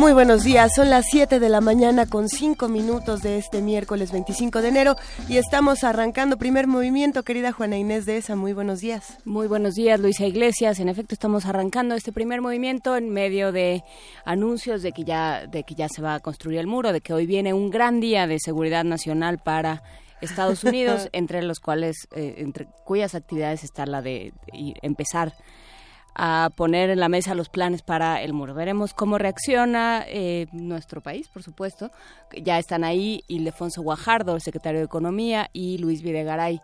[0.00, 4.12] Muy buenos días, son las 7 de la mañana con 5 minutos de este miércoles
[4.12, 4.96] 25 de enero
[5.28, 9.18] y estamos arrancando primer movimiento, querida Juana Inés de esa, muy buenos días.
[9.26, 13.84] Muy buenos días, Luisa Iglesias, en efecto estamos arrancando este primer movimiento en medio de
[14.24, 17.12] anuncios de que ya, de que ya se va a construir el muro, de que
[17.12, 19.82] hoy viene un gran día de seguridad nacional para
[20.22, 25.34] Estados Unidos, entre los cuales, eh, entre cuyas actividades está la de, de empezar
[26.22, 28.52] a poner en la mesa los planes para el muro.
[28.52, 31.90] Veremos cómo reacciona eh, nuestro país, por supuesto.
[32.36, 36.60] Ya están ahí Ildefonso Guajardo, el secretario de Economía, y Luis Videgaray,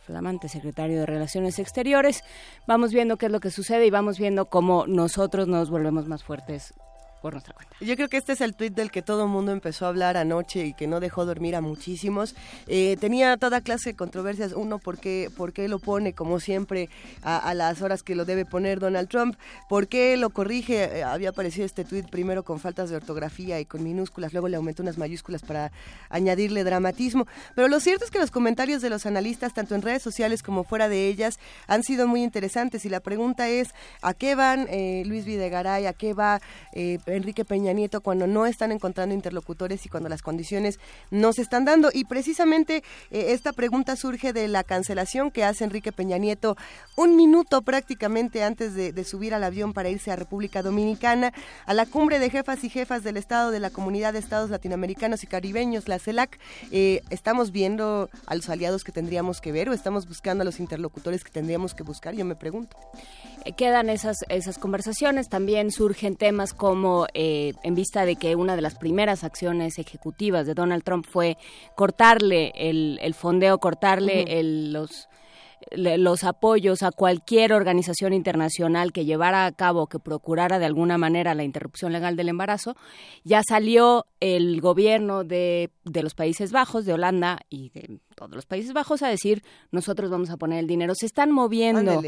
[0.00, 2.24] flamante secretario de Relaciones Exteriores.
[2.66, 6.22] Vamos viendo qué es lo que sucede y vamos viendo cómo nosotros nos volvemos más
[6.22, 6.74] fuertes
[7.24, 7.74] por nuestra cuenta.
[7.80, 10.18] Yo creo que este es el tuit del que todo el mundo empezó a hablar
[10.18, 12.34] anoche y que no dejó dormir a muchísimos.
[12.66, 14.52] Eh, tenía toda clase de controversias.
[14.52, 15.30] Uno, ¿por qué,
[15.66, 16.90] lo pone como siempre
[17.22, 19.36] a, las horas que lo debe poner Donald Trump?
[19.70, 20.98] ¿Por qué lo corrige?
[20.98, 24.58] Eh, había aparecido este tuit primero con faltas de ortografía y con minúsculas, luego le
[24.58, 25.72] aumentó unas mayúsculas para
[26.10, 27.26] añadirle dramatismo.
[27.54, 30.62] Pero lo cierto es que los comentarios de los analistas, tanto en redes sociales como
[30.62, 32.84] fuera de ellas, han sido muy interesantes.
[32.84, 33.70] Y la pregunta es,
[34.02, 35.86] ¿a qué van eh, Luis Videgaray?
[35.86, 36.42] ¿A qué va
[37.16, 40.78] Enrique Peña Nieto cuando no están encontrando interlocutores y cuando las condiciones
[41.10, 41.90] no se están dando.
[41.92, 46.56] Y precisamente eh, esta pregunta surge de la cancelación que hace Enrique Peña Nieto
[46.96, 51.32] un minuto prácticamente antes de, subir al avión para irse a República Dominicana,
[51.66, 55.22] a la cumbre de jefas y jefas del Estado de la Comunidad de Estados Latinoamericanos
[55.24, 56.38] y Caribeños, la CELAC.
[56.70, 60.60] Eh, ¿Estamos viendo a los aliados que tendríamos que ver o estamos buscando a los
[60.60, 62.14] interlocutores que tendríamos que buscar?
[62.14, 62.76] Yo me pregunto.
[63.56, 68.62] Quedan esas, esas conversaciones, también surgen temas como eh, en vista de que una de
[68.62, 71.36] las primeras acciones ejecutivas de Donald Trump fue
[71.76, 75.08] cortarle el, el fondeo, cortarle el, los
[75.70, 81.34] los apoyos a cualquier organización internacional que llevara a cabo, que procurara de alguna manera
[81.34, 82.76] la interrupción legal del embarazo,
[83.24, 88.46] ya salió el gobierno de, de los Países Bajos, de Holanda y de todos los
[88.46, 90.94] Países Bajos a decir nosotros vamos a poner el dinero.
[90.94, 92.02] Se están moviendo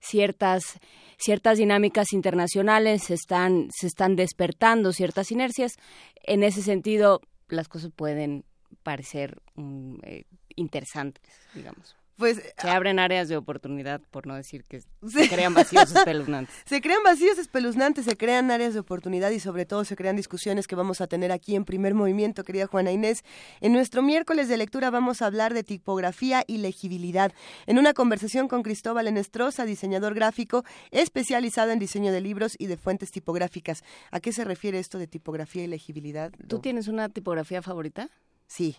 [0.00, 0.78] ciertas
[1.18, 5.76] ciertas dinámicas internacionales, se están se están despertando ciertas inercias.
[6.22, 8.44] En ese sentido, las cosas pueden
[8.82, 10.24] parecer mm, eh,
[10.56, 11.99] interesantes, digamos.
[12.20, 16.54] Pues, se ah, abren áreas de oportunidad, por no decir que se crean vacíos espeluznantes.
[16.66, 20.66] se crean vacíos espeluznantes, se crean áreas de oportunidad y sobre todo se crean discusiones
[20.66, 23.24] que vamos a tener aquí en primer movimiento, querida Juana Inés.
[23.62, 27.32] En nuestro miércoles de lectura vamos a hablar de tipografía y legibilidad.
[27.66, 32.76] En una conversación con Cristóbal Enestrosa, diseñador gráfico especializado en diseño de libros y de
[32.76, 33.82] fuentes tipográficas.
[34.10, 36.32] ¿A qué se refiere esto de tipografía y legibilidad?
[36.48, 38.10] ¿Tú tienes una tipografía favorita?
[38.46, 38.76] Sí,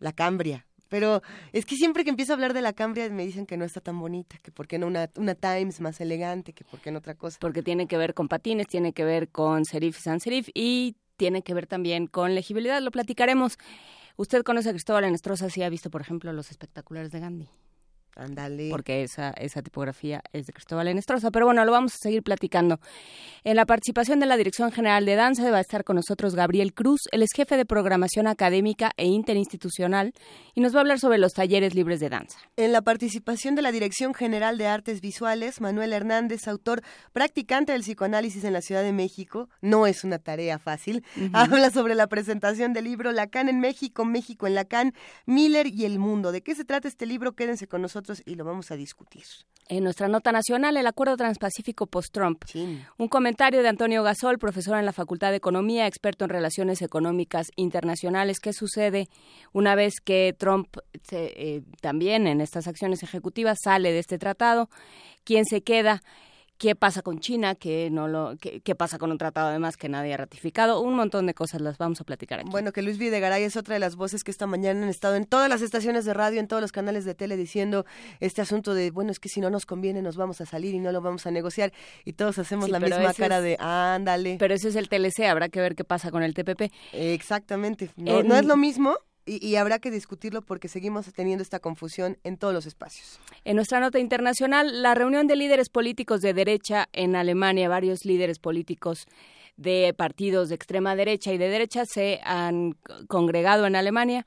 [0.00, 0.66] la Cambria.
[0.90, 3.64] Pero es que siempre que empiezo a hablar de la Cambria me dicen que no
[3.64, 6.90] está tan bonita, que por qué no una, una Times más elegante, que por qué
[6.90, 7.38] no otra cosa.
[7.40, 10.96] Porque tiene que ver con patines, tiene que ver con serif y sans serif y
[11.16, 12.82] tiene que ver también con legibilidad.
[12.82, 13.56] Lo platicaremos.
[14.16, 17.48] Usted conoce a Cristóbal Enestrosa, si ha visto, por ejemplo, los espectaculares de Gandhi.
[18.16, 18.68] Ándale.
[18.70, 21.30] Porque esa, esa tipografía es de Cristóbal Enestrosa.
[21.30, 22.80] Pero bueno, lo vamos a seguir platicando.
[23.44, 26.74] En la participación de la Dirección General de Danza va a estar con nosotros Gabriel
[26.74, 27.02] Cruz.
[27.12, 30.12] Él es jefe de programación académica e interinstitucional
[30.54, 32.38] y nos va a hablar sobre los talleres libres de danza.
[32.56, 36.82] En la participación de la Dirección General de Artes Visuales, Manuel Hernández, autor
[37.12, 39.48] practicante del psicoanálisis en la Ciudad de México.
[39.60, 41.04] No es una tarea fácil.
[41.32, 44.94] Habla sobre la presentación del libro Lacan en México, México en Lacan,
[45.26, 46.32] Miller y el mundo.
[46.32, 47.32] ¿De qué se trata este libro?
[47.32, 49.24] Quédense con nosotros y lo vamos a discutir.
[49.68, 52.44] En nuestra nota nacional, el Acuerdo Transpacífico post-Trump.
[52.98, 57.52] Un comentario de Antonio Gasol, profesor en la Facultad de Economía, experto en relaciones económicas
[57.54, 58.40] internacionales.
[58.40, 59.08] ¿Qué sucede
[59.52, 60.76] una vez que Trump
[61.12, 64.68] eh, también en estas acciones ejecutivas sale de este tratado?
[65.22, 66.02] ¿Quién se queda?
[66.60, 70.12] Qué pasa con China, qué, no lo, qué, pasa con un tratado además que nadie
[70.12, 72.50] ha ratificado, un montón de cosas las vamos a platicar aquí.
[72.50, 75.24] Bueno, que Luis Videgaray es otra de las voces que esta mañana han estado en
[75.24, 77.86] todas las estaciones de radio, en todos los canales de tele diciendo
[78.20, 80.80] este asunto de, bueno, es que si no nos conviene nos vamos a salir y
[80.80, 81.72] no lo vamos a negociar
[82.04, 84.36] y todos hacemos la misma cara de, ándale.
[84.38, 86.70] Pero ese es el TLC, habrá que ver qué pasa con el TPP.
[86.92, 92.18] Exactamente, no, no es lo mismo, y, habrá que discutirlo porque seguimos teniendo esta confusión
[92.24, 93.20] en todos los espacios.
[93.44, 98.38] En nuestra nota internacional, la reunión de líderes políticos de derecha en Alemania, varios líderes
[98.38, 99.06] políticos
[99.56, 102.76] de partidos de extrema derecha y de derecha se han
[103.08, 104.26] congregado en Alemania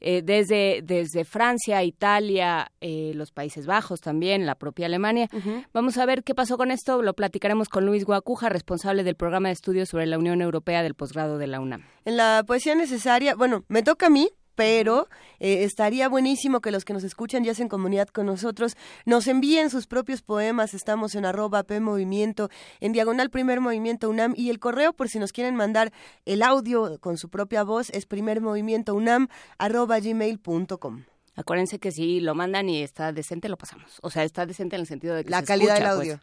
[0.00, 5.28] eh, desde, desde Francia, Italia, eh, los Países Bajos también, la propia Alemania.
[5.72, 7.02] Vamos a ver qué pasó con esto.
[7.02, 10.94] Lo platicaremos con Luis Guacuja, responsable del programa de estudios sobre la Unión Europea del
[10.94, 11.84] posgrado de la UNAM.
[12.04, 15.08] En la poesía necesaria, bueno, me toca a mí pero
[15.38, 19.70] eh, estaría buenísimo que los que nos escuchan y hacen comunidad con nosotros nos envíen
[19.70, 20.74] sus propios poemas.
[20.74, 22.50] Estamos en arroba P Movimiento,
[22.80, 25.92] en diagonal Primer Movimiento UNAM y el correo por si nos quieren mandar
[26.24, 31.04] el audio con su propia voz es primermovimientounam arroba gmail.com.
[31.36, 33.98] Acuérdense que si lo mandan y está decente, lo pasamos.
[34.02, 36.20] O sea, está decente en el sentido de que la se calidad escucha, del pues.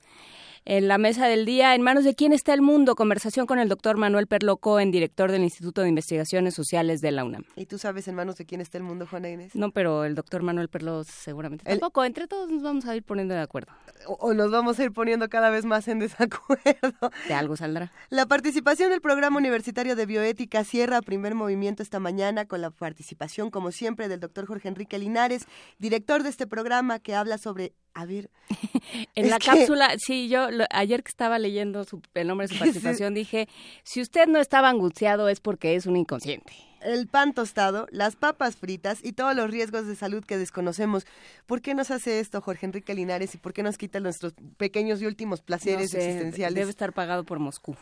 [0.65, 3.67] En la mesa del día, en manos de quién está el mundo, conversación con el
[3.67, 7.43] doctor Manuel Perloco, en director del Instituto de Investigaciones Sociales de la UNAM.
[7.57, 9.55] ¿Y tú sabes en manos de quién está el mundo, Juana Inés?
[9.55, 12.05] No, pero el doctor Manuel Perlo seguramente El- tampoco.
[12.05, 13.73] Entre todos nos vamos a ir poniendo de acuerdo.
[14.07, 16.63] O, o nos vamos a ir poniendo cada vez más en desacuerdo.
[17.27, 17.91] De algo saldrá.
[18.09, 23.49] La participación del Programa Universitario de Bioética cierra primer movimiento esta mañana con la participación,
[23.51, 25.45] como siempre, del doctor Jorge Enrique Linares,
[25.77, 28.29] director de este programa que habla sobre, a ver,
[29.15, 32.53] En la que- cápsula, sí, yo lo- ayer que estaba leyendo su- el nombre de
[32.53, 33.47] su participación dije,
[33.83, 36.53] si usted no estaba angustiado es porque es un inconsciente.
[36.81, 41.05] el pan tostado, las papas fritas y todos los riesgos de salud que desconocemos.
[41.45, 45.01] ¿Por qué nos hace esto Jorge Enrique Linares y por qué nos quita nuestros pequeños
[45.01, 46.55] y últimos placeres No sé, existenciales?
[46.55, 47.75] Debe estar pagado por Moscú.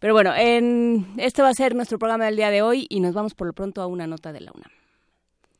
[0.00, 3.14] Pero bueno, en, este va a ser nuestro programa del día de hoy y nos
[3.14, 4.70] vamos por lo pronto a una nota de la UNAM.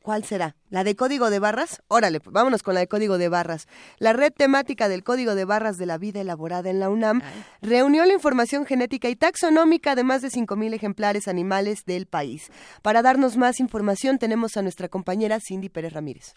[0.09, 0.55] ¿Cuál será?
[0.71, 1.83] ¿La de código de barras?
[1.87, 3.67] Órale, pues, vámonos con la de código de barras.
[3.99, 7.21] La red temática del código de barras de la vida elaborada en la UNAM
[7.61, 12.51] reunió la información genética y taxonómica de más de 5.000 ejemplares animales del país.
[12.81, 16.33] Para darnos más información tenemos a nuestra compañera Cindy Pérez Ramírez.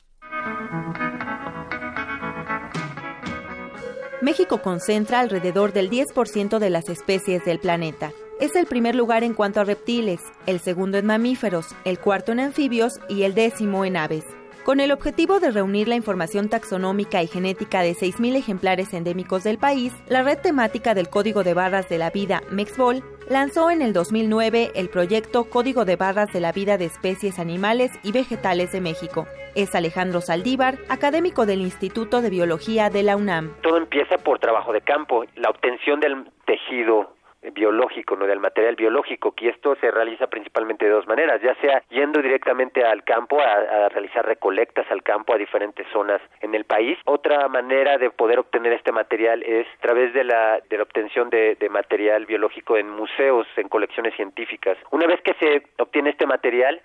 [4.21, 8.13] México concentra alrededor del 10% de las especies del planeta.
[8.43, 12.41] Es el primer lugar en cuanto a reptiles, el segundo en mamíferos, el cuarto en
[12.41, 14.25] anfibios y el décimo en aves.
[14.65, 19.59] Con el objetivo de reunir la información taxonómica y genética de 6.000 ejemplares endémicos del
[19.59, 23.93] país, la red temática del Código de Barras de la Vida, MEXBOL, lanzó en el
[23.93, 28.81] 2009 el proyecto Código de Barras de la Vida de Especies Animales y Vegetales de
[28.81, 29.29] México.
[29.55, 33.55] Es Alejandro Saldívar, académico del Instituto de Biología de la UNAM.
[33.63, 37.15] Todo empieza por trabajo de campo, la obtención del tejido
[37.53, 41.83] biológico, no del material biológico, y esto se realiza principalmente de dos maneras, ya sea
[41.91, 46.97] yendo directamente al campo a, realizar recolectas al campo a diferentes zonas en el país.
[47.05, 51.29] Otra manera de poder obtener este material es a través de la, de la obtención
[51.31, 54.79] de, de material biológico en museos, en colecciones científicas.
[54.93, 56.81] Una vez que se obtiene este material,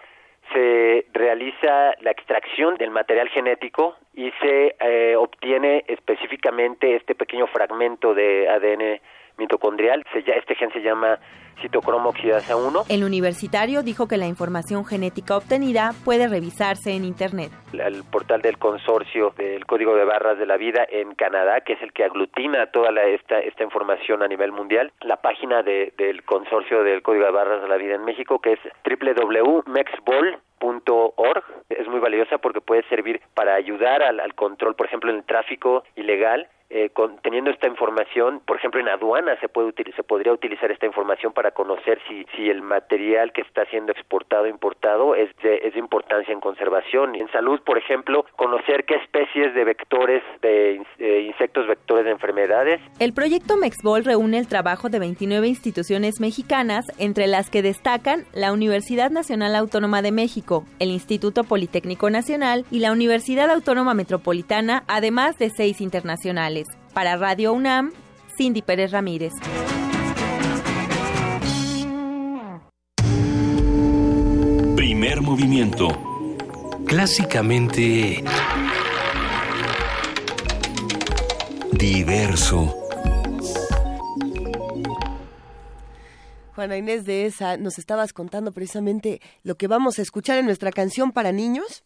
[0.53, 8.13] se realiza la extracción del material genético y se eh, obtiene específicamente este pequeño fragmento
[8.13, 9.01] de ADN
[9.37, 10.03] mitocondrial.
[10.13, 11.19] Se, este gen se llama
[11.61, 12.85] citocromo oxidasa 1.
[12.89, 17.51] El universitario dijo que la información genética obtenida puede revisarse en Internet.
[17.73, 21.81] El portal del consorcio del Código de Barras de la Vida en Canadá, que es
[21.81, 24.91] el que aglutina toda la, esta, esta información a nivel mundial.
[25.01, 28.53] La página de, del consorcio del Código de Barras de la Vida en México, que
[28.53, 31.43] es www.mexbol.org.
[31.69, 35.23] Es muy valiosa porque puede servir para ayudar al, al control, por ejemplo, en el
[35.23, 36.91] tráfico ilegal eh,
[37.21, 41.51] teniendo esta información, por ejemplo, en aduana se puede se podría utilizar esta información para
[41.51, 45.79] conocer si, si el material que está siendo exportado o importado es de, es de
[45.79, 47.15] importancia en conservación.
[47.15, 50.81] En salud, por ejemplo, conocer qué especies de vectores, de
[51.21, 52.81] insectos vectores de enfermedades.
[52.99, 58.51] El proyecto Mexbol reúne el trabajo de 29 instituciones mexicanas, entre las que destacan la
[58.51, 65.37] Universidad Nacional Autónoma de México, el Instituto Politécnico Nacional y la Universidad Autónoma Metropolitana, además
[65.37, 66.56] de seis internacionales.
[66.97, 67.93] Para Radio UNAM,
[68.39, 69.31] Cindy Pérez Ramírez.
[74.75, 75.89] Primer movimiento.
[76.87, 78.23] Clásicamente...
[81.73, 82.75] Diverso.
[86.55, 90.71] Juana Inés de esa, nos estabas contando precisamente lo que vamos a escuchar en nuestra
[90.71, 91.83] canción para niños.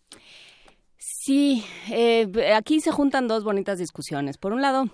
[0.98, 4.38] Sí, eh, aquí se juntan dos bonitas discusiones.
[4.38, 4.86] Por un lado,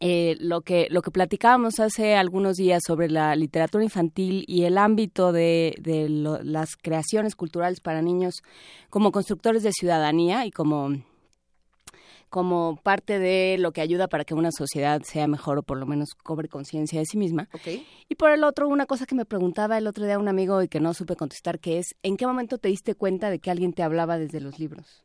[0.00, 4.78] eh, lo que lo que platicábamos hace algunos días sobre la literatura infantil y el
[4.78, 8.42] ámbito de, de lo, las creaciones culturales para niños
[8.88, 10.96] como constructores de ciudadanía y como
[12.30, 15.84] como parte de lo que ayuda para que una sociedad sea mejor o por lo
[15.84, 17.48] menos cobre conciencia de sí misma.
[17.52, 17.86] Okay.
[18.08, 20.68] Y por el otro, una cosa que me preguntaba el otro día un amigo y
[20.68, 23.72] que no supe contestar, que es, ¿en qué momento te diste cuenta de que alguien
[23.72, 25.04] te hablaba desde los libros?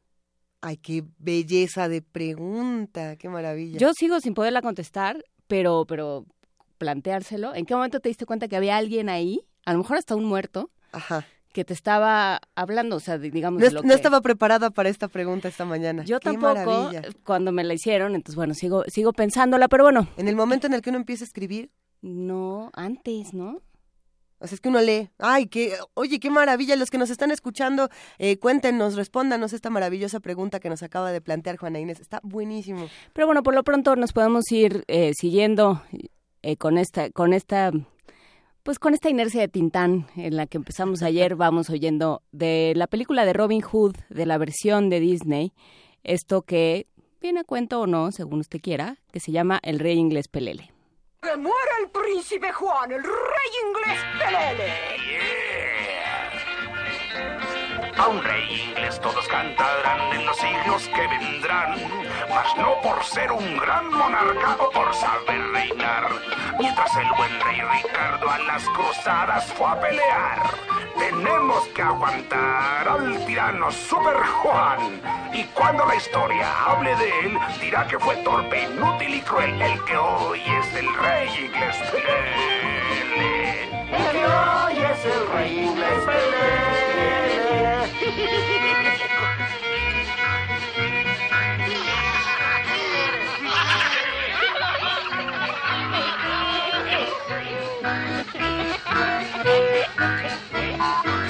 [0.65, 3.77] Ay, qué belleza de pregunta, qué maravilla.
[3.77, 6.25] Yo sigo sin poderla contestar, pero, pero
[6.79, 7.53] planteárselo.
[7.53, 10.25] ¿En qué momento te diste cuenta que había alguien ahí, a lo mejor hasta un
[10.25, 11.23] muerto, Ajá.
[11.53, 12.95] que te estaba hablando?
[12.95, 13.61] O sea, digamos.
[13.61, 13.93] No, lo no que...
[13.93, 16.03] estaba preparada para esta pregunta esta mañana.
[16.03, 17.03] Yo qué tampoco, maravilla.
[17.23, 20.07] cuando me la hicieron, entonces bueno, sigo, sigo pensándola, pero bueno.
[20.17, 21.69] En el momento en el que uno empieza a escribir.
[22.01, 23.61] No, antes, ¿no?
[24.45, 27.31] O sea, es que uno lee, ay, qué, oye, qué maravilla, los que nos están
[27.31, 32.19] escuchando, eh, cuéntenos, respóndanos esta maravillosa pregunta que nos acaba de plantear Juana Inés, está
[32.23, 32.87] buenísimo.
[33.13, 35.81] Pero bueno, por lo pronto nos podemos ir eh, siguiendo
[36.43, 37.71] eh, con esta, con esta
[38.61, 42.85] pues con esta inercia de Tintán en la que empezamos ayer, vamos oyendo de la
[42.85, 45.53] película de Robin Hood, de la versión de Disney,
[46.03, 46.85] esto que
[47.19, 50.74] viene a cuento o no, según usted quiera, que se llama El Rey Inglés Pelele.
[51.25, 54.73] ¡Que muera el príncipe Juan, el rey inglés Pelele!
[57.97, 61.79] A un rey inglés todos cantarán en los siglos que vendrán,
[62.35, 66.09] mas no por ser un gran monarca o por saber reinar.
[66.59, 70.43] Mientras el buen rey Ricardo a las cruzadas fue a pelear,
[70.99, 75.01] tenemos que aguantar al tirano Super Juan.
[75.33, 79.85] Y cuando la historia hable de él, dirá que fue torpe, inútil y cruel el
[79.85, 81.77] que hoy es el rey inglés.
[83.91, 86.03] El que hoy es el rey inglés.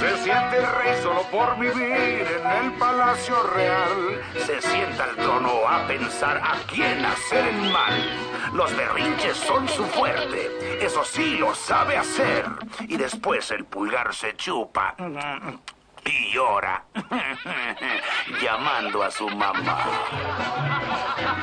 [0.05, 4.21] Se siente el rey solo por vivir en el palacio real.
[4.37, 7.93] Se sienta al trono a pensar a quién hacer el mal.
[8.53, 12.45] Los berrinches son su fuerte, eso sí lo sabe hacer.
[12.81, 14.95] Y después el pulgar se chupa
[16.05, 16.83] y llora,
[18.41, 19.85] llamando a su mamá.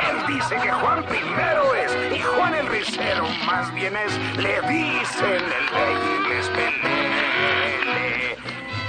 [0.09, 5.43] Él dice que Juan primero es, y Juan el risero más bien es, le dicen
[5.43, 7.02] el rey inglés pelele.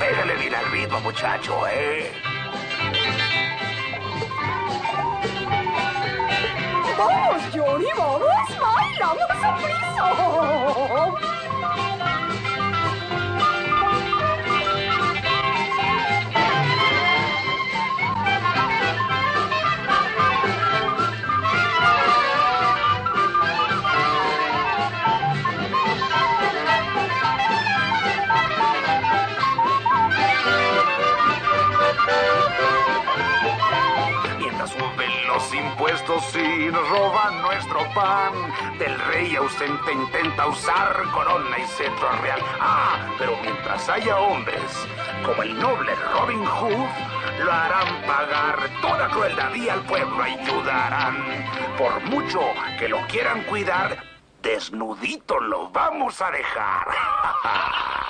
[0.04, 2.12] Pégale bien al ritmo, muchacho, ¿eh?
[6.98, 8.22] ¡Vamos, Johnny, vamos!
[8.60, 11.43] ¡Bailamos a prisa!
[36.08, 38.34] Los impuestos y nos roban nuestro pan,
[38.78, 42.40] del rey ausente intenta usar corona y cetro real.
[42.60, 44.62] Ah, pero mientras haya hombres
[45.26, 51.46] como el noble Robin Hood, lo harán pagar toda crueldad y al pueblo ayudarán.
[51.78, 52.42] Por mucho
[52.80, 54.04] que lo quieran cuidar,
[54.42, 56.88] desnudito lo vamos a dejar.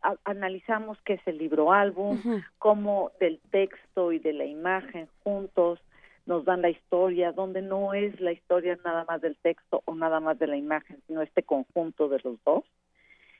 [0.03, 2.21] a- analizamos qué es el libro álbum,
[2.59, 5.81] cómo del texto y de la imagen juntos
[6.27, 10.21] nos dan la historia, donde no es la historia nada más del texto o nada
[10.21, 12.65] más de la imagen, sino este conjunto de los dos.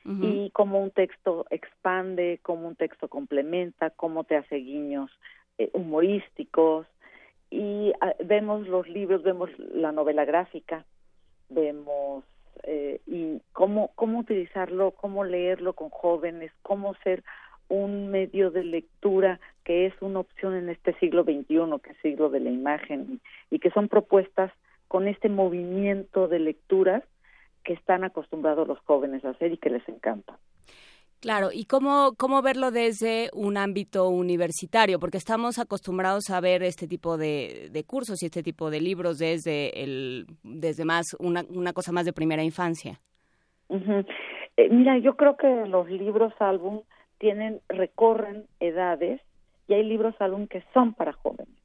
[0.05, 5.09] Y cómo un texto expande, cómo un texto complementa, cómo te hace guiños
[5.57, 6.87] eh, humorísticos.
[7.49, 10.85] Y ah, vemos los libros, vemos la novela gráfica,
[11.47, 12.25] vemos
[12.63, 17.23] eh, y cómo cómo utilizarlo, cómo leerlo con jóvenes, cómo ser
[17.69, 22.29] un medio de lectura que es una opción en este siglo XXI, que es siglo
[22.29, 24.51] de la imagen, y que son propuestas
[24.87, 27.03] con este movimiento de lecturas
[27.63, 30.37] que están acostumbrados los jóvenes a hacer y que les encanta.
[31.23, 36.85] Claro, y cómo, cómo verlo desde un ámbito universitario, porque estamos acostumbrados a ver este
[36.85, 41.93] tipo de, cursos y este tipo de libros desde el, desde más una, una cosa
[41.93, 42.99] más de primera infancia.
[43.69, 46.81] Eh, mira, yo creo que los libros álbum
[47.19, 49.21] tienen recorren edades
[49.69, 51.62] y hay libros álbum que son para jóvenes.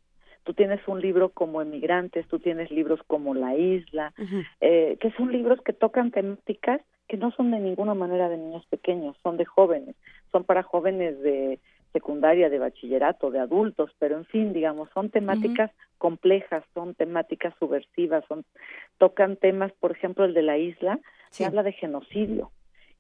[0.49, 4.15] Tú tienes un libro como Emigrantes, tú tienes libros como La Isla,
[4.63, 8.65] eh, que son libros que tocan temáticas que no son de ninguna manera de niños
[8.71, 9.95] pequeños, son de jóvenes,
[10.33, 11.59] son para jóvenes de
[11.93, 18.25] secundaria, de bachillerato, de adultos, pero en fin, digamos, son temáticas complejas, son temáticas subversivas,
[18.27, 18.47] son
[18.97, 22.53] tocan temas, por ejemplo, el de la isla, se habla de genocidio.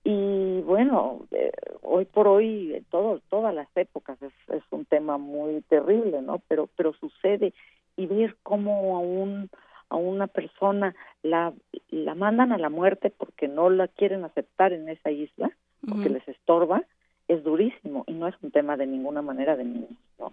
[0.04, 1.52] Y bueno, eh,
[1.82, 6.40] hoy por hoy, en todo, todas las épocas es, es un tema muy terrible, ¿no?
[6.48, 7.52] Pero, pero sucede
[7.96, 9.50] y ver cómo a un
[9.90, 11.52] a una persona la,
[11.88, 15.50] la mandan a la muerte porque no la quieren aceptar en esa isla,
[15.88, 16.84] porque les estorba,
[17.26, 20.32] es durísimo y no es un tema de ninguna manera de niños, ¿no?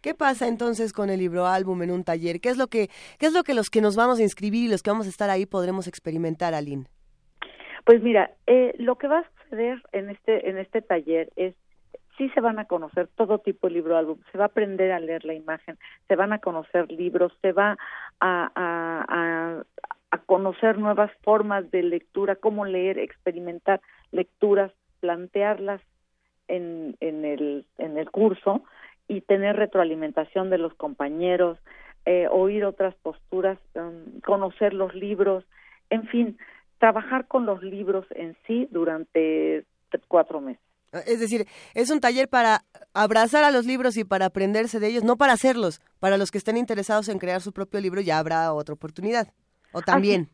[0.00, 2.40] ¿Qué pasa entonces con el libro álbum en un taller?
[2.40, 4.68] ¿Qué es lo que qué es lo que los que nos vamos a inscribir y
[4.68, 6.86] los que vamos a estar ahí podremos experimentar, Aline?
[7.86, 11.54] Pues mira, eh, lo que va a suceder en este en este taller es
[12.18, 14.98] sí se van a conocer todo tipo de libro álbum, se va a aprender a
[14.98, 15.78] leer la imagen,
[16.08, 17.78] se van a conocer libros, se va
[18.20, 19.62] a,
[20.24, 25.80] conocer nuevas formas de lectura, cómo leer, experimentar lecturas, plantearlas
[26.48, 28.64] en, en, el, en el curso
[29.06, 31.58] y tener retroalimentación de los compañeros,
[32.04, 35.44] eh, oír otras posturas, um, conocer los libros,
[35.90, 36.38] en fin,
[36.78, 39.64] trabajar con los libros en sí durante
[40.08, 40.62] cuatro meses.
[41.06, 42.62] Es decir, es un taller para
[42.94, 45.80] abrazar a los libros y para aprenderse de ellos, no para hacerlos.
[46.00, 49.28] Para los que estén interesados en crear su propio libro ya habrá otra oportunidad.
[49.72, 50.28] O también.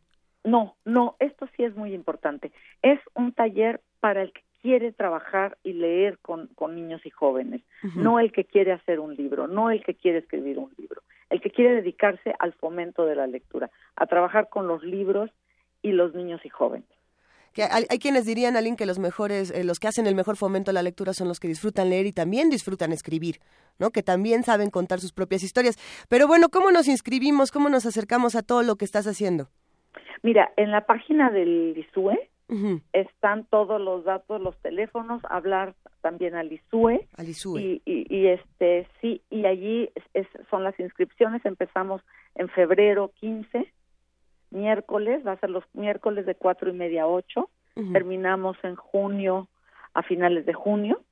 [0.45, 2.53] no, no, esto sí es muy importante.
[2.83, 7.63] Es un taller para el que quiere trabajar y leer con, con niños y jóvenes,
[7.97, 11.41] no el que quiere hacer un libro, no el que quiere escribir un libro, el
[11.41, 15.31] que quiere dedicarse al fomento de la lectura, a trabajar con los libros
[15.83, 16.89] y los niños y jóvenes
[17.53, 20.71] que hay, quienes dirían, Aline, que los mejores, eh, los que hacen el mejor fomento
[20.71, 23.37] a la lectura son los que disfrutan leer y también disfrutan escribir,
[23.79, 23.91] ¿no?
[23.91, 25.77] Que también saben contar sus propias historias.
[26.09, 27.51] Pero bueno, ¿cómo nos inscribimos?
[27.51, 29.49] ¿Cómo nos acercamos a todo lo que estás haciendo?
[30.23, 32.29] Mira, en la página del ISUE
[32.93, 37.09] están todos los datos, los teléfonos, hablar también al ISUE.
[37.17, 37.63] Al ISUE.
[37.63, 39.89] Y, y, este, sí, y allí
[40.51, 42.03] son las inscripciones, empezamos
[42.35, 43.73] en febrero 15
[44.53, 47.51] miércoles, va a ser los miércoles de cuatro y media a ocho,
[47.93, 49.49] terminamos en junio,
[49.95, 51.03] a finales de junio,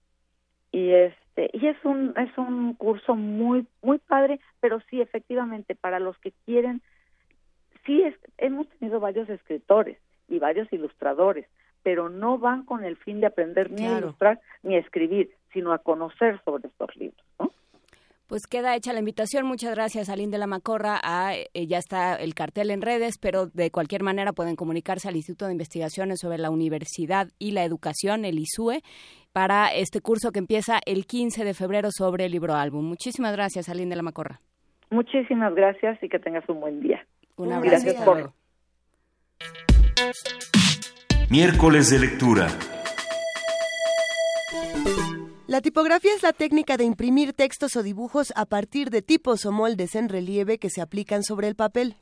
[0.72, 5.98] y este, y es un, es un curso muy, muy padre, pero sí, efectivamente, para
[5.98, 6.82] los que quieren,
[7.86, 9.98] sí, es, hemos tenido varios escritores
[10.28, 11.46] y varios ilustradores,
[11.82, 15.72] pero no van con el fin de aprender ni a ilustrar ni a escribir, sino
[15.72, 17.52] a conocer sobre estos libros, ¿no?
[18.30, 19.44] Pues queda hecha la invitación.
[19.44, 21.00] Muchas gracias, Aline de la Macorra.
[21.52, 25.46] Eh, ya está el cartel en redes, pero de cualquier manera pueden comunicarse al Instituto
[25.46, 28.82] de Investigaciones sobre la Universidad y la Educación, el ISUE,
[29.32, 32.84] para este curso que empieza el 15 de febrero sobre el libro álbum.
[32.84, 34.40] Muchísimas gracias, Aline de la Macorra.
[34.90, 37.04] Muchísimas gracias y que tengas un buen día.
[37.34, 37.84] Un abrazo.
[37.84, 38.32] Gracias por...
[41.28, 42.46] Miércoles de lectura.
[45.50, 49.50] La tipografía es la técnica de imprimir textos o dibujos a partir de tipos o
[49.50, 51.96] moldes en relieve que se aplican sobre el papel.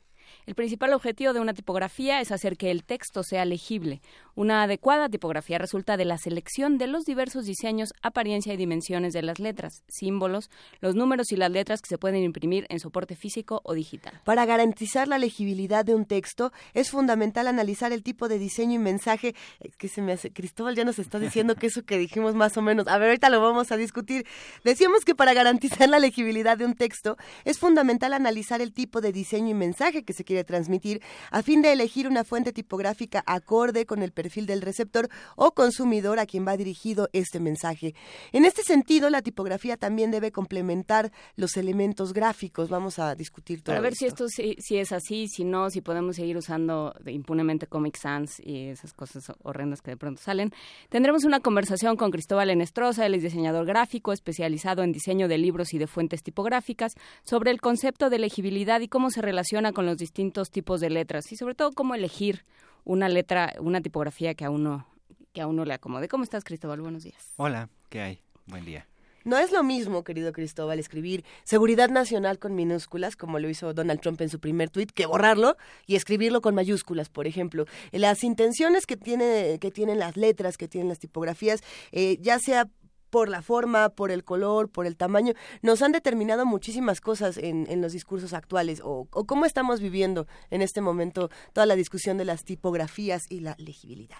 [0.49, 4.01] El principal objetivo de una tipografía es hacer que el texto sea legible.
[4.33, 9.21] Una adecuada tipografía resulta de la selección de los diversos diseños, apariencia y dimensiones de
[9.21, 10.49] las letras, símbolos,
[10.81, 14.21] los números y las letras que se pueden imprimir en soporte físico o digital.
[14.25, 18.79] Para garantizar la legibilidad de un texto, es fundamental analizar el tipo de diseño y
[18.79, 19.35] mensaje.
[19.77, 22.63] que se me hace, Cristóbal ya nos está diciendo que eso que dijimos más o
[22.63, 22.87] menos.
[22.87, 24.25] A ver, ahorita lo vamos a discutir.
[24.63, 29.11] Decíamos que para garantizar la legibilidad de un texto, es fundamental analizar el tipo de
[29.11, 33.85] diseño y mensaje que se quiere transmitir a fin de elegir una fuente tipográfica acorde
[33.85, 37.95] con el perfil del receptor o consumidor a quien va dirigido este mensaje.
[38.31, 42.69] En este sentido, la tipografía también debe complementar los elementos gráficos.
[42.69, 43.73] Vamos a discutir todo.
[43.73, 47.97] Para ver si esto si, es así, si no, si podemos seguir usando impunemente Comic
[47.97, 50.51] Sans y esas cosas horrendas que de pronto salen.
[50.89, 55.73] Tendremos una conversación con Cristóbal Enestrosa, él es diseñador gráfico especializado en diseño de libros
[55.73, 59.97] y de fuentes tipográficas, sobre el concepto de legibilidad y cómo se relaciona con los
[59.97, 62.43] distintos distintos tipos de letras y sobre todo cómo elegir
[62.83, 64.85] una letra, una tipografía que a uno
[65.31, 66.09] que a uno le acomode.
[66.09, 66.81] ¿Cómo estás, Cristóbal?
[66.81, 67.33] Buenos días.
[67.37, 68.19] Hola, ¿qué hay?
[68.45, 68.85] Buen día.
[69.23, 74.01] No es lo mismo, querido Cristóbal, escribir seguridad nacional con minúsculas, como lo hizo Donald
[74.01, 75.55] Trump en su primer tuit, que borrarlo
[75.87, 77.65] y escribirlo con mayúsculas, por ejemplo.
[77.91, 82.67] Las intenciones que, tiene, que tienen las letras, que tienen las tipografías, eh, ya sea
[83.09, 87.65] por la forma, por el color, por el tamaño, nos han determinado muchísimas cosas en,
[87.69, 92.17] en los discursos actuales o, o, cómo estamos viviendo en este momento toda la discusión
[92.17, 94.17] de las tipografías y la legibilidad.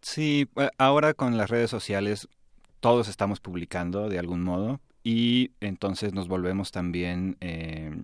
[0.00, 2.28] Sí, ahora con las redes sociales
[2.80, 7.94] todos estamos publicando de algún modo y entonces nos volvemos también eh,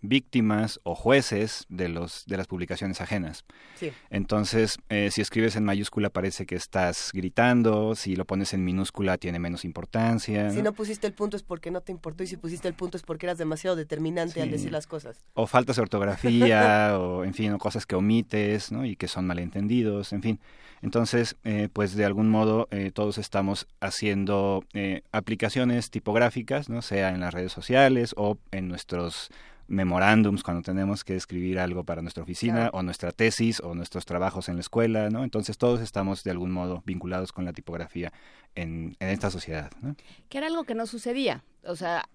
[0.00, 3.44] víctimas o jueces de los de las publicaciones ajenas.
[3.76, 3.92] Sí.
[4.10, 9.18] Entonces, eh, si escribes en mayúscula parece que estás gritando, si lo pones en minúscula
[9.18, 10.50] tiene menos importancia.
[10.50, 12.74] Si no, no pusiste el punto es porque no te importó y si pusiste el
[12.74, 14.40] punto es porque eras demasiado determinante sí.
[14.40, 15.24] al decir las cosas.
[15.34, 18.84] O faltas de ortografía o en fin, o cosas que omites, ¿no?
[18.84, 20.40] Y que son malentendidos, en fin.
[20.82, 26.82] Entonces, eh, pues de algún modo eh, todos estamos haciendo eh, aplicaciones tipográficas, ¿no?
[26.82, 29.30] sea en las redes sociales o en nuestros
[29.68, 32.70] memorándums cuando tenemos que escribir algo para nuestra oficina claro.
[32.78, 35.24] o nuestra tesis o nuestros trabajos en la escuela, ¿no?
[35.24, 38.10] Entonces todos estamos de algún modo vinculados con la tipografía
[38.54, 39.94] en, en esta sociedad, ¿no?
[40.30, 42.08] Que era algo que no sucedía, o sea,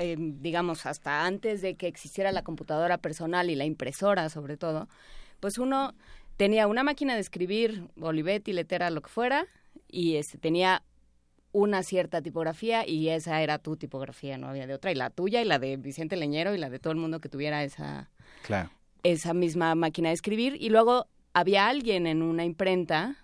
[0.00, 4.88] eh, digamos hasta antes de que existiera la computadora personal y la impresora sobre todo,
[5.38, 5.94] pues uno
[6.36, 9.46] tenía una máquina de escribir, Olivetti, Letera, lo que fuera,
[9.88, 10.82] y este, tenía
[11.52, 15.40] una cierta tipografía y esa era tu tipografía, no había de otra, y la tuya
[15.40, 18.10] y la de Vicente Leñero y la de todo el mundo que tuviera esa,
[18.42, 18.70] claro.
[19.02, 20.56] esa misma máquina de escribir.
[20.60, 23.16] Y luego había alguien en una imprenta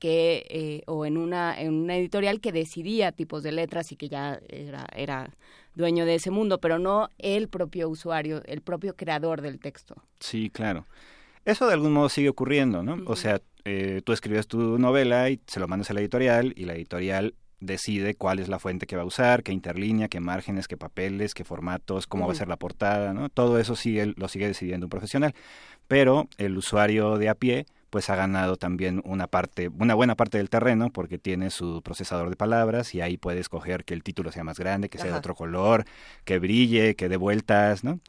[0.00, 4.08] que eh, o en una en una editorial que decidía tipos de letras y que
[4.08, 5.36] ya era era
[5.74, 9.96] dueño de ese mundo, pero no el propio usuario, el propio creador del texto.
[10.20, 10.86] Sí, claro.
[11.48, 12.92] Eso de algún modo sigue ocurriendo, ¿no?
[12.92, 13.04] Uh -huh.
[13.06, 16.66] O sea, eh, tú escribes tu novela y se lo mandas a la editorial y
[16.66, 20.68] la editorial decide cuál es la fuente que va a usar, qué interlínea, qué márgenes,
[20.68, 22.28] qué papeles, qué formatos, cómo uh -huh.
[22.28, 23.30] va a ser la portada, ¿no?
[23.30, 25.34] Todo eso sigue, lo sigue decidiendo un profesional.
[25.86, 30.36] Pero el usuario de a pie pues ha ganado también una parte, una buena parte
[30.36, 34.32] del terreno porque tiene su procesador de palabras y ahí puede escoger que el título
[34.32, 35.14] sea más grande, que sea Ajá.
[35.14, 35.86] de otro color,
[36.26, 38.00] que brille, que dé vueltas, ¿no?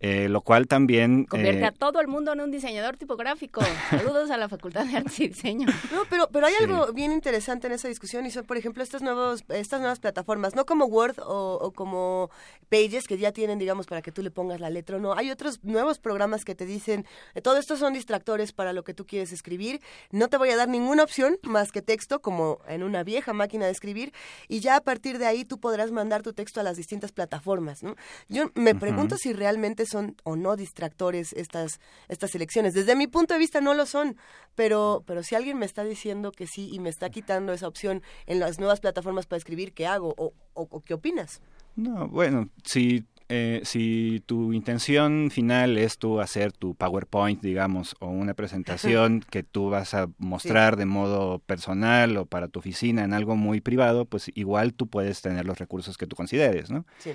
[0.00, 1.24] Eh, lo cual también...
[1.24, 3.60] Convierte eh, a todo el mundo en un diseñador tipográfico.
[3.90, 5.66] Saludos a la Facultad de Artes y Diseño.
[5.92, 6.64] No, pero, pero hay sí.
[6.64, 10.54] algo bien interesante en esa discusión y son, por ejemplo, estas, nuevos, estas nuevas plataformas,
[10.54, 12.30] no como Word o, o, como
[12.70, 15.14] Pages que ya tienen, digamos, para que tú le pongas la letra o no.
[15.14, 18.94] Hay otros nuevos programas que te dicen, eh, todo esto son distractores para lo que
[18.94, 19.80] tú quieres escribir,
[20.12, 23.66] no te voy a dar ninguna opción más que texto, como en una vieja máquina
[23.66, 24.12] de escribir,
[24.46, 27.82] y ya a partir de ahí tú podrás mandar tu texto a las distintas plataformas.
[27.82, 27.96] ¿no?
[28.28, 29.22] Yo me pregunto uh -huh.
[29.22, 32.74] si realmente son o no distractores estas estas elecciones.
[32.74, 34.16] Desde mi punto de vista no lo son,
[34.54, 38.02] pero pero si alguien me está diciendo que sí y me está quitando esa opción
[38.26, 41.40] en las nuevas plataformas para escribir, ¿qué hago o, o, o qué opinas?
[41.76, 48.08] No, bueno, si eh, si tu intención final es tú hacer tu PowerPoint, digamos, o
[48.08, 50.78] una presentación que tú vas a mostrar sí.
[50.78, 55.20] de modo personal o para tu oficina en algo muy privado, pues igual tú puedes
[55.20, 56.86] tener los recursos que tú consideres, ¿no?
[56.98, 57.10] Sí.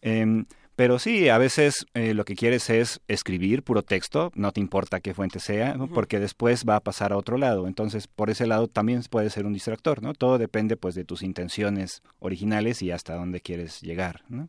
[0.00, 4.60] Eh, pero sí, a veces eh, lo que quieres es escribir puro texto, no te
[4.60, 7.66] importa qué fuente sea, porque después va a pasar a otro lado.
[7.66, 10.14] Entonces, por ese lado también puede ser un distractor, ¿no?
[10.14, 14.48] Todo depende pues de tus intenciones originales y hasta dónde quieres llegar, ¿no?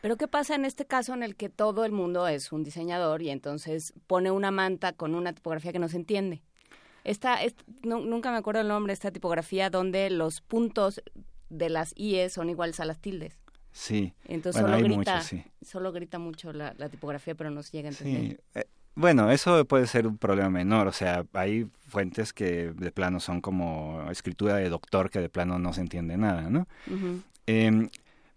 [0.00, 3.20] Pero ¿qué pasa en este caso en el que todo el mundo es un diseñador
[3.20, 6.42] y entonces pone una manta con una tipografía que no se entiende?
[7.02, 11.02] Esta, esta no, nunca me acuerdo el nombre de esta tipografía donde los puntos
[11.50, 13.40] de las IE son iguales a las tildes.
[13.78, 14.12] Sí.
[14.24, 15.44] Entonces bueno, solo, grita, mucho, sí.
[15.62, 18.22] solo grita mucho la, la, tipografía, pero no se llega a entender.
[18.22, 18.36] Sí.
[18.56, 18.64] Eh,
[18.96, 20.88] bueno, eso puede ser un problema menor.
[20.88, 25.60] O sea, hay fuentes que de plano son como escritura de doctor que de plano
[25.60, 26.66] no se entiende nada, ¿no?
[26.88, 27.22] Uh -huh.
[27.46, 27.88] eh,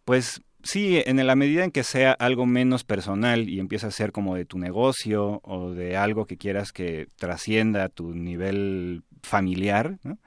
[0.05, 4.11] pues sí, en la medida en que sea algo menos personal y empieza a ser
[4.11, 10.19] como de tu negocio o de algo que quieras que trascienda tu nivel familiar, ¿no?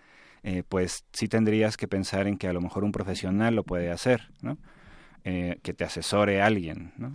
[0.45, 3.91] eh, pues sí tendrías que pensar en que a lo mejor un profesional lo puede
[3.91, 4.59] hacer, ¿no?
[5.25, 7.13] Eh, que te asesore alguien, ¿no?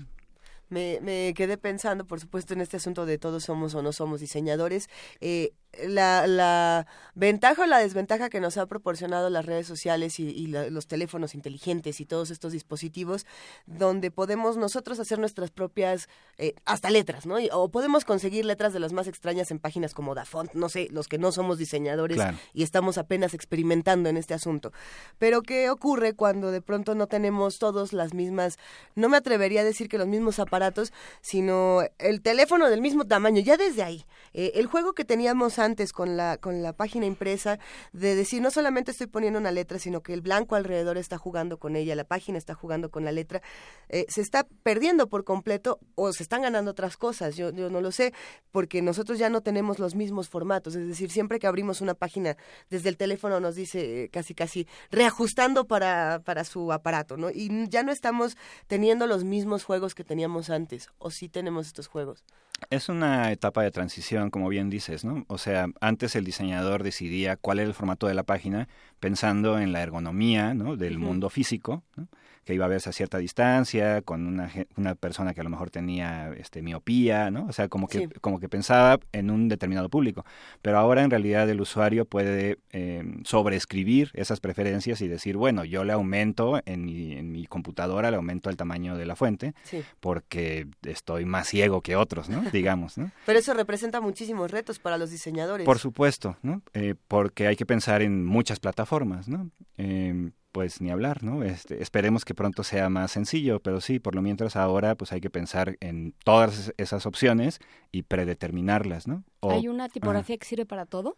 [0.69, 4.87] Me, quedé pensando, por supuesto, en este asunto de todos somos o no somos diseñadores.
[5.19, 5.53] Eh,
[5.87, 10.47] la, la, ventaja o la desventaja que nos ha proporcionado las redes sociales y, y
[10.47, 13.25] la, los teléfonos inteligentes y todos estos dispositivos
[13.65, 17.39] donde podemos nosotros hacer nuestras propias eh, hasta letras, ¿no?
[17.39, 20.87] Y, o podemos conseguir letras de las más extrañas en páginas como Dafont, no sé,
[20.91, 22.37] los que no somos diseñadores claro.
[22.53, 24.71] y estamos apenas experimentando en este asunto.
[25.17, 28.57] Pero ¿qué ocurre cuando de pronto no tenemos todos las mismas,
[28.95, 33.41] no me atrevería a decir que los mismos aparatos, sino el teléfono del mismo tamaño,
[33.41, 34.05] ya desde ahí.
[34.33, 37.59] Eh, el juego que teníamos antes con la, con la página impresa,
[37.93, 41.57] de decir, no solamente estoy poniendo una letra, sino que el blanco alrededor está jugando
[41.59, 43.41] con ella, la página está jugando con la letra,
[43.89, 47.81] eh, se está perdiendo por completo o se están ganando otras cosas, yo, yo no
[47.81, 48.13] lo sé,
[48.51, 52.37] porque nosotros ya no tenemos los mismos formatos, es decir, siempre que abrimos una página
[52.69, 57.29] desde el teléfono nos dice eh, casi casi reajustando para, para su aparato, ¿no?
[57.29, 61.87] Y ya no estamos teniendo los mismos juegos que teníamos antes, o sí tenemos estos
[61.87, 62.23] juegos.
[62.69, 65.25] Es una etapa de transición, como bien dices, ¿no?
[65.27, 68.67] O sea, antes el diseñador decidía cuál era el formato de la página
[68.99, 70.75] pensando en la ergonomía, ¿no?
[70.75, 72.07] Del mundo físico, ¿no?
[72.45, 75.69] Que iba a verse a cierta distancia, con una, una persona que a lo mejor
[75.69, 77.45] tenía este, miopía, ¿no?
[77.47, 80.25] O sea, como que, como que pensaba en un determinado público.
[80.61, 85.83] Pero ahora en realidad el usuario puede eh, sobreescribir esas preferencias y decir, bueno, yo
[85.83, 89.53] le aumento en mi, en mi computadora, le aumento el tamaño de la fuente,
[89.99, 92.41] porque estoy más ciego que otros, ¿no?
[92.51, 93.11] Digamos, ¿no?
[93.25, 95.65] Pero eso representa muchísimos retos para los diseñadores.
[95.65, 96.61] Por supuesto, ¿no?
[96.73, 99.49] Eh, porque hay que pensar en muchas plataformas, ¿no?
[99.77, 101.43] Eh, pues ni hablar, ¿no?
[101.43, 105.21] Este, esperemos que pronto sea más sencillo, pero sí, por lo mientras ahora pues hay
[105.21, 107.59] que pensar en todas esas opciones
[107.91, 109.23] y predeterminarlas, ¿no?
[109.41, 111.17] ¿Hay una tipografía que sirve para todo?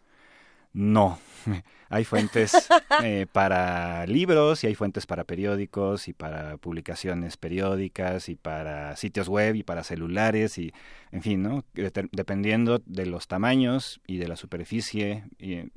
[0.74, 1.18] No,
[1.90, 2.68] hay fuentes
[3.02, 9.28] eh, para libros y hay fuentes para periódicos y para publicaciones periódicas y para sitios
[9.28, 10.72] web y para celulares y,
[11.10, 11.64] en fin, ¿no?
[11.74, 15.70] Dependiendo de los tamaños y de la superficie y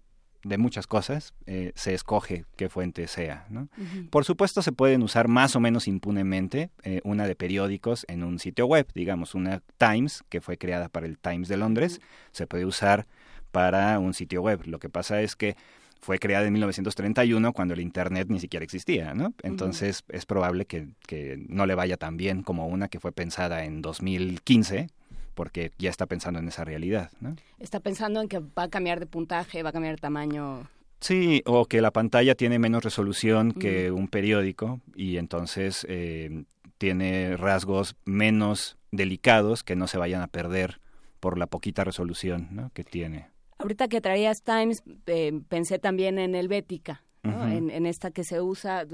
[0.46, 3.48] de muchas cosas, eh, se escoge qué fuente sea.
[3.50, 3.68] ¿no?
[4.12, 8.38] Por supuesto, se pueden usar más o menos impunemente eh, una de periódicos en un
[8.38, 12.00] sitio web, digamos, una Times, que fue creada para el Times de Londres,
[12.32, 13.08] se puede usar
[13.52, 14.62] para un sitio web.
[14.66, 15.56] Lo que pasa es que
[16.00, 19.34] fue creada en 1931 cuando el Internet ni siquiera existía, ¿no?
[19.42, 23.66] Entonces es probable que, que no le vaya tan bien como una que fue pensada
[23.66, 24.90] en 2015,
[25.36, 27.12] porque ya está pensando en esa realidad.
[27.20, 27.36] ¿no?
[27.60, 30.68] Está pensando en que va a cambiar de puntaje, va a cambiar de tamaño.
[31.00, 36.46] Sí, o que la pantalla tiene menos resolución que un periódico y entonces eh,
[36.78, 40.80] tiene rasgos menos delicados que no se vayan a perder
[41.20, 42.72] por la poquita resolución ¿no?
[42.74, 43.28] que tiene.
[43.58, 47.48] Ahorita que traías Times, eh, pensé también en Helvética, ¿no?
[47.48, 48.86] en, esta que se usa.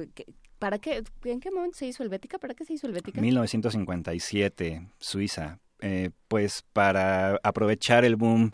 [0.59, 1.03] ¿Para qué?
[1.23, 2.37] ¿En qué momento se hizo Helvética?
[2.37, 3.19] ¿Para qué se hizo Helvética?
[3.19, 5.59] 1957, Suiza.
[5.81, 8.53] Eh, pues para aprovechar el boom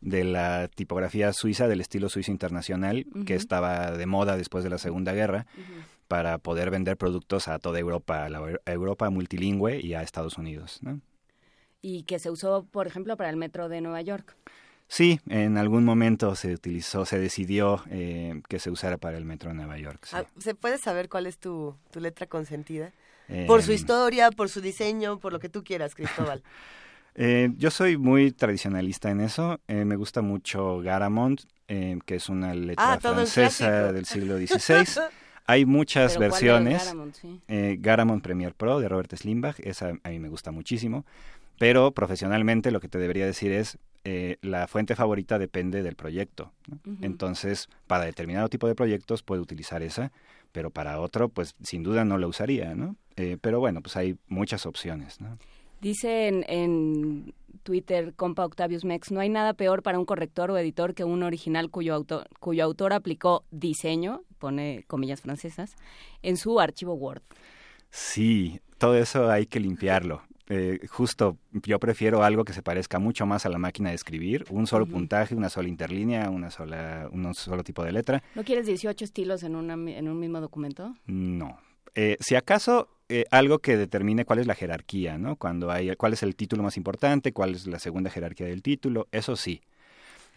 [0.00, 4.78] de la tipografía suiza, del estilo suizo internacional, que estaba de moda después de la
[4.78, 5.46] Segunda Guerra,
[6.08, 10.80] para poder vender productos a toda Europa, a la Europa multilingüe y a Estados Unidos.
[11.80, 14.36] Y que se usó, por ejemplo, para el metro de Nueva York.
[14.86, 19.48] Sí, en algún momento se utilizó, se decidió eh, que se usara para el metro
[19.48, 20.06] de Nueva York.
[20.12, 22.92] Ah, ¿Se puede saber cuál es tu, tu letra consentida?
[23.46, 26.42] Por su em, historia, por su diseño, por lo que tú quieras, Cristóbal.
[27.16, 29.60] Eh, yo soy muy tradicionalista en eso.
[29.68, 35.00] Eh, me gusta mucho Garamond, eh, que es una letra ah, francesa del siglo XVI.
[35.46, 36.94] Hay muchas versiones.
[37.48, 41.04] Garamond, Premier Pro de Robert Slimbach, esa a mí me gusta muchísimo.
[41.58, 43.78] Pero profesionalmente lo que te debería decir es,
[44.40, 46.50] la fuente favorita depende del proyecto.
[47.02, 50.10] Entonces, para determinado tipo de proyectos puede utilizar esa,
[50.50, 52.96] pero para otro, pues sin duda no la usaría, ¿no?
[53.40, 55.38] Pero bueno, pues hay muchas opciones, ¿no?
[55.80, 60.94] Dice en, Twitter, compa Octavius Mex, no hay nada peor para un corrector o editor
[60.94, 65.76] que un original cuyo autor, cuyo autor aplicó diseño, pone comillas francesas,
[66.22, 67.22] en su archivo Word.
[67.90, 70.22] Sí, todo eso hay que limpiarlo.
[70.48, 74.44] Eh, justo yo prefiero algo que se parezca mucho más a la máquina de escribir,
[74.50, 78.22] un solo puntaje, una sola interlínea, una sola, un solo tipo de letra.
[78.34, 80.94] ¿No quieres 18 estilos en, una, en un mismo documento?
[81.06, 81.58] No.
[81.94, 85.36] Eh, si acaso eh, algo que determine cuál es la jerarquía, ¿no?
[85.36, 89.08] Cuando hay, cuál es el título más importante, cuál es la segunda jerarquía del título,
[89.12, 89.60] eso sí.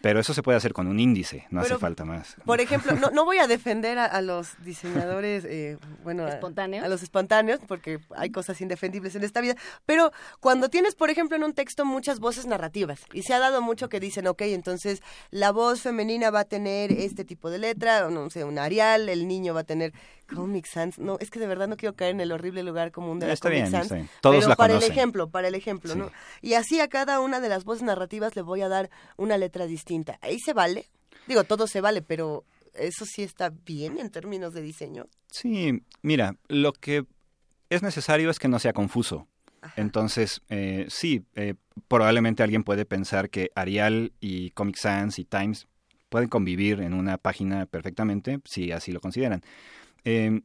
[0.02, 2.36] Pero eso se puede hacer con un índice, no hace falta más.
[2.46, 6.86] Por ejemplo, no, no voy a defender a, los diseñadores, eh, bueno, ¿Espontáneos?
[6.86, 9.56] A, los espontáneos, porque hay cosas indefendibles en esta vida,
[9.88, 13.62] pero cuando tienes, por ejemplo, en un texto muchas voces narrativas, y se ha dado
[13.62, 18.06] mucho que dicen, ok, entonces la voz femenina va a tener este tipo de letra,
[18.06, 19.94] o no sé, un Arial, el niño va a tener
[20.34, 23.20] Comic Sans, no, es que de verdad no quiero caer en el horrible lugar común
[23.20, 24.10] de la está Comic Sans.
[24.22, 26.12] Todos pero para el ejemplo, para el ejemplo, ¿no?
[26.42, 29.66] Y así a cada una de las voces narrativas le voy a dar una letra
[29.66, 30.20] distinta.
[30.22, 30.88] Ahí se vale.
[31.28, 35.08] Digo, todo se vale, pero eso sí está bien en términos de diseño.
[35.32, 37.06] Sí, mira, lo que
[37.70, 39.28] es necesario es que no sea confuso.
[39.76, 41.56] Entonces, eh, sí, eh,
[41.88, 45.68] probablemente alguien puede pensar que Arial y Comic Sans y Times
[46.10, 49.44] pueden convivir en una página perfectamente, si así lo consideran.
[50.04, 50.42] Eh,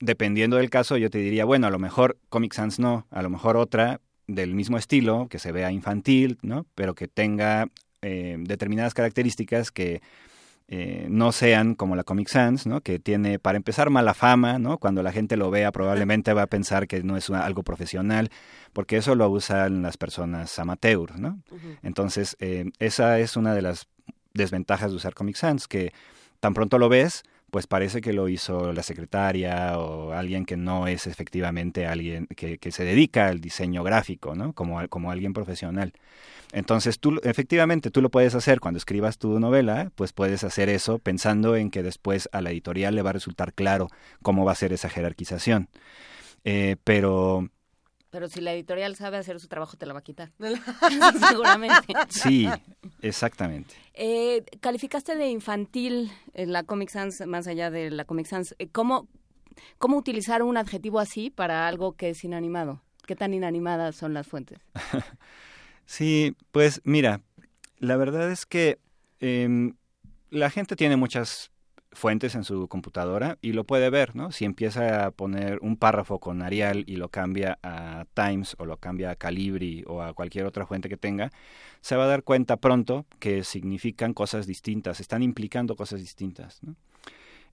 [0.00, 3.30] dependiendo del caso, yo te diría, bueno, a lo mejor Comic Sans no, a lo
[3.30, 6.66] mejor otra del mismo estilo, que se vea infantil, ¿no?
[6.74, 7.68] Pero que tenga
[8.02, 10.02] eh, determinadas características que
[10.68, 12.80] eh, no sean como la Comic Sans, ¿no?
[12.80, 14.78] que tiene para empezar mala fama, ¿no?
[14.78, 18.30] cuando la gente lo vea probablemente va a pensar que no es algo profesional,
[18.72, 21.20] porque eso lo usan las personas amateur.
[21.20, 21.38] ¿no?
[21.84, 23.86] Entonces, eh, esa es una de las
[24.34, 25.92] desventajas de usar Comic Sans, que
[26.40, 27.22] tan pronto lo ves,
[27.56, 32.58] pues parece que lo hizo la secretaria o alguien que no es efectivamente alguien que,
[32.70, 34.52] se dedica al diseño gráfico, ¿no?
[34.52, 35.94] Como, como alguien profesional.
[36.52, 40.98] Entonces, tú, efectivamente, tú lo puedes hacer cuando escribas tu novela, pues puedes hacer eso
[40.98, 43.88] pensando en que después a la editorial le va a resultar claro
[44.20, 45.70] cómo va a ser esa jerarquización.
[46.44, 47.48] Eh, pero
[48.16, 50.32] pero si la editorial sabe hacer su trabajo, te la va a quitar.
[51.28, 51.92] Seguramente.
[52.08, 52.48] Sí,
[53.02, 53.74] exactamente.
[53.92, 58.54] Eh, calificaste de infantil en la Comic Sans, más allá de la Comic Sans.
[58.58, 59.06] Eh, ¿Cómo,
[59.76, 62.80] ¿Cómo utilizar un adjetivo así para algo que es inanimado?
[63.06, 64.60] ¿Qué tan inanimadas son las fuentes?
[65.84, 67.20] sí, pues mira,
[67.80, 68.78] la verdad es que
[69.20, 69.74] em,
[70.30, 71.50] la gente tiene muchas
[71.96, 74.30] fuentes en su computadora y lo puede ver, ¿no?
[74.30, 78.76] Si empieza a poner un párrafo con Arial y lo cambia a Times o lo
[78.76, 81.32] cambia a Calibri o a cualquier otra fuente que tenga,
[81.80, 86.76] se va a dar cuenta pronto que significan cosas distintas, están implicando cosas distintas, ¿no?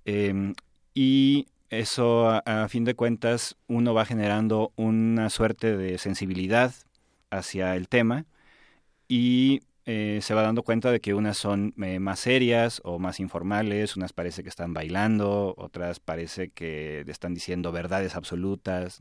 [0.05, 0.53] Em,
[0.93, 6.73] y eso, a, a fin de cuentas, uno va generando una suerte de sensibilidad
[7.31, 8.25] hacia el tema
[9.07, 13.19] y eh, se va dando cuenta de que unas son eh, más serias o más
[13.19, 18.99] informales, unas parece que están bailando, otras parece que están diciendo verdades absolutas,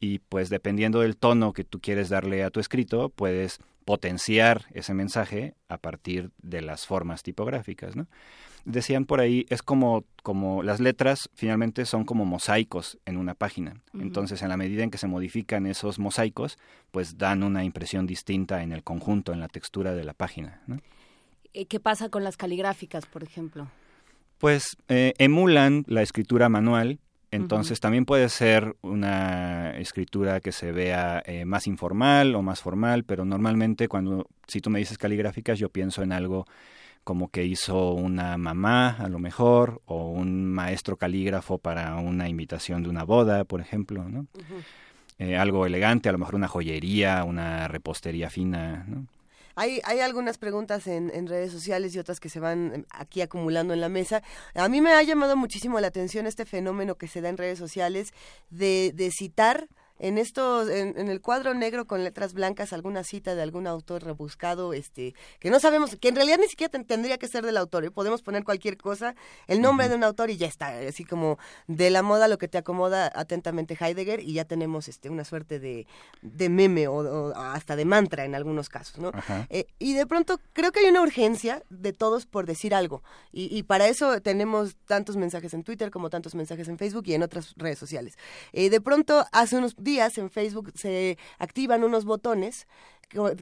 [0.00, 4.94] y pues dependiendo del tono que tú quieres darle a tu escrito, puedes potenciar ese
[4.94, 8.06] mensaje a partir de las formas tipográficas, ¿no?
[8.66, 13.80] Decían por ahí, es como, como las letras finalmente son como mosaicos en una página.
[13.94, 16.58] Entonces, en la medida en que se modifican esos mosaicos,
[16.90, 20.60] pues dan una impresión distinta en el conjunto, en la textura de la página.
[21.54, 23.68] Eh, ¿Qué pasa con las caligráficas, por ejemplo?
[24.38, 26.98] Pues eh, emulan la escritura manual,
[27.30, 33.04] entonces también puede ser una escritura que se vea eh, más informal o más formal,
[33.04, 36.46] pero normalmente cuando, si tú me dices caligráficas, yo pienso en algo
[37.06, 42.82] como que hizo una mamá a lo mejor o un maestro calígrafo para una invitación
[42.82, 44.26] de una boda, por ejemplo, ¿no?
[45.20, 49.06] Eh, algo elegante, a lo mejor una joyería, una repostería fina, ¿no?
[49.54, 53.72] Hay, hay algunas preguntas en, en, redes sociales y otras que se van aquí acumulando
[53.72, 54.24] en la mesa.
[54.56, 57.60] A mí me ha llamado muchísimo la atención este fenómeno que se da en redes
[57.60, 58.12] sociales
[58.50, 63.34] de, de citar en estos en, en, el cuadro negro con letras blancas alguna cita
[63.34, 67.28] de algún autor rebuscado este que no sabemos que en realidad ni siquiera tendría que
[67.28, 67.90] ser del autor ¿eh?
[67.90, 69.14] podemos poner cualquier cosa
[69.46, 72.48] el nombre de un autor y ya está así como de la moda lo que
[72.48, 75.86] te acomoda atentamente Heidegger y ya tenemos este una suerte de,
[76.22, 79.12] de meme o, hasta de mantra en algunos casos no
[79.50, 83.56] eh, y de pronto creo que hay una urgencia de todos por decir algo y,
[83.56, 87.22] y, para eso tenemos tantos mensajes en Twitter como tantos mensajes en Facebook y en
[87.22, 88.16] otras redes sociales.
[88.52, 92.66] Eh, de pronto hace unos días en Facebook se activan unos botones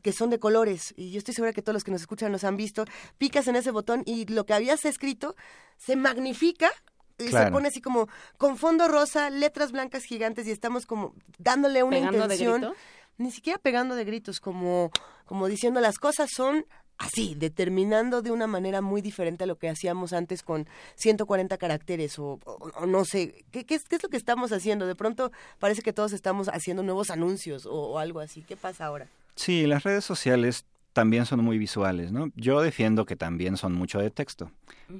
[0.03, 2.45] que son de colores y yo estoy segura que todos los que nos escuchan nos
[2.45, 2.85] han visto,
[3.19, 5.35] picas en ese botón y lo que habías escrito
[5.79, 6.71] se magnifica
[7.19, 11.83] y se pone así como con fondo rosa, letras blancas gigantes y estamos como dándole
[11.83, 12.75] una intención,
[13.17, 14.91] ni siquiera pegando de gritos, como
[15.25, 16.67] como diciendo las cosas son
[16.99, 22.19] así, determinando de una manera muy diferente a lo que hacíamos antes con 140 caracteres
[22.19, 22.39] o,
[22.87, 24.87] no sé, ¿qué, ¿qué, es, ¿qué, es, lo que estamos haciendo?
[24.87, 28.43] De pronto parece que todos estamos haciendo nuevos anuncios o, o algo así.
[28.43, 29.09] ¿Qué pasa ahora?
[29.37, 32.31] Sí, las redes sociales también son muy visuales, ¿no?
[32.37, 34.51] Yo defiendo que también son mucho de texto,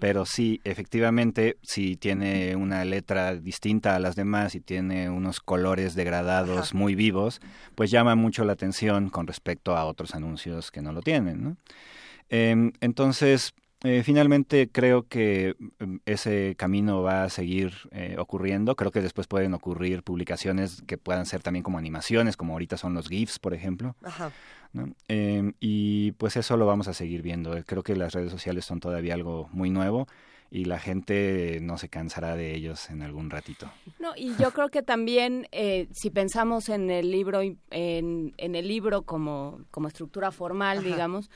[0.01, 5.95] pero sí, efectivamente, si tiene una letra distinta a las demás y tiene unos colores
[5.95, 6.77] degradados Ajá.
[6.79, 7.41] muy vivos,
[7.75, 11.57] pues llama mucho la atención con respecto a otros anuncios que no lo tienen, ¿no?
[12.29, 13.55] Eh, entonces,
[13.85, 18.77] eh, finalmente creo que mm, ese camino va a seguir eh, ocurriendo.
[18.77, 22.95] Creo que después pueden ocurrir publicaciones que puedan ser también como animaciones, como ahorita son
[22.95, 23.95] los GIFs, por ejemplo.
[24.03, 24.33] Ajá.
[24.75, 24.95] ¿No?
[25.09, 27.57] Eh, y pues eso lo vamos a seguir viendo.
[27.65, 30.07] Creo que las redes sociales son todavía algo muy nuevo
[30.51, 33.71] y la gente no se cansará de ellos en algún ratito.
[33.99, 38.69] No, y yo creo que también eh, si pensamos en el libro en, en el
[38.69, 40.87] libro como, como estructura formal, Ajá.
[40.87, 41.31] digamos,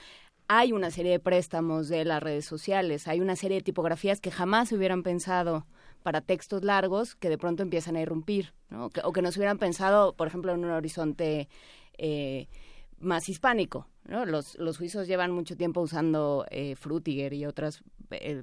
[0.46, 4.30] hay una serie de préstamos de las redes sociales, hay una serie de tipografías que
[4.30, 5.66] jamás se hubieran pensado
[6.02, 8.86] para textos largos que de pronto empiezan a irrumpir, ¿no?
[8.86, 11.48] o, que, o que nos hubieran pensado, por ejemplo, en un horizonte
[11.98, 12.46] eh,
[13.00, 13.86] más hispánico.
[14.04, 14.24] ¿no?
[14.24, 18.42] Los, los suizos llevan mucho tiempo usando eh, Frutiger y otras eh,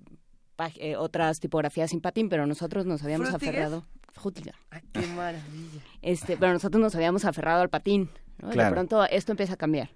[0.78, 3.56] eh, otras tipografías sin patín, pero nosotros nos habíamos ¿Frutiger?
[3.56, 3.84] aferrado.
[4.14, 4.56] Frutiger.
[4.70, 5.82] Ay, qué maravilla.
[6.01, 8.10] Este, pero nosotros nos habíamos aferrado al patín.
[8.41, 8.49] ¿no?
[8.49, 8.70] Claro.
[8.70, 9.89] De pronto esto empieza a cambiar.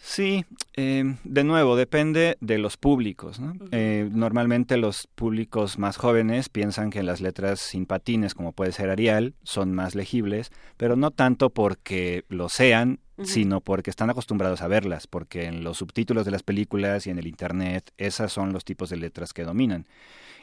[0.00, 0.44] Sí,
[0.74, 3.40] eh, de nuevo, depende de los públicos.
[3.40, 3.54] ¿no?
[3.72, 8.90] Eh, normalmente los públicos más jóvenes piensan que las letras sin patines, como puede ser
[8.90, 14.68] Arial, son más legibles, pero no tanto porque lo sean, sino porque están acostumbrados a
[14.68, 18.64] verlas, porque en los subtítulos de las películas y en el Internet, esas son los
[18.64, 19.86] tipos de letras que dominan.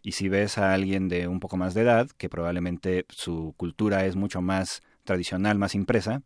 [0.04, 4.06] Y si ves a alguien de un poco más de edad, que probablemente su cultura
[4.06, 6.22] es mucho más tradicional, más impresa,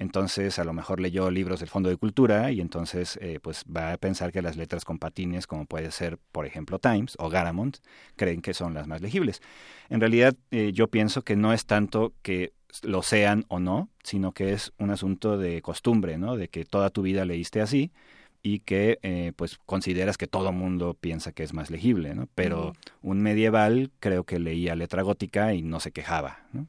[0.00, 3.92] entonces a lo mejor leyó libros del Fondo de Cultura y entonces eh, pues va
[3.92, 7.76] a pensar que las letras con patines, como puede ser por ejemplo Times o Garamond,
[8.16, 9.42] creen que son las más legibles.
[9.90, 14.32] En realidad eh, yo pienso que no es tanto que lo sean o no, sino
[14.32, 16.34] que es un asunto de costumbre, ¿no?
[16.34, 17.92] De que toda tu vida leíste así
[18.42, 22.26] y que eh, pues consideras que todo mundo piensa que es más legible, ¿no?
[22.34, 22.72] Pero
[23.02, 26.68] un medieval creo que leía letra gótica y no se quejaba, ¿no?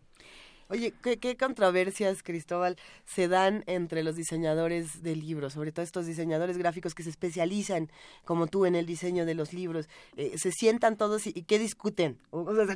[0.72, 6.58] Oye, ¿qué, controversias, Cristóbal, se dan entre los diseñadores de libros, sobre todo estos diseñadores
[6.58, 7.90] gráficos que se especializan,
[8.24, 9.90] como tú, en el diseño de los libros?
[10.16, 12.20] Eh, ¿Se sientan todos y, qué discuten?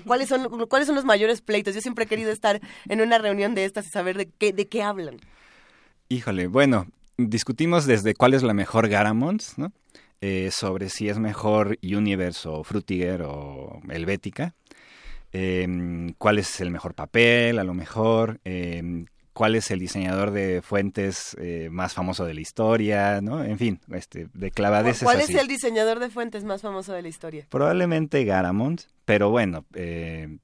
[0.05, 1.73] ¿cuáles, son, ¿Cuáles son los mayores pleitos?
[1.73, 4.67] Yo siempre he querido estar en una reunión de estas y saber de qué, de
[4.67, 5.21] qué hablan.
[6.09, 9.71] Híjole, bueno, discutimos desde cuál es la mejor Garamond, ¿no?
[10.19, 14.53] Eh, sobre si es mejor Universe o Frutiger o Helvética
[15.37, 20.61] eh, cuál es el mejor papel, a lo mejor, eh, cuál es el diseñador de
[20.61, 23.43] fuentes eh, más famoso de la historia, ¿no?
[23.43, 27.09] En fin, este, de clavadeces ¿Cuál es el diseñador de fuentes más famoso de la
[27.09, 27.45] historia?
[27.49, 30.37] Probablemente Garamond, pero bueno, eh,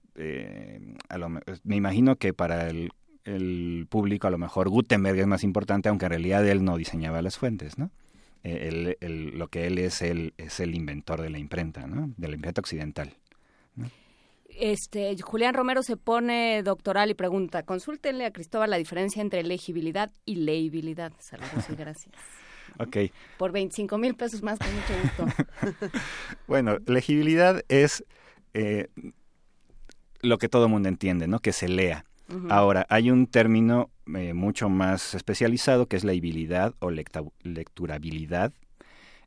[1.08, 2.92] a lo, me imagino que para el,
[3.24, 7.22] el, público a lo mejor Gutenberg es más importante, aunque en realidad él no diseñaba
[7.22, 7.92] las fuentes, ¿no?
[8.44, 12.12] El, el, lo que él es, él es el inventor de la imprenta, ¿no?
[12.18, 13.14] De la imprenta occidental.
[14.60, 20.12] Este, Julián Romero se pone doctoral y pregunta, consúltenle a Cristóbal la diferencia entre legibilidad
[20.26, 21.12] y legibilidad.
[21.20, 22.14] Saludos y gracias.
[22.80, 22.98] Ok.
[23.38, 25.92] Por 25 mil pesos más, con mucho gusto.
[26.48, 28.06] bueno, legibilidad es
[28.54, 28.88] eh,
[30.22, 31.40] lo que todo mundo entiende, ¿no?
[31.40, 32.06] Que se lea.
[32.50, 38.54] Ahora, hay un término eh, mucho más especializado que es legibilidad o lecturabilidad,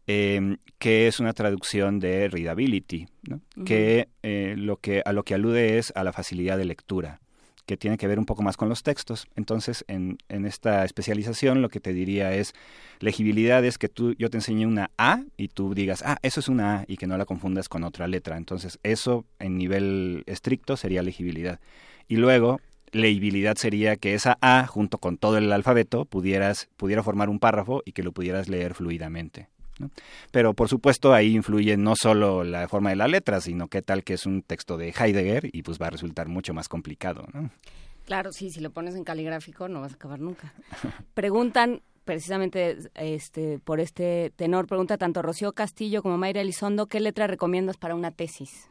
[0.07, 3.07] eh, que es una traducción de readability,
[3.64, 7.20] que, eh, lo que a lo que alude es a la facilidad de lectura
[7.66, 9.26] que tiene que ver un poco más con los textos.
[9.36, 12.52] Entonces, en, en esta especialización lo que te diría es,
[13.00, 16.48] legibilidad es que tú, yo te enseñe una A y tú digas, ah, eso es
[16.48, 18.36] una A y que no la confundas con otra letra.
[18.36, 21.61] Entonces, eso en nivel estricto sería legibilidad.
[22.07, 22.61] Y luego,
[22.92, 27.82] legibilidad sería que esa A, junto con todo el alfabeto, pudieras, pudiera formar un párrafo
[27.84, 29.48] y que lo pudieras leer fluidamente.
[30.31, 34.05] Pero por supuesto ahí influye no solo la forma de la letra, sino qué tal
[34.05, 37.27] que es un texto de Heidegger y pues va a resultar mucho más complicado.
[37.33, 37.51] ¿no?
[38.05, 40.53] Claro, sí, si lo pones en caligráfico no vas a acabar nunca.
[41.14, 47.27] Preguntan precisamente este por este tenor, pregunta tanto Rocío Castillo como Mayra Elizondo, ¿qué letra
[47.27, 48.68] recomiendas para una tesis?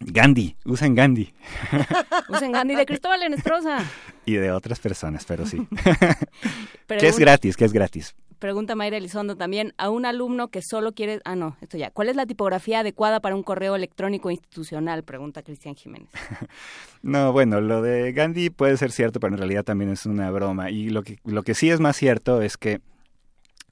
[0.00, 1.32] Gandhi, usen Gandhi.
[2.28, 3.78] usen Gandhi de Cristóbal Enestrosa.
[4.26, 5.66] Y de otras personas, pero sí.
[6.86, 8.14] que es gratis, que es gratis
[8.44, 11.18] pregunta Mayra Elizondo también, a un alumno que solo quiere...
[11.24, 11.90] Ah, no, esto ya.
[11.90, 15.02] ¿Cuál es la tipografía adecuada para un correo electrónico institucional?
[15.02, 16.10] Pregunta Cristian Jiménez.
[17.02, 20.70] no, bueno, lo de Gandhi puede ser cierto, pero en realidad también es una broma.
[20.70, 22.82] Y lo que, lo que sí es más cierto es que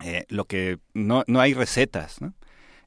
[0.02, 2.32] eh, lo que no, no hay recetas, ¿no?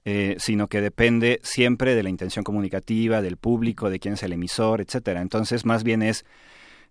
[0.05, 4.34] Eh, sino que depende siempre de la intención comunicativa, del público, de quién es el
[4.34, 5.22] emisor, etcétera.
[5.22, 6.26] Entonces, más bien es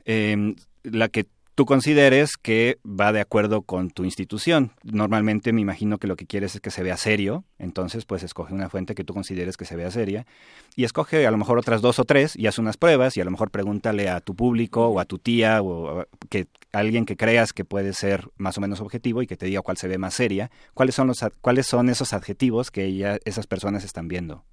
[0.05, 4.73] eh, la que tú consideres que va de acuerdo con tu institución.
[4.83, 8.55] Normalmente me imagino que lo que quieres es que se vea serio, entonces pues escoge
[8.55, 10.27] una fuente que tú consideres que se vea seria
[10.75, 13.25] y escoge a lo mejor otras dos o tres y haz unas pruebas y a
[13.25, 17.53] lo mejor pregúntale a tu público o a tu tía o que alguien que creas
[17.53, 20.15] que puede ser más o menos objetivo y que te diga cuál se ve más
[20.15, 24.45] seria, cuáles son los cuáles son esos adjetivos que ella, esas personas están viendo.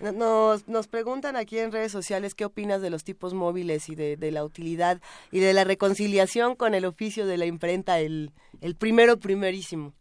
[0.00, 4.30] Nos, nos preguntan aquí en redes sociales qué opinas de los tipos móviles y de,
[4.30, 8.32] la utilidad y de la reconciliación con el oficio de la imprenta, el,
[8.62, 9.92] el primero primerísimo.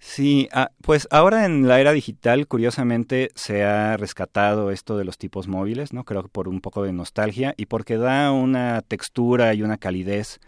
[0.00, 5.16] Sí, ah, pues ahora en la era digital, curiosamente, se ha rescatado esto de los
[5.16, 6.04] tipos móviles, ¿no?
[6.04, 10.40] Creo que por un poco de nostalgia y porque da una textura y una calidez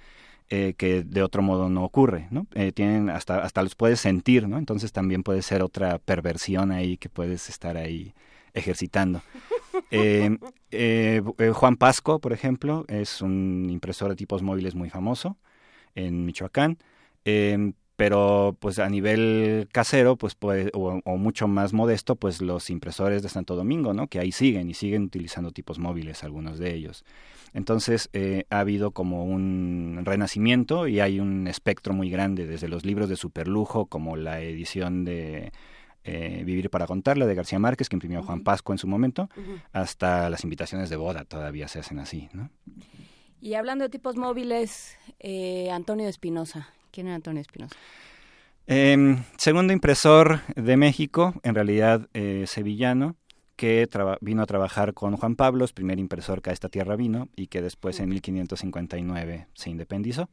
[0.51, 2.47] eh, que de otro modo no ocurre, ¿no?
[2.55, 4.59] Eh, tienen hasta hasta los puedes sentir, ¿no?
[4.59, 8.15] Entonces también puede ser otra perversión ahí que puedes estar ahí
[8.57, 9.23] ejercitando.
[9.91, 10.39] Eh,
[10.71, 15.37] eh, eh, Juan Pasco, por ejemplo, es un impresor de tipos móviles muy famoso
[15.95, 16.79] en Michoacán.
[17.97, 20.35] pero pues a nivel casero pues
[20.73, 24.71] o, o, mucho más modesto pues los impresores de Santo Domingo no que ahí siguen
[24.71, 27.05] y siguen utilizando tipos móviles algunos de ellos
[27.53, 28.11] entonces
[28.51, 33.17] ha habido como un renacimiento y hay un espectro muy grande desde los libros de
[33.17, 35.53] superlujo como la edición de
[36.07, 39.29] eh, Vivir para contarla de García Márquez que imprimió Juan Pasco en su momento
[39.73, 42.51] hasta las invitaciones de boda todavía se hacen así no
[43.41, 46.71] y hablando de tipos móviles eh, Antonio Espinosa.
[46.91, 47.77] ¿Quién era Antonio Espinosa?
[48.67, 53.15] Eh, segundo impresor de México, en realidad eh, sevillano,
[53.55, 53.89] que
[54.21, 57.63] vino a trabajar con Juan Pablo, primer impresor que a esta tierra vino y que
[57.63, 60.29] después en 1559 se independizó.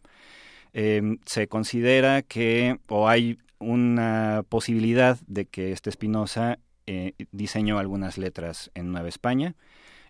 [0.74, 8.18] Eh, se considera que, o hay una posibilidad de que este Espinosa eh, diseñó algunas
[8.18, 9.56] letras en Nueva España,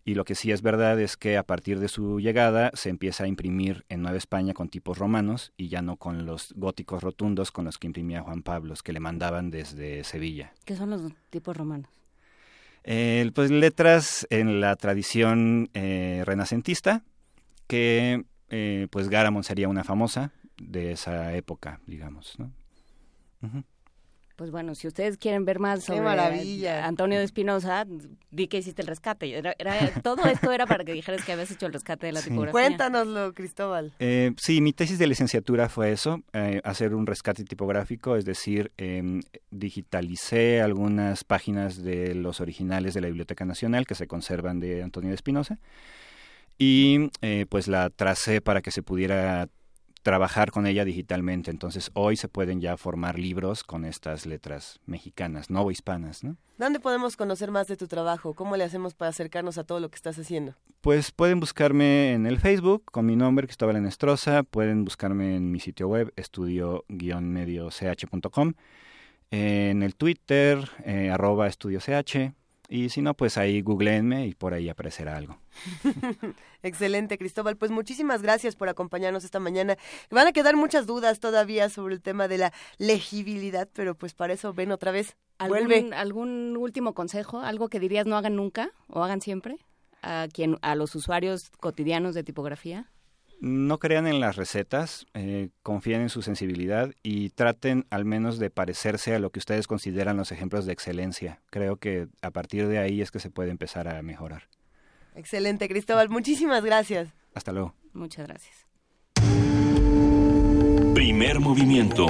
[0.06, 3.24] y lo que sí es verdad es que a partir de su llegada se empieza
[3.24, 7.52] a imprimir en Nueva España con tipos romanos y ya no con los góticos rotundos
[7.52, 10.54] con los que imprimía Juan Pablo, que le mandaban desde Sevilla.
[10.66, 11.90] ¿Qué son los tipos romanos?
[12.84, 17.04] Eh, pues letras en la tradición eh, renacentista,
[17.68, 22.38] que eh, pues Garamond sería una famosa de esa época, digamos.
[22.40, 22.52] ¿no?
[23.44, 23.62] Uh
[24.36, 26.88] pues bueno, si ustedes quieren ver más sobre maravilla.
[26.88, 27.86] Antonio de Espinosa,
[28.32, 29.38] di que hiciste el rescate.
[29.38, 29.54] Era,
[30.02, 32.52] todo esto era para que dijeras que habías hecho el rescate de la tipografía.
[32.52, 33.94] Cuéntanoslo, Cristóbal.
[34.00, 38.72] Eh, sí, mi tesis de licenciatura fue eso, eh, hacer un rescate tipográfico, es decir,
[38.78, 39.22] eh,
[39.52, 45.10] digitalicé algunas páginas de los originales de la Biblioteca Nacional que se conservan de Antonio
[45.10, 45.60] de Espinosa
[46.58, 49.48] y eh, pues la tracé para que se pudiera
[50.04, 51.50] trabajar con ella digitalmente.
[51.50, 56.38] Entonces hoy se pueden ya formar libros con estas letras mexicanas, no hispanas, ¿no?
[56.58, 58.36] ¿Dónde podemos conocer más de tu trabajo?
[58.36, 60.54] ¿Cómo le hacemos para acercarnos a todo lo que estás haciendo?
[60.82, 64.44] Pues pueden buscarme en el Facebook con mi nombre, Cristóbal Enestrosa.
[64.44, 68.54] Pueden buscarme en mi sitio web, estudio-medioch.com.
[69.32, 72.43] En el Twitter, eh, arroba estudio.ch
[72.74, 75.38] y si no, pues ahí googleenme y por ahí aparecerá algo.
[76.64, 77.56] Excelente, Cristóbal.
[77.56, 79.78] Pues muchísimas gracias por acompañarnos esta mañana.
[80.10, 84.34] Van a quedar muchas dudas todavía sobre el tema de la legibilidad, pero pues para
[84.34, 85.16] eso ven otra vez.
[85.38, 87.42] ¿Algún, ¿Algún último consejo?
[87.42, 89.60] ¿Algo que dirías no hagan nunca o hagan siempre?
[90.02, 92.90] ¿A, quien, a los usuarios cotidianos de tipografía?
[93.44, 98.50] No crean en las recetas, eh, confíen en su sensibilidad y traten al menos de
[98.50, 101.42] parecerse a lo que ustedes consideran los ejemplos de excelencia.
[101.50, 104.44] Creo que a partir de ahí es que se puede empezar a mejorar.
[105.14, 106.08] Excelente, Cristóbal.
[106.08, 107.10] Muchísimas gracias.
[107.36, 107.76] Hasta luego.
[107.92, 108.66] Muchas gracias.
[110.94, 112.08] Primer movimiento.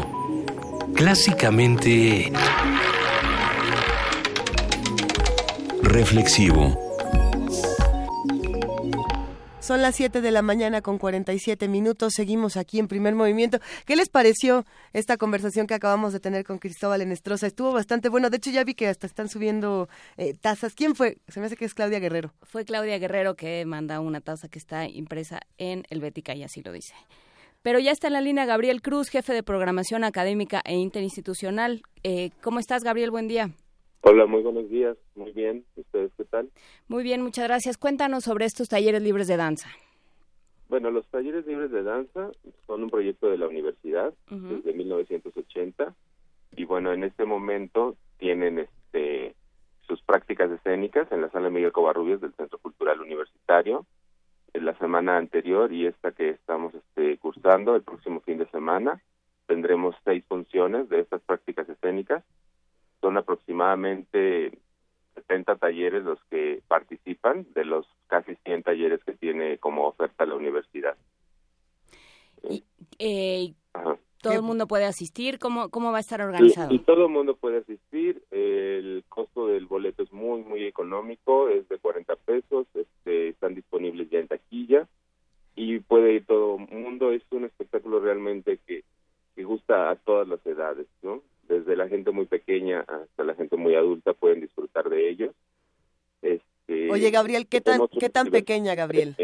[0.94, 2.32] Clásicamente...
[5.82, 6.93] Reflexivo.
[9.64, 12.16] Son las 7 de la mañana con 47 minutos.
[12.16, 13.60] Seguimos aquí en primer movimiento.
[13.86, 17.48] ¿Qué les pareció esta conversación que acabamos de tener con Cristóbal Enestrosa?
[17.48, 18.30] Estuvo bastante bueno.
[18.30, 19.88] De hecho, ya vi que hasta están subiendo
[20.18, 20.76] eh, tazas.
[20.76, 21.20] ¿Quién fue?
[21.30, 22.34] Se me hace que es Claudia Guerrero.
[22.42, 26.62] Fue Claudia Guerrero que manda una taza que está impresa en el Bética y así
[26.62, 26.94] lo dice.
[27.62, 31.84] Pero ya está en la línea Gabriel Cruz, jefe de programación académica e interinstitucional.
[32.04, 33.12] Eh, ¿Cómo estás, Gabriel?
[33.12, 33.52] Buen día.
[34.06, 34.98] Hola, muy buenos días.
[35.16, 35.64] Muy bien.
[35.78, 36.50] ¿Ustedes qué tal?
[36.90, 37.78] Muy bien, muchas gracias.
[37.78, 39.70] Cuéntanos sobre estos talleres libres de danza.
[40.68, 42.30] Bueno, los talleres libres de danza
[42.68, 45.96] son un proyecto de la universidad desde 1980
[46.58, 49.36] y bueno, en este momento tienen este
[49.88, 53.86] sus prácticas escénicas en la sala Miguel Covarrubias del Centro Cultural Universitario.
[54.54, 59.02] En la semana anterior y esta que estamos este, cursando, el próximo fin de semana,
[59.48, 62.22] tendremos seis funciones de estas prácticas escénicas
[63.04, 64.58] son aproximadamente
[65.16, 70.36] 70 talleres los que participan de los casi 100 talleres que tiene como oferta la
[70.36, 70.96] universidad.
[72.50, 72.64] Y,
[72.98, 73.54] eh,
[74.22, 75.38] ¿Todo el mundo puede asistir?
[75.38, 76.74] ¿Cómo, cómo va a estar organizado?
[76.74, 78.24] Y, todo el mundo puede asistir.
[78.32, 84.10] El costo del boleto es muy, muy económico, es de 40 pesos, este, están disponibles
[84.10, 84.88] ya en taquilla
[85.58, 87.12] y puede ir todo el mundo.
[87.12, 88.86] Es un espectáculo realmente que,
[89.36, 91.22] que gusta a todas las edades, ¿no?
[91.48, 95.36] Desde la gente muy pequeña hasta la gente muy adulta pueden disfrutar de ellos.
[96.22, 99.16] Este, Oye, Gabriel, ¿qué tan, ¿qué tan pequeña, Gabriel?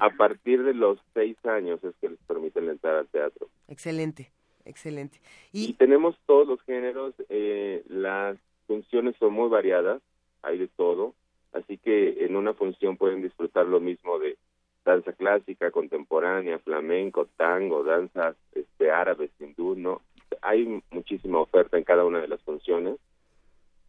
[0.00, 3.48] A partir de los seis años es que les permiten entrar al teatro.
[3.68, 4.30] Excelente,
[4.64, 5.18] excelente.
[5.52, 10.02] Y, tenemos todos los géneros, eh, las funciones son muy variadas,
[10.42, 11.14] hay de todo,
[11.52, 14.36] así que en una función pueden disfrutar lo mismo de
[14.84, 20.02] danza clásica, contemporánea, flamenco, tango, danzas este, árabes, hindú, ¿no?
[20.42, 22.96] Hay muchísima oferta en cada una de las funciones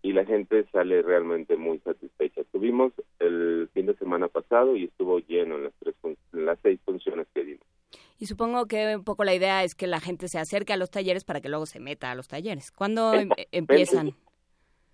[0.01, 2.43] y la gente sale realmente muy satisfecha.
[2.51, 5.95] Tuvimos el fin de semana pasado y estuvo lleno en las tres
[6.31, 7.65] las seis funciones que dimos.
[8.19, 10.89] Y supongo que un poco la idea es que la gente se acerque a los
[10.89, 12.71] talleres para que luego se meta a los talleres.
[12.71, 14.15] ¿Cuándo em empiezan?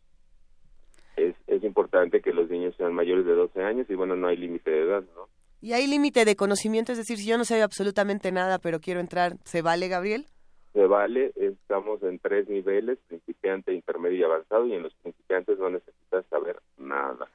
[1.17, 4.37] Es, es importante que los niños sean mayores de 12 años y bueno, no hay
[4.37, 5.27] límite de edad, ¿no?
[5.59, 6.91] ¿Y hay límite de conocimiento?
[6.91, 10.27] Es decir, si yo no sé absolutamente nada, pero quiero entrar, ¿se vale, Gabriel?
[10.73, 15.71] Se vale, estamos en tres niveles, principiante, intermedio y avanzado, y en los principiantes no
[15.71, 17.27] necesitas saber nada.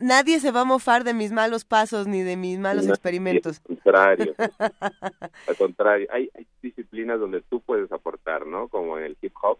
[0.00, 3.60] Nadie se va a mofar de mis malos pasos ni de mis malos experimentos.
[3.60, 4.34] Al contrario.
[5.48, 8.68] al contrario, hay, hay disciplinas donde tú puedes aportar, ¿no?
[8.68, 9.58] Como en el hip hop,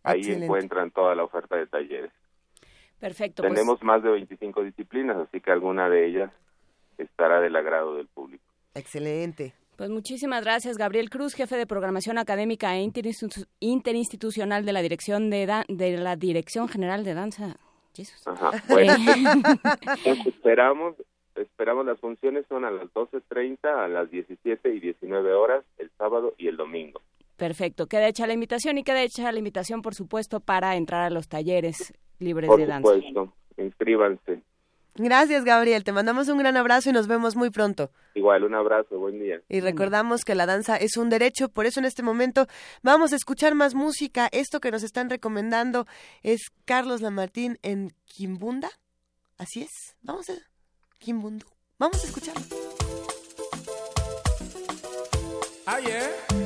[0.04, 2.12] Ahí encuentran toda la oferta de talleres.
[3.00, 3.42] Perfecto.
[3.42, 3.54] Pues.
[3.54, 6.30] Tenemos más de 25 disciplinas, así que alguna de ellas
[6.98, 8.44] estará del agrado del público.
[8.74, 9.54] Excelente.
[9.76, 12.86] Pues muchísimas gracias, Gabriel Cruz, jefe de programación académica e
[13.60, 17.56] interinstitucional de la Dirección de, de la Dirección General de Danza.
[18.26, 18.88] Ajá, pues,
[20.26, 20.94] esperamos,
[21.34, 26.34] esperamos las funciones son a las 12.30, a las 17 y 19 horas, el sábado
[26.38, 27.02] y el domingo.
[27.40, 31.08] Perfecto, queda hecha la invitación y queda hecha la invitación, por supuesto, para entrar a
[31.08, 32.82] los talleres libres Por de danza.
[32.82, 34.42] Por supuesto, inscríbanse.
[34.96, 35.82] Gracias, Gabriel.
[35.82, 37.92] Te mandamos un gran abrazo y nos vemos muy pronto.
[38.14, 39.40] Igual, un abrazo, buen día.
[39.48, 42.46] Y recordamos que la danza es un derecho, por eso en este momento
[42.82, 44.28] vamos a escuchar más música.
[44.32, 45.86] Esto que nos están recomendando
[46.22, 48.68] es Carlos Lamartín en Kimbunda.
[49.38, 49.96] Así es.
[50.02, 50.34] Vamos a
[50.98, 51.46] Kimbundu.
[51.78, 52.42] Vamos a escucharlo.
[55.66, 56.39] Ah, mushima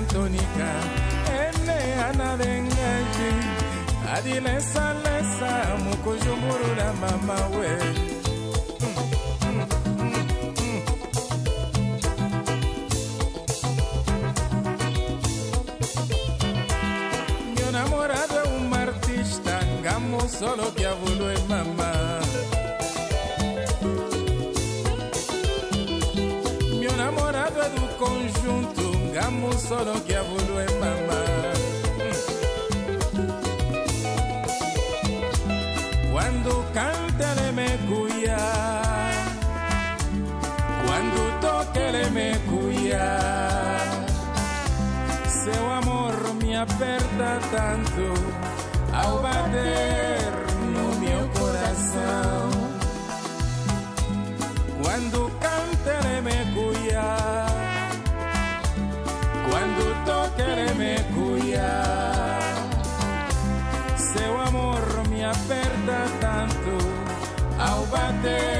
[0.00, 0.70] Antonica,
[1.28, 1.78] ene
[2.08, 3.30] Ana Bengaji,
[4.14, 5.52] adilesa lesa
[5.84, 7.76] mukujumurura mama we
[17.56, 22.20] Meu namorado é um artista, gamo solo que abuelo é mamá.
[26.78, 28.89] Meu namorado é do conjunto,
[29.20, 31.22] gamo solo que abuelo é mamá.
[36.12, 38.42] Quando canta le me cuya,
[40.84, 43.08] quando toca le me cuya,
[45.44, 48.06] seu amor me aperta tanto
[49.00, 50.32] ao bater
[50.74, 52.60] no meu coração.
[68.26, 68.59] Ao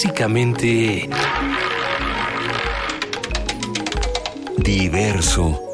[0.00, 1.08] Clásicamente
[4.58, 5.67] diverso.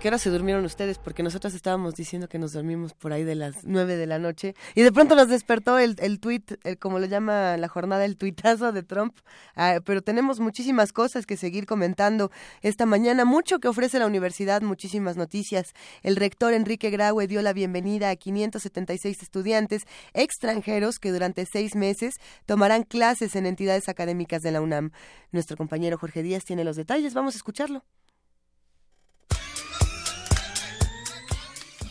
[0.00, 0.96] ¿A qué hora se durmieron ustedes?
[0.96, 4.54] Porque nosotros estábamos diciendo que nos dormimos por ahí de las nueve de la noche
[4.74, 8.16] y de pronto nos despertó el, el tweet, el, como lo llama la jornada, el
[8.16, 9.14] tuitazo de Trump.
[9.56, 12.30] Ah, pero tenemos muchísimas cosas que seguir comentando
[12.62, 15.74] esta mañana, mucho que ofrece la universidad, muchísimas noticias.
[16.02, 19.82] El rector Enrique Graue dio la bienvenida a 576 estudiantes
[20.14, 22.14] extranjeros que durante seis meses
[22.46, 24.92] tomarán clases en entidades académicas de la UNAM.
[25.30, 27.84] Nuestro compañero Jorge Díaz tiene los detalles, vamos a escucharlo.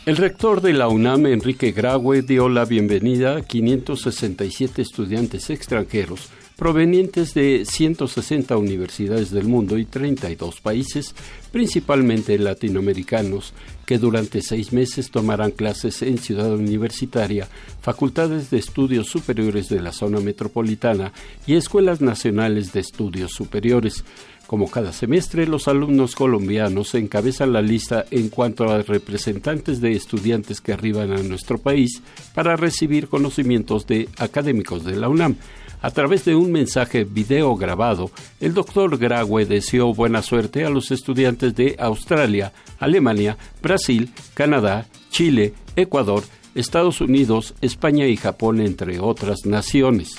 [0.06, 6.30] El rector de la UNAM, Enrique Graue, dio la bienvenida a 567 estudiantes extranjeros
[6.60, 11.16] provenientes de 160 universidades del mundo y 32 países,
[11.54, 13.54] principalmente latinoamericanos,
[13.86, 17.48] que durante seis meses tomarán clases en Ciudad Universitaria,
[17.82, 21.14] facultades de estudios superiores de la zona metropolitana
[21.48, 24.04] y escuelas nacionales de estudios superiores.
[24.50, 30.60] Como cada semestre, los alumnos colombianos encabezan la lista en cuanto a representantes de estudiantes
[30.60, 32.02] que arriban a nuestro país
[32.34, 35.36] para recibir conocimientos de académicos de la UNAM.
[35.84, 40.90] A través de un mensaje video grabado, el doctor Graue deseó buena suerte a los
[40.90, 46.24] estudiantes de Australia, Alemania, Brasil, Canadá, Chile, Ecuador,
[46.56, 50.16] Estados Unidos, España y Japón, entre otras naciones.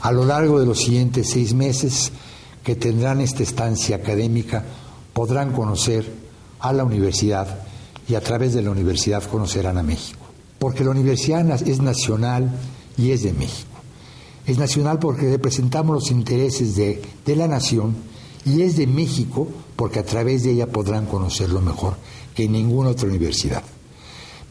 [0.00, 2.12] A lo largo de los siguientes seis meses,
[2.64, 4.64] que tendrán esta estancia académica
[5.12, 6.10] podrán conocer
[6.58, 7.60] a la universidad
[8.08, 10.20] y a través de la universidad conocerán a México.
[10.58, 12.50] Porque la universidad es nacional
[12.96, 13.70] y es de México.
[14.46, 17.94] Es nacional porque representamos los intereses de, de la nación
[18.46, 19.46] y es de México
[19.76, 21.96] porque a través de ella podrán conocerlo mejor
[22.34, 23.62] que ninguna otra universidad.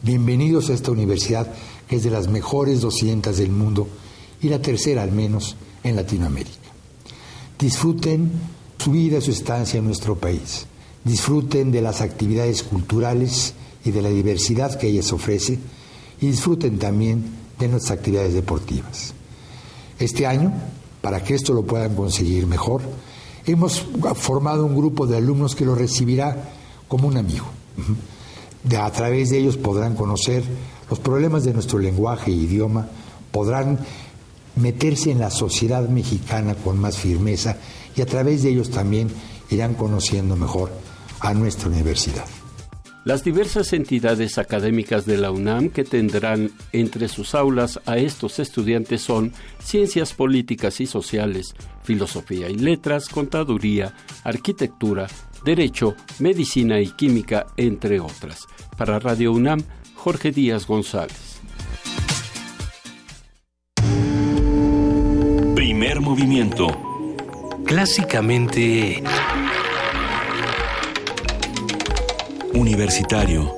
[0.02, 1.52] Bienvenidos a esta universidad
[1.88, 3.88] que es de las mejores 200 del mundo
[4.40, 6.63] y la tercera al menos en Latinoamérica
[7.64, 8.30] disfruten
[8.76, 10.66] su vida, su estancia en nuestro país,
[11.02, 13.54] disfruten de las actividades culturales
[13.86, 15.58] y de la diversidad que ellas ofrece
[16.20, 17.24] y disfruten también
[17.58, 19.14] de nuestras actividades deportivas.
[19.98, 20.52] Este año,
[21.00, 22.82] para que esto lo puedan conseguir mejor,
[23.46, 26.50] hemos formado un grupo de alumnos que lo recibirá
[26.86, 27.46] como un amigo.
[28.78, 30.44] A través de ellos podrán conocer
[30.90, 32.88] los problemas de nuestro lenguaje e idioma,
[33.32, 33.78] podrán
[34.56, 37.56] meterse en la sociedad mexicana con más firmeza
[37.96, 39.08] y a través de ellos también
[39.50, 40.70] irán conociendo mejor
[41.20, 42.24] a nuestra universidad.
[43.04, 49.02] Las diversas entidades académicas de la UNAM que tendrán entre sus aulas a estos estudiantes
[49.02, 53.94] son Ciencias Políticas y Sociales, Filosofía y Letras, Contaduría,
[54.24, 55.06] Arquitectura,
[55.44, 58.46] Derecho, Medicina y Química, entre otras.
[58.78, 59.62] Para Radio UNAM,
[59.94, 61.33] Jorge Díaz González.
[66.04, 66.68] Movimiento.
[67.64, 69.02] Clásicamente...
[72.52, 73.52] Universitario.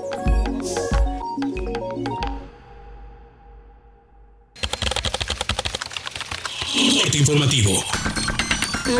[7.13, 7.83] informativo.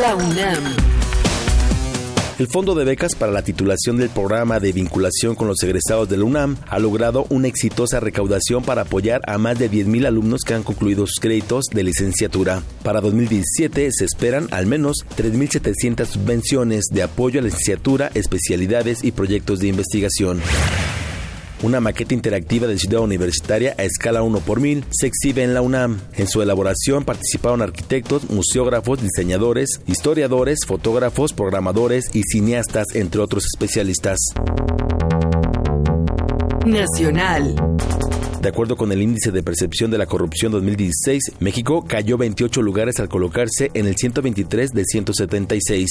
[0.01, 0.96] La UNAM.
[2.39, 6.19] El Fondo de Becas para la titulación del programa de vinculación con los egresados de
[6.19, 10.53] la UNAM ha logrado una exitosa recaudación para apoyar a más de 10.000 alumnos que
[10.53, 12.63] han concluido sus créditos de licenciatura.
[12.83, 19.13] Para 2017 se esperan al menos 3.700 subvenciones de apoyo a la licenciatura, especialidades y
[19.13, 20.43] proyectos de investigación.
[21.63, 25.63] Una maqueta interactiva de ciudad universitaria a escala 1 por 1000 se exhibe en la
[25.63, 26.01] UNAM.
[26.15, 34.19] En su elaboración participaron arquitectos, museógrafos, diseñadores, historiadores, fotógrafos, programadores y cineastas, entre otros especialistas.
[36.67, 37.55] Nacional.
[38.43, 43.01] De acuerdo con el índice de percepción de la corrupción 2016, México cayó 28 lugares
[43.01, 45.89] al colocarse en el 123 de 176.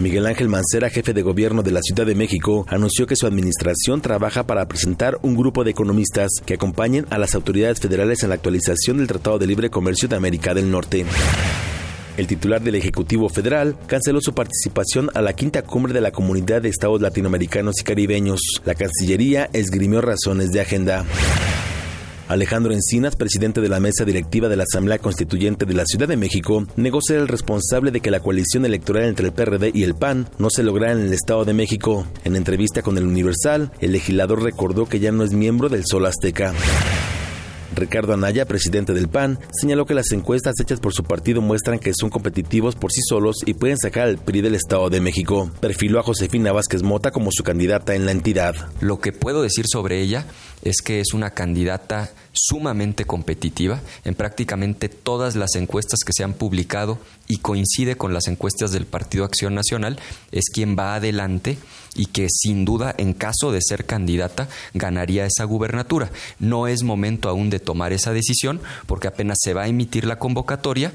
[0.00, 4.00] Miguel Ángel Mancera, jefe de gobierno de la Ciudad de México, anunció que su administración
[4.00, 8.34] trabaja para presentar un grupo de economistas que acompañen a las autoridades federales en la
[8.34, 11.06] actualización del Tratado de Libre Comercio de América del Norte.
[12.16, 16.62] El titular del Ejecutivo Federal canceló su participación a la quinta cumbre de la Comunidad
[16.62, 18.40] de Estados Latinoamericanos y Caribeños.
[18.64, 21.04] La Cancillería esgrimió razones de agenda.
[22.28, 26.16] Alejandro Encinas, presidente de la mesa directiva de la Asamblea Constituyente de la Ciudad de
[26.16, 29.94] México, negó ser el responsable de que la coalición electoral entre el PRD y el
[29.94, 32.06] PAN no se lograra en el Estado de México.
[32.24, 36.06] En entrevista con el Universal, el legislador recordó que ya no es miembro del Sol
[36.06, 36.54] Azteca.
[37.74, 41.92] Ricardo Anaya, presidente del PAN, señaló que las encuestas hechas por su partido muestran que
[41.94, 45.50] son competitivos por sí solos y pueden sacar al PRI del Estado de México.
[45.60, 48.54] Perfiló a Josefina Vázquez Mota como su candidata en la entidad.
[48.80, 50.26] Lo que puedo decir sobre ella
[50.64, 56.32] es que es una candidata sumamente competitiva en prácticamente todas las encuestas que se han
[56.32, 56.98] publicado
[57.28, 59.98] y coincide con las encuestas del Partido Acción Nacional,
[60.32, 61.58] es quien va adelante
[61.94, 66.10] y que sin duda en caso de ser candidata ganaría esa gubernatura.
[66.38, 70.18] No es momento aún de tomar esa decisión porque apenas se va a emitir la
[70.18, 70.92] convocatoria.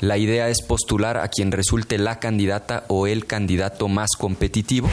[0.00, 4.90] La idea es postular a quien resulte la candidata o el candidato más competitivo.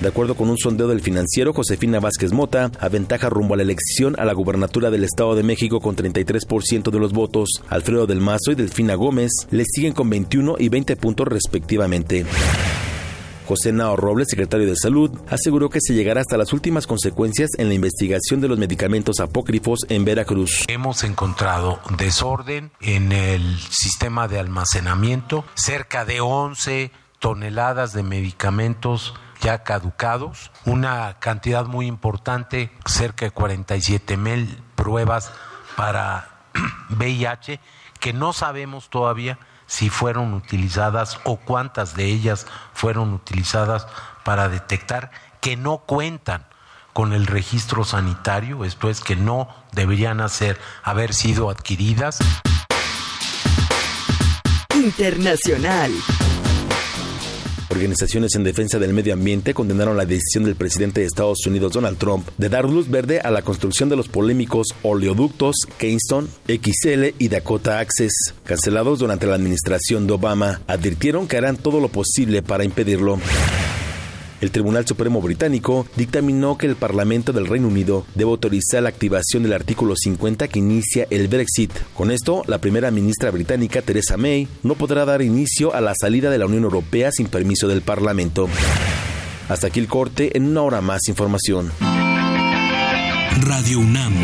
[0.00, 4.18] De acuerdo con un sondeo del financiero, Josefina Vázquez Mota aventaja rumbo a la elección
[4.18, 7.62] a la gubernatura del Estado de México con 33% de los votos.
[7.68, 12.24] Alfredo del Mazo y Delfina Gómez le siguen con 21 y 20 puntos respectivamente.
[13.46, 17.68] José Nao Robles, secretario de Salud, aseguró que se llegará hasta las últimas consecuencias en
[17.68, 20.64] la investigación de los medicamentos apócrifos en Veracruz.
[20.68, 29.62] Hemos encontrado desorden en el sistema de almacenamiento, cerca de 11 toneladas de medicamentos ya
[29.62, 35.32] caducados, una cantidad muy importante, cerca de 47 mil pruebas
[35.76, 36.28] para
[36.90, 37.60] VIH,
[37.98, 43.86] que no sabemos todavía si fueron utilizadas o cuántas de ellas fueron utilizadas
[44.24, 45.10] para detectar
[45.40, 46.46] que no cuentan
[46.92, 52.18] con el registro sanitario, esto es que no deberían hacer, haber sido adquiridas.
[54.74, 55.92] Internacional.
[57.70, 61.98] Organizaciones en defensa del medio ambiente condenaron la decisión del presidente de Estados Unidos Donald
[61.98, 67.28] Trump de dar luz verde a la construcción de los polémicos oleoductos Keystone, XL y
[67.28, 70.60] Dakota Access, cancelados durante la administración de Obama.
[70.66, 73.20] Advirtieron que harán todo lo posible para impedirlo.
[74.40, 79.42] El Tribunal Supremo Británico dictaminó que el Parlamento del Reino Unido debe autorizar la activación
[79.42, 81.72] del artículo 50 que inicia el Brexit.
[81.94, 86.30] Con esto, la primera ministra británica, Theresa May, no podrá dar inicio a la salida
[86.30, 88.48] de la Unión Europea sin permiso del Parlamento.
[89.48, 91.70] Hasta aquí el corte, en una hora más información.
[93.42, 94.14] Radio UNAM,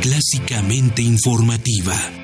[0.00, 2.23] clásicamente informativa.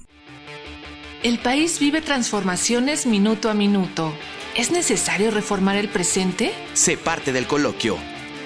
[1.23, 4.11] El país vive transformaciones minuto a minuto.
[4.55, 6.51] ¿Es necesario reformar el presente?
[6.73, 7.95] Sé parte del coloquio.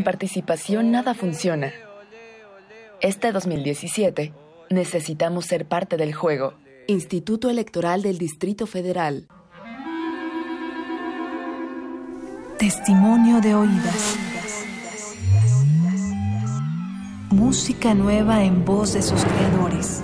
[0.00, 1.74] Sin participación nada funciona.
[3.02, 4.32] Este 2017
[4.70, 6.54] necesitamos ser parte del juego.
[6.86, 9.28] Instituto Electoral del Distrito Federal.
[12.58, 14.16] Testimonio de oídas.
[17.28, 20.02] Música nueva en voz de sus creadores.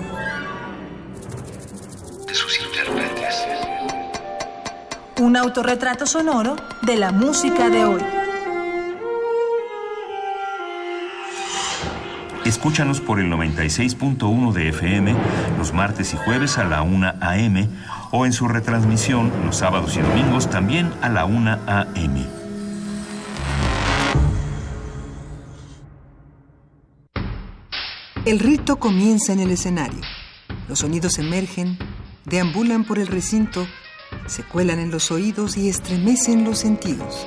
[2.26, 3.46] De sus intérpretes.
[5.22, 8.15] Un autorretrato sonoro de la música de hoy.
[12.46, 15.16] Escúchanos por el 96.1 de FM
[15.58, 17.68] los martes y jueves a la 1 a.m.
[18.12, 22.24] o en su retransmisión los sábados y domingos también a la 1 a.m.
[28.24, 30.00] El rito comienza en el escenario.
[30.68, 31.76] Los sonidos emergen,
[32.26, 33.66] deambulan por el recinto,
[34.26, 37.26] se cuelan en los oídos y estremecen los sentidos.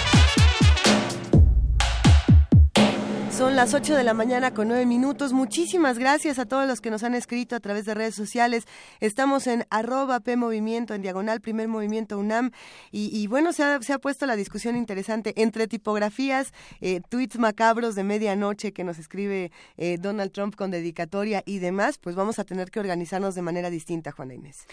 [3.41, 5.33] Son las 8 de la mañana con 9 minutos.
[5.33, 8.65] Muchísimas gracias a todos los que nos han escrito a través de redes sociales.
[8.99, 12.51] Estamos en arroba P en diagonal Primer Movimiento UNAM.
[12.91, 18.73] Y, bueno, se ha, puesto la discusión interesante entre tipografías, eh, tweets macabros de medianoche
[18.73, 21.97] que nos escribe eh, Donald Trump con dedicatoria y demás.
[21.97, 24.67] Pues vamos a tener que organizarnos de manera distinta, Juana Inés.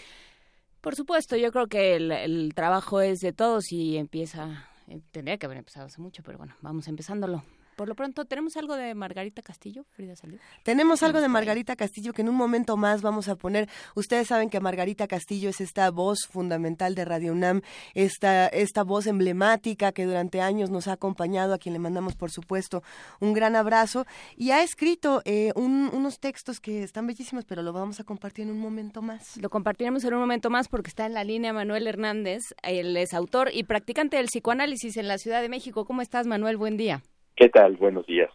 [0.79, 5.45] Por supuesto, yo creo que el trabajo es de todos y empieza eh, tendría que
[5.45, 7.43] haber empezado hace mucho, pero bueno, vamos empezándolo.
[7.79, 10.37] Por lo pronto, ¿tenemos algo de Margarita Castillo, Frida Salud?
[10.63, 13.69] Tenemos algo de Margarita Castillo que en un momento más vamos a poner.
[13.95, 17.61] Ustedes saben que Margarita Castillo es esta voz fundamental de Radio UNAM,
[17.93, 22.31] esta, esta voz emblemática que durante años nos ha acompañado, a quien le mandamos, por
[22.31, 22.83] supuesto,
[23.21, 24.05] un gran abrazo.
[24.35, 28.51] Y ha escrito eh, unos textos que están bellísimos, pero lo vamos a compartir en
[28.51, 29.37] un momento más.
[29.37, 32.41] Lo compartiremos en un momento más porque está en la línea Manuel Hernández.
[32.61, 35.85] Él es autor y practicante del psicoanálisis en la Ciudad de México.
[35.85, 36.57] ¿Cómo estás, Manuel?
[36.57, 37.01] Buen día.
[37.39, 37.77] ¿Qué tal?
[37.77, 38.29] Buenos días.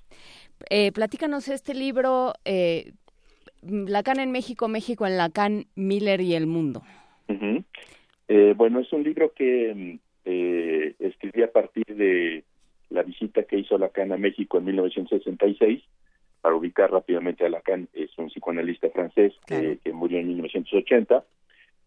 [0.70, 2.92] Eh, platícanos este libro, eh,
[3.62, 6.82] Lacan en México, México en Lacan, Miller y el Mundo.
[8.28, 12.44] eh, bueno, es un libro que eh, escribí a partir de
[12.88, 15.82] la visita que hizo Lacan a México en 1966.
[16.40, 21.24] Para ubicar rápidamente a Lacan, es un psicoanalista francés que, murió en 1980.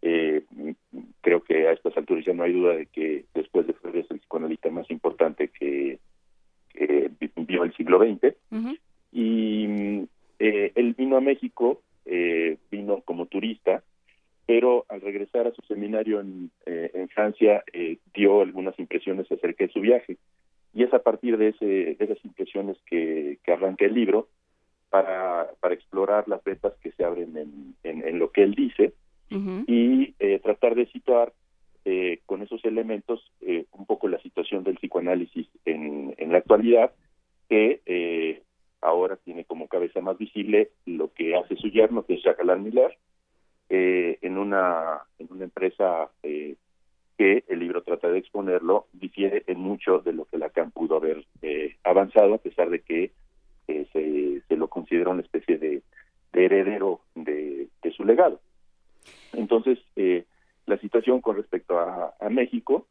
[0.04, 0.44] Eh,
[1.22, 4.12] creo que a estas alturas ya no hay duda de que después de Freud es
[4.12, 5.98] el psicoanalista más importante que
[6.80, 8.36] eh, vivió el siglo XX.
[9.12, 10.08] Y
[10.40, 13.84] eh, él vino a México, eh, vino como turista,
[14.46, 17.64] pero al regresar a su seminario en, eh, en Francia
[18.14, 20.18] dio algunas impresiones acerca de su viaje.
[20.74, 24.28] Y es a partir de, ese, de esas impresiones que, que arranca el libro
[24.90, 28.94] para, para explorar las vetas que se abren en, en, lo que él dice
[29.30, 31.34] y tratar de situar
[31.90, 36.92] eh, con esos elementos eh, un poco la situación del psicoanálisis en, en la actualidad,
[37.48, 38.44] que eh,
[38.82, 42.62] ahora tiene como cabeza más visible lo que hace su yerno, que es Jacques Alain
[42.62, 42.98] Miller,
[43.70, 46.58] en, una, en una empresa que
[47.48, 51.26] el libro trata de exponerlo, difiere en mucho de lo que Lacan pudo haber
[51.86, 53.12] avanzado, a pesar de que
[53.66, 55.84] se, se, lo considera una especie de,
[56.34, 58.42] heredero de, de, su legado.
[59.32, 60.26] Entonces, eh,
[60.68, 62.86] la situación con respecto a, México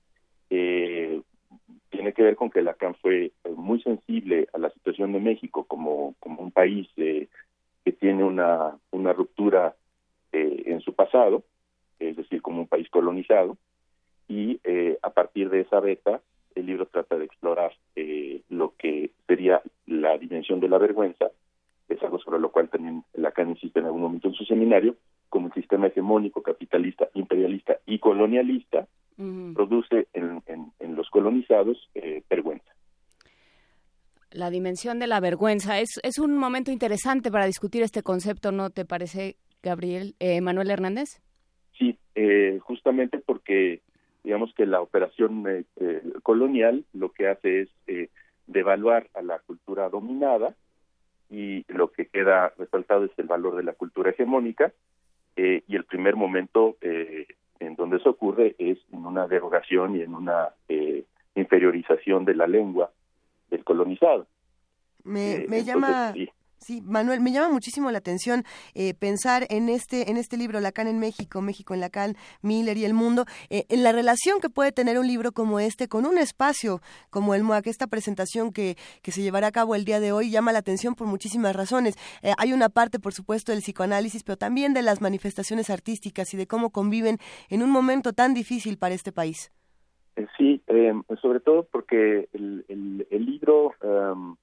[0.50, 1.20] eh,
[1.90, 6.16] tiene que ver con que Lacan fue muy sensible a la situación de México como,
[6.24, 7.28] un país eh,
[7.84, 9.76] que tiene una, una ruptura
[10.32, 11.44] eh, en su pasado,
[12.00, 13.56] es decir, como un país colonizado,
[14.28, 14.60] y
[15.02, 16.20] a partir de esa beta
[16.56, 17.72] el libro trata de explorar
[18.48, 21.30] lo que sería la dimensión de la vergüenza,
[21.88, 24.96] es algo sobre lo cual también Lacan insiste en algún momento en su seminario,
[25.28, 32.70] como un sistema hegemónico, capitalista, imperialista y colonialista produce en, en, los colonizados eh, vergüenza.
[34.30, 38.68] La dimensión de la vergüenza es, es un momento interesante para discutir este concepto, ¿no
[38.68, 41.22] te parece, Gabriel eh, Manuel Hernández?
[41.78, 43.80] Sí, eh, justamente porque
[44.22, 45.44] digamos que la operación
[46.22, 48.10] colonial lo que hace es
[48.46, 50.56] devaluar a la cultura dominada
[51.30, 54.72] y lo que queda resaltado es el valor de la cultura hegemónica
[55.36, 57.26] eh, y el primer momento eh,
[57.60, 62.46] en donde eso ocurre es en una derogación y en una eh, inferiorización de la
[62.46, 62.90] lengua
[63.50, 64.26] del colonizado.
[65.04, 66.12] Me, me llama...
[66.12, 66.28] Sí,
[66.82, 68.44] Manuel, me llama muchísimo la atención
[68.74, 72.84] eh, pensar en este en este libro Lacan en México, México en Lacan, Miller y
[72.84, 76.18] el mundo, eh, en la relación que puede tener un libro como este con un
[76.18, 76.80] espacio
[77.10, 77.66] como el MOAC.
[77.68, 80.94] Esta presentación que, que se llevará a cabo el día de hoy llama la atención
[80.94, 81.96] por muchísimas razones.
[82.22, 86.36] Eh, hay una parte, por supuesto, del psicoanálisis, pero también de las manifestaciones artísticas y
[86.36, 89.52] de cómo conviven en un momento tan difícil para este país.
[90.38, 90.62] Sí,
[91.20, 93.74] sobre todo porque el, el, libro...
[93.82, 94.36] Em,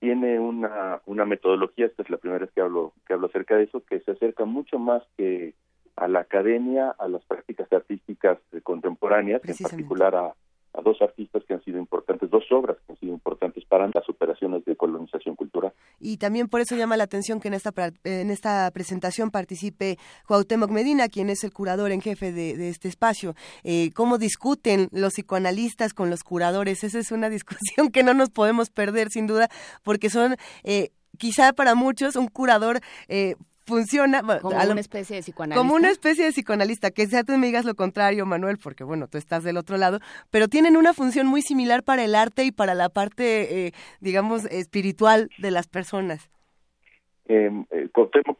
[0.00, 3.64] tiene una, una metodología, esta es la primera vez que hablo, que hablo acerca de
[3.64, 5.54] eso, que se acerca mucho más que
[5.96, 10.34] a la academia, a las prácticas artísticas contemporáneas, en particular a,
[10.72, 14.08] a dos artistas que han sido importantes, dos obras que han sido importantes para las
[14.08, 15.72] operaciones de colonización cultural.
[15.98, 17.72] Y también por eso llama la atención que en esta,
[18.04, 23.34] en esta presentación participe Cuauhtémoc Medina, quien es el curador en jefe de, este espacio.
[23.64, 26.84] Eh, ¿Cómo discuten los psicoanalistas con los curadores?
[26.84, 29.48] Esa es una discusión que no nos podemos perder, sin duda,
[29.82, 30.36] porque son...
[30.64, 33.34] Eh, quizá para muchos un curador eh,
[33.66, 35.60] funciona como una especie de psicoanalista.
[35.60, 39.08] Como una especie de psicoanalista, que sea tú me digas lo contrario, Manuel, porque bueno,
[39.08, 40.00] tú estás del otro lado,
[40.30, 44.44] pero tienen una función muy similar para el arte y para la parte, eh, digamos,
[44.46, 46.30] espiritual de las personas.
[47.32, 47.48] Eh,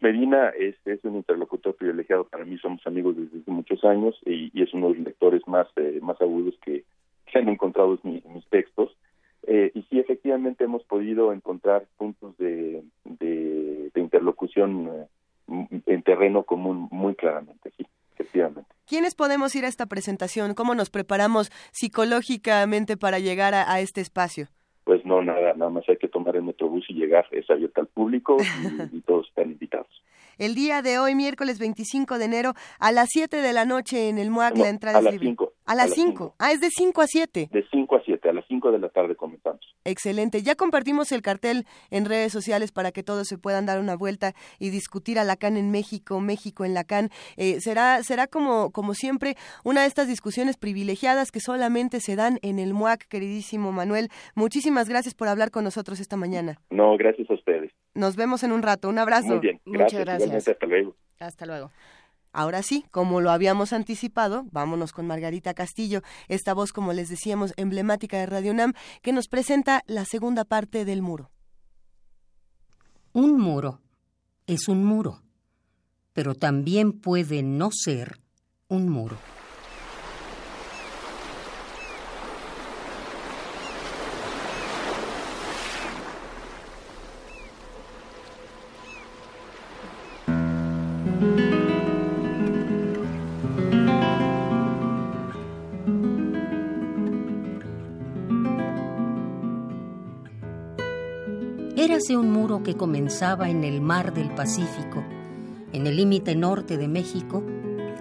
[0.01, 4.51] Medina es, es, un interlocutor privilegiado para mí, somos amigos desde hace muchos años y,
[4.61, 6.85] es uno de los lectores más, eh, más agudos que,
[7.31, 8.97] se han encontrado en mis, textos.
[9.47, 16.89] Eh, y sí, efectivamente hemos podido encontrar puntos de, de, interlocución eh, en terreno común
[16.91, 18.71] muy claramente, sí, efectivamente.
[18.87, 20.55] ¿Quiénes podemos ir a esta presentación?
[20.55, 24.49] ¿Cómo nos preparamos psicológicamente para llegar a, este espacio?
[24.85, 27.87] Pues no, nada, nada más hay que tomar el metrobús y llegar, es abierto al
[27.87, 28.37] público
[28.93, 30.03] y todos están invitados
[30.41, 34.19] el día de hoy, miércoles 25 de enero, a las 7 de la noche en
[34.19, 35.29] el MUAC, la entrada a es libre.
[35.29, 36.35] Cinco, a las 5.
[36.39, 37.49] Ah, es de 5 a 7.
[37.53, 39.61] De 5 a 7, a las 5 de la tarde comenzamos.
[39.85, 40.43] Excelente.
[40.43, 44.33] Ya compartimos el cartel en redes sociales para que todos se puedan dar una vuelta
[44.59, 47.11] y discutir a Lacan en México, México en Lacan.
[47.37, 52.39] Eh, será será como, como siempre una de estas discusiones privilegiadas que solamente se dan
[52.43, 54.09] en el MUAC, queridísimo Manuel.
[54.35, 56.57] Muchísimas gracias por hablar con nosotros esta mañana.
[56.71, 57.73] No, gracias a ustedes.
[58.01, 58.89] Nos vemos en un rato.
[58.89, 59.29] Un abrazo.
[59.29, 59.61] Muy bien.
[59.65, 60.49] Muchas gracias.
[60.49, 60.97] Hasta luego.
[61.21, 61.71] Hasta luego.
[62.33, 67.53] Ahora sí, como lo habíamos anticipado, vámonos con Margarita Castillo, esta voz, como les decíamos,
[67.57, 68.73] emblemática de Radio UNAM,
[69.03, 71.31] que nos presenta la segunda parte del muro.
[73.13, 73.81] Un muro
[74.47, 75.23] es un muro,
[76.13, 78.21] pero también puede no ser
[78.69, 79.19] un muro.
[102.09, 105.05] Un muro que comenzaba en el mar del Pacífico,
[105.73, 107.45] en el límite norte de México,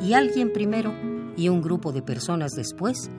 [0.01, 0.93] y alguien primero
[1.35, 3.11] y un grupo de personas después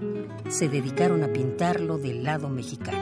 [0.49, 2.99] se dedicaron a pintarlo del lado mexicano.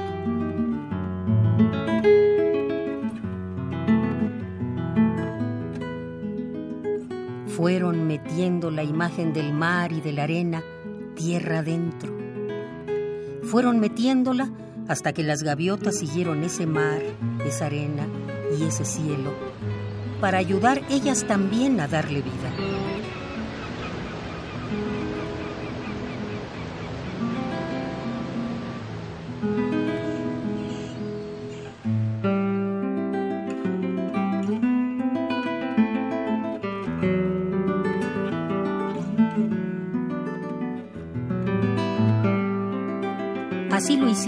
[7.46, 10.62] Fueron metiendo la imagen del mar y de la arena
[11.14, 12.12] tierra adentro.
[13.44, 14.50] Fueron metiéndola
[14.88, 17.00] hasta que las gaviotas siguieron ese mar,
[17.46, 18.06] esa arena
[18.58, 19.32] y ese cielo,
[20.20, 22.67] para ayudar ellas también a darle vida.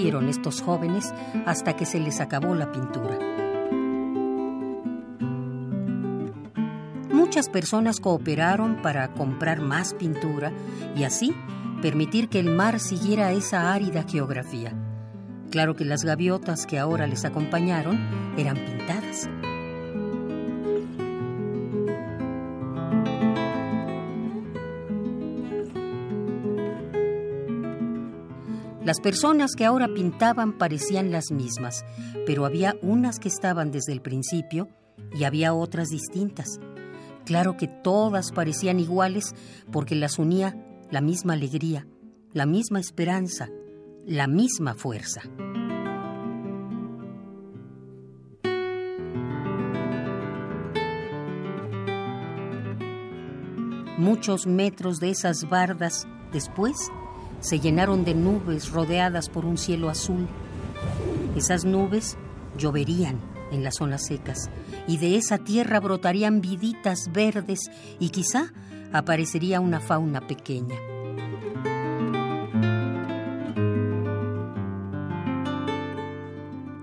[0.09, 1.12] Estos jóvenes
[1.47, 3.18] hasta que se les acabó la pintura.
[7.12, 10.52] Muchas personas cooperaron para comprar más pintura
[10.97, 11.35] y así
[11.82, 14.72] permitir que el mar siguiera esa árida geografía.
[15.51, 17.98] Claro que las gaviotas que ahora les acompañaron
[18.36, 19.28] eran pintadas.
[28.90, 31.84] Las personas que ahora pintaban parecían las mismas,
[32.26, 34.68] pero había unas que estaban desde el principio
[35.14, 36.58] y había otras distintas.
[37.24, 39.32] Claro que todas parecían iguales
[39.70, 40.56] porque las unía
[40.90, 41.86] la misma alegría,
[42.32, 43.48] la misma esperanza,
[44.06, 45.22] la misma fuerza.
[53.98, 56.90] Muchos metros de esas bardas después
[57.40, 60.28] se llenaron de nubes rodeadas por un cielo azul.
[61.36, 62.16] Esas nubes
[62.56, 63.18] lloverían
[63.50, 64.50] en las zonas secas
[64.86, 68.52] y de esa tierra brotarían viditas verdes y quizá
[68.92, 70.76] aparecería una fauna pequeña.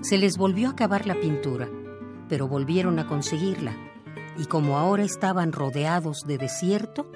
[0.01, 1.67] Se les volvió a acabar la pintura,
[2.29, 3.75] pero volvieron a conseguirla,
[4.38, 7.11] y como ahora estaban rodeados de desierto,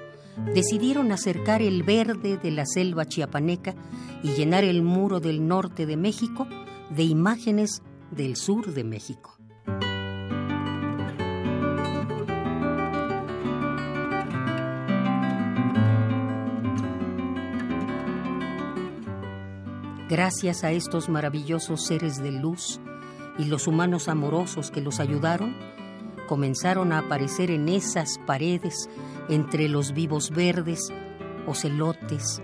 [0.54, 3.74] decidieron acercar el verde de la selva chiapaneca
[4.22, 6.46] y llenar el muro del norte de México
[6.90, 9.38] de imágenes del sur de México.
[20.12, 22.80] Gracias a estos maravillosos seres de luz
[23.38, 25.56] y los humanos amorosos que los ayudaron,
[26.26, 28.88] comenzaron a aparecer en esas paredes
[29.28, 30.92] entre los vivos verdes,
[31.46, 32.42] ocelotes,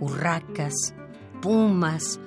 [0.00, 0.94] urracas,
[1.40, 2.20] pumas.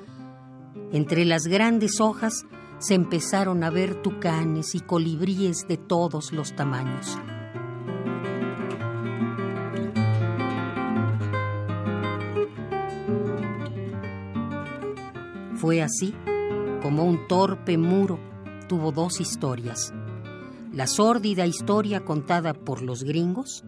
[0.92, 2.46] Entre las grandes hojas
[2.80, 7.18] se empezaron a ver tucanes y colibríes de todos los tamaños.
[15.56, 16.14] Fue así
[16.82, 18.20] como un torpe muro
[18.68, 19.94] tuvo dos historias
[20.74, 23.64] la sórdida historia contada por los gringos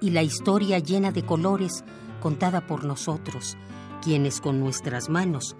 [0.00, 1.84] y la historia llena de colores
[2.20, 3.56] contada por nosotros,
[4.02, 5.54] quienes con nuestras manos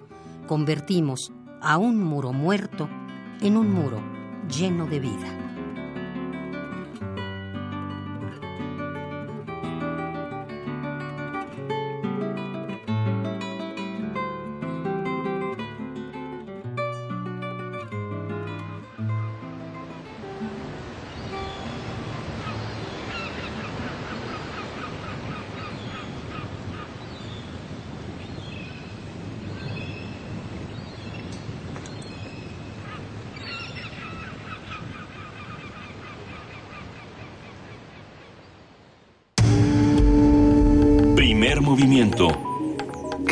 [0.47, 1.31] convertimos
[1.61, 2.89] a un muro muerto
[3.39, 4.01] en un muro
[4.49, 5.38] lleno de vida.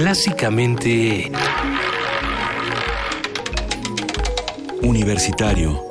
[0.08, 1.30] Clásicamente...
[4.82, 5.87] Universitario.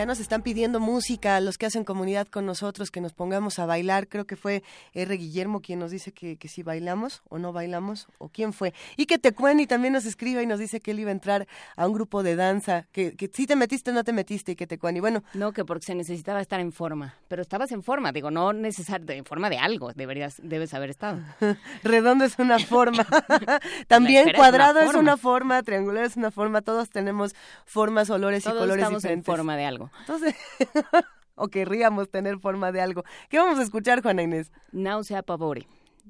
[0.00, 3.58] Ya nos están pidiendo música a los que hacen comunidad con nosotros, que nos pongamos
[3.58, 4.08] a bailar.
[4.08, 4.62] Creo que fue
[4.94, 5.14] R.
[5.14, 8.72] Guillermo quien nos dice que, que si bailamos o no bailamos, o quién fue.
[8.96, 11.46] Y que Tecuani también nos escribe y nos dice que él iba a entrar
[11.76, 14.56] a un grupo de danza, que, que si te metiste o no te metiste, y
[14.56, 15.22] que Tecuani, bueno.
[15.34, 17.16] No, que porque se necesitaba estar en forma.
[17.28, 21.20] Pero estabas en forma, digo, no necesariamente en forma de algo, deberías, debes haber estado.
[21.82, 23.06] Redondo es una forma.
[23.86, 27.34] también cuadrado es una, forma, triangular es una forma, todos tenemos
[27.66, 29.28] formas, olores todos y colores estamos diferentes.
[29.28, 29.89] en forma de algo.
[30.00, 30.34] Entonces,
[31.34, 33.04] o querríamos tener forma de algo.
[33.28, 34.52] ¿Qué vamos a escuchar, Juana Inés?
[34.72, 35.66] Náusea Pavore,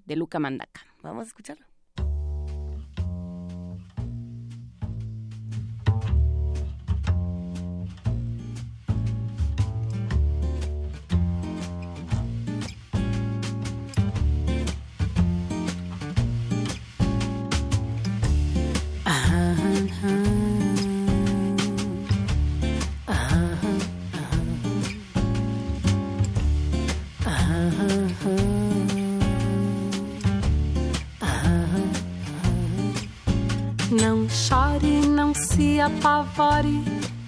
[0.07, 0.83] de Luca Mandaca.
[1.03, 1.70] Vamos a escucharlo.
[33.91, 36.81] Não chore, não se apavore.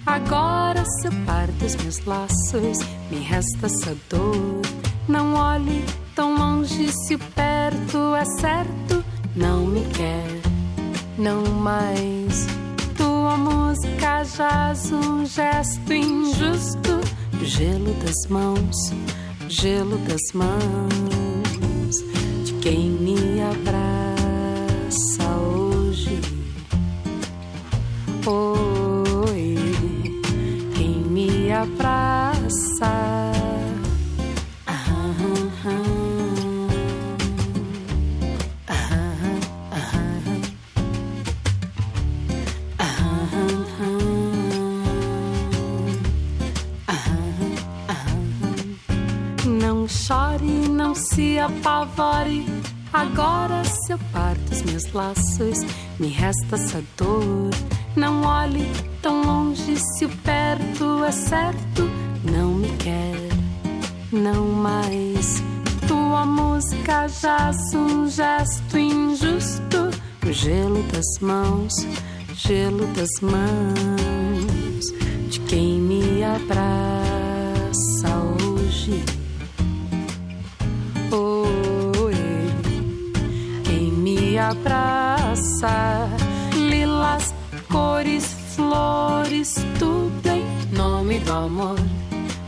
[0.05, 2.79] Agora seu par dos meus laços
[3.11, 4.61] me resta essa dor.
[5.07, 5.83] Não olhe
[6.15, 9.03] tão longe se perto é certo.
[9.35, 10.25] Não me quer,
[11.17, 12.47] não mais.
[12.95, 17.01] Tua música jaz um gesto injusto.
[17.41, 18.77] Gelo das mãos,
[19.49, 21.95] gelo das mãos
[22.45, 24.02] de quem me abraça
[50.93, 52.45] não se apavore.
[52.93, 55.57] Agora seu par dos meus laços
[55.99, 57.49] me resta essa dor.
[57.95, 58.71] Não olhe
[59.01, 61.89] tão longe se o perto é certo.
[62.31, 63.17] Não me quer,
[64.11, 65.41] não mais.
[65.87, 69.89] Tua música jaz um gesto injusto.
[70.23, 71.73] O gelo das mãos,
[72.35, 74.93] gelo das mãos
[75.27, 76.93] de quem me abraça
[78.45, 79.22] hoje.
[84.43, 86.09] Me abraça,
[86.69, 87.33] lilas,
[87.71, 88.25] cores,
[88.55, 90.43] flores, tudo em
[90.75, 91.79] nome do amor,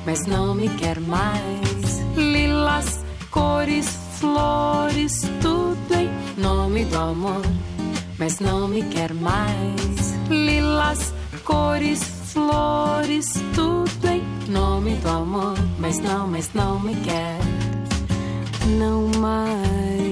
[0.06, 2.02] mas não me quer mais.
[2.18, 3.88] Lilas, cores,
[4.20, 6.10] flores, tudo em
[6.42, 7.42] nome do amor,
[8.20, 10.16] mas não me quer mais.
[10.30, 11.14] Lilas,
[11.46, 12.04] cores,
[12.34, 17.40] flores, tudo em nome do amor, mas não, mas não me quer,
[18.78, 20.05] não mais.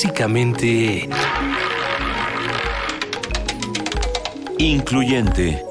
[0.00, 1.06] Clásicamente...
[4.56, 5.62] Incluyente.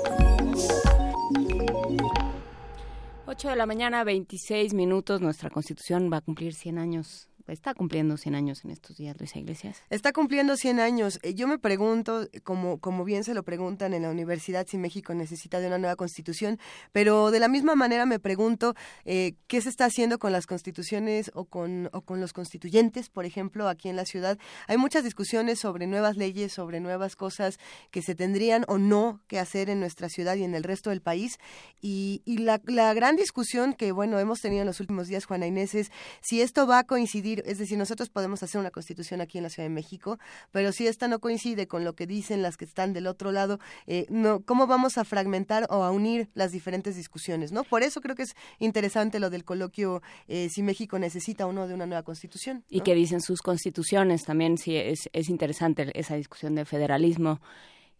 [3.25, 5.19] 8 de la mañana, 26 minutos.
[5.19, 9.39] Nuestra constitución va a cumplir 100 años está cumpliendo 100 años en estos días, Luisa
[9.39, 9.81] Iglesias.
[9.89, 11.19] Está cumpliendo 100 años.
[11.23, 15.13] Eh, yo me pregunto, como, como bien se lo preguntan en la universidad, si México
[15.13, 16.59] necesita de una nueva constitución,
[16.91, 21.31] pero de la misma manera me pregunto eh, qué se está haciendo con las constituciones
[21.33, 24.37] o con, o con los constituyentes, por ejemplo, aquí en la ciudad.
[24.67, 27.59] Hay muchas discusiones sobre nuevas leyes, sobre nuevas cosas
[27.91, 31.01] que se tendrían o no que hacer en nuestra ciudad y en el resto del
[31.01, 31.37] país.
[31.81, 35.47] Y, y la, la gran discusión que, bueno, hemos tenido en los últimos días, Juana
[35.47, 39.37] Inés, es si esto va a coincidir es decir, nosotros podemos hacer una constitución aquí
[39.37, 40.19] en la Ciudad de México,
[40.51, 43.59] pero si esta no coincide con lo que dicen las que están del otro lado,
[43.87, 47.51] eh, no, ¿cómo vamos a fragmentar o a unir las diferentes discusiones?
[47.51, 47.63] ¿no?
[47.63, 51.67] Por eso creo que es interesante lo del coloquio eh, si México necesita o no
[51.67, 52.63] de una nueva constitución.
[52.69, 57.39] Y que dicen sus constituciones también, sí, es, es interesante esa discusión de federalismo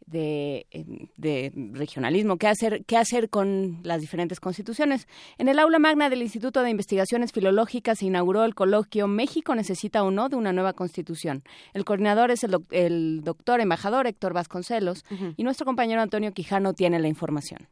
[0.09, 0.65] de,
[1.17, 5.07] de, regionalismo, qué hacer, qué hacer con las diferentes constituciones.
[5.37, 10.03] En el aula magna del Instituto de Investigaciones Filológicas se inauguró el coloquio México necesita
[10.03, 11.43] o no de una nueva constitución.
[11.73, 15.03] El coordinador es el, doctor embajador Héctor Vasconcelos
[15.37, 17.67] y nuestro compañero Antonio Quijano tiene la información.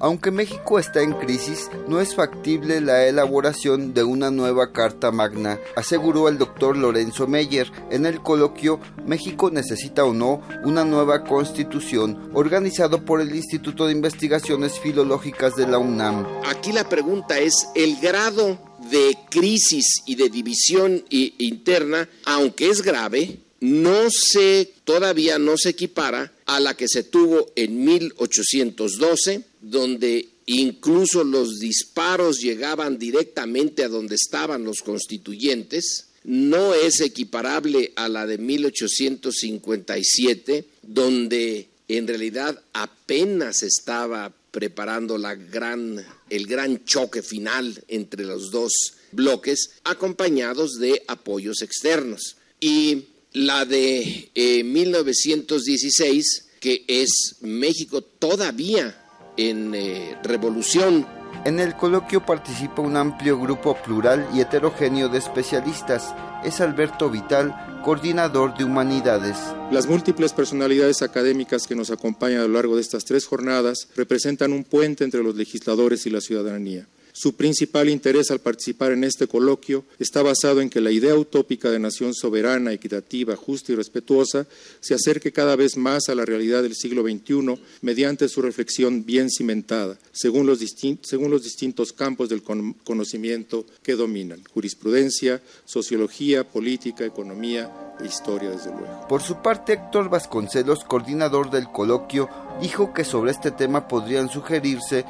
[0.00, 5.58] Aunque México está en crisis, no es factible la elaboración de una nueva Carta Magna,
[5.74, 12.30] aseguró el doctor Lorenzo Meyer en el coloquio México necesita o no una nueva constitución,
[12.32, 16.26] organizado por el Instituto de Investigaciones Filológicas de la UNAM.
[16.46, 18.58] Aquí la pregunta es el grado
[18.90, 26.32] de crisis y de división interna, aunque es grave, no se todavía no se equipara
[26.46, 34.14] a la que se tuvo en 1812 donde incluso los disparos llegaban directamente a donde
[34.14, 44.32] estaban los constituyentes, no es equiparable a la de 1857, donde en realidad apenas estaba
[44.50, 48.72] preparando el gran choque final entre los dos
[49.12, 52.36] bloques, acompañados de apoyos externos.
[52.60, 54.30] Y la de
[54.64, 59.07] 1916, eh, que es México todavía
[59.38, 61.06] en eh, revolución.
[61.44, 66.14] En el coloquio participa un amplio grupo plural y heterogéneo de especialistas.
[66.44, 69.36] Es Alberto Vital, coordinador de humanidades.
[69.70, 74.52] Las múltiples personalidades académicas que nos acompañan a lo largo de estas tres jornadas representan
[74.52, 76.86] un puente entre los legisladores y la ciudadanía.
[77.20, 81.68] Su principal interés al participar en este coloquio está basado en que la idea utópica
[81.68, 84.46] de nación soberana, equitativa, justa y respetuosa
[84.78, 89.30] se acerque cada vez más a la realidad del siglo XXI mediante su reflexión bien
[89.30, 92.44] cimentada, según los, distintos campos del
[92.84, 99.08] conocimiento que dominan, jurisprudencia, sociología, política, economía e historia, desde luego.
[99.08, 102.28] Por su parte, Héctor Vasconcelos, coordinador del coloquio,
[102.62, 105.04] dijo que sobre este tema podrían sugerirse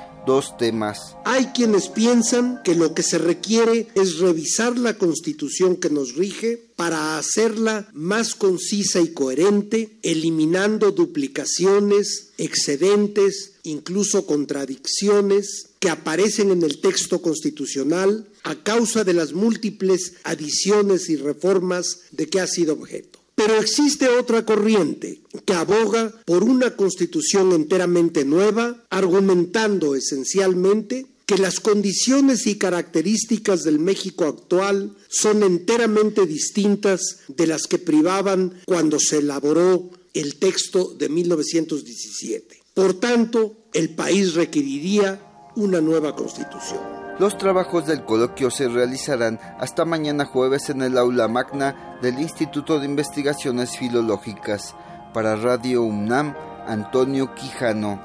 [1.24, 6.68] Hay quienes piensan que lo que se requiere es revisar la constitución que nos rige
[6.76, 16.80] para hacerla más concisa y coherente, eliminando duplicaciones, excedentes, incluso contradicciones que aparecen en el
[16.80, 23.17] texto constitucional a causa de las múltiples adiciones y reformas de que ha sido objeto.
[23.38, 31.60] Pero existe otra corriente que aboga por una constitución enteramente nueva, argumentando esencialmente que las
[31.60, 39.18] condiciones y características del México actual son enteramente distintas de las que privaban cuando se
[39.18, 42.60] elaboró el texto de 1917.
[42.74, 47.07] Por tanto, el país requeriría una nueva constitución.
[47.18, 52.78] Los trabajos del coloquio se realizarán hasta mañana jueves en el aula magna del Instituto
[52.78, 54.76] de Investigaciones Filológicas.
[55.12, 56.34] Para Radio UNAM,
[56.66, 58.00] Antonio Quijano.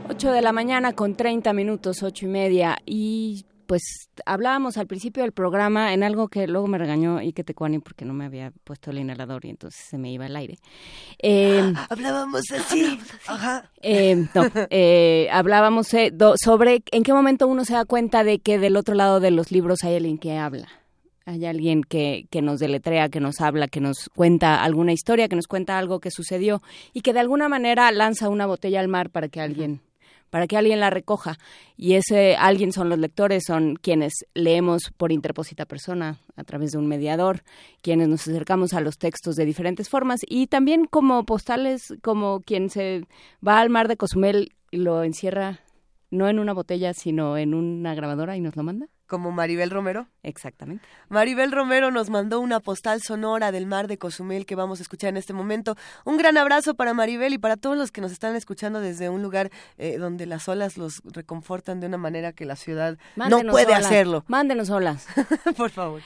[0.08, 2.78] 8 de la mañana con 30 minutos, ocho y media.
[2.86, 7.44] Y pues hablábamos al principio del programa en algo que luego me regañó y que
[7.44, 10.36] te cuani porque no me había puesto el inhalador y entonces se me iba el
[10.36, 10.58] aire.
[11.20, 13.00] Eh, Hablábamos así.
[13.28, 13.70] Ajá.
[13.82, 18.40] eh, no, eh, hablábamos eh, do- sobre en qué momento uno se da cuenta de
[18.40, 20.68] que del otro lado de los libros hay alguien que habla.
[21.26, 25.38] Hay alguien que, que nos deletrea, que nos habla, que nos cuenta alguna historia, que
[25.38, 26.62] nos cuenta algo que sucedió
[26.94, 29.80] y que de alguna manera lanza una botella al mar para que alguien
[30.34, 31.38] para que alguien la recoja.
[31.78, 36.80] Y ese alguien son los lectores, son quienes leemos por interpósita persona a través de
[36.80, 37.44] un mediador,
[37.84, 42.72] quienes nos acercamos a los textos de diferentes formas y también como postales, como quien
[42.72, 43.06] se
[43.48, 45.60] va al mar de Cozumel y lo encierra
[46.10, 48.88] no en una botella, sino en una grabadora y nos lo manda.
[49.14, 50.08] Como Maribel Romero.
[50.24, 50.84] Exactamente.
[51.08, 55.10] Maribel Romero nos mandó una postal sonora del mar de Cozumel que vamos a escuchar
[55.10, 55.76] en este momento.
[56.04, 59.22] Un gran abrazo para Maribel y para todos los que nos están escuchando desde un
[59.22, 63.68] lugar eh, donde las olas los reconfortan de una manera que la ciudad no puede
[63.68, 64.24] olas, hacerlo.
[64.26, 65.06] Mándenos olas.
[65.58, 66.02] Por favor.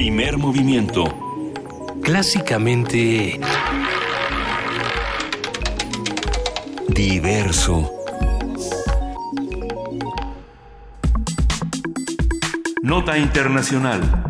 [0.00, 0.38] Primer
[2.02, 3.38] Clásicamente...
[6.88, 7.90] Diverso.
[12.82, 14.29] Nota Internacional.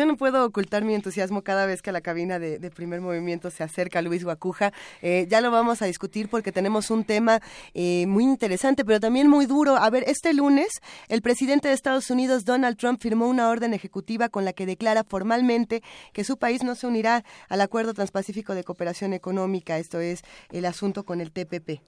[0.00, 3.50] Yo no puedo ocultar mi entusiasmo cada vez que a la cabina de, primer movimiento
[3.50, 4.72] se acerca Luis Guacuja.
[5.02, 7.42] Eh, ya lo vamos a discutir porque tenemos un tema
[7.74, 9.76] eh, muy interesante, pero también muy duro.
[9.76, 14.30] A ver, este lunes el presidente de Estados Unidos, Donald Trump, firmó una orden ejecutiva
[14.30, 15.82] con la que declara formalmente
[16.14, 20.64] que su país no se unirá al Acuerdo Transpacífico de Cooperación Económica, esto es el
[20.64, 21.82] asunto con el TPP.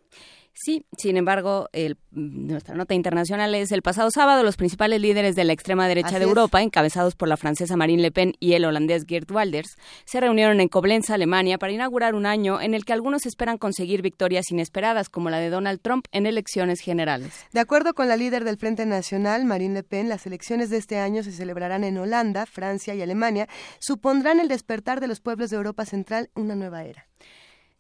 [0.55, 5.45] Sí, sin embargo, el- nuestra nota internacional es el pasado sábado los principales líderes de
[5.45, 6.29] la extrema derecha Así de es.
[6.29, 10.61] Europa, encabezados por la francesa Marine Le Pen y el holandés Geert Wilders, se reunieron
[10.61, 15.09] en Koblenz, Alemania, para inaugurar un año en el que algunos esperan conseguir victorias inesperadas,
[15.09, 17.33] como la de Donald Trump en elecciones generales.
[17.53, 20.99] De acuerdo con la líder del Frente Nacional, Marine Le Pen, las elecciones de este
[20.99, 23.49] año se celebrarán en Holanda, Francia y Alemania.
[23.81, 27.07] Supondrán el despertar de los pueblos de Europa Central una nueva era.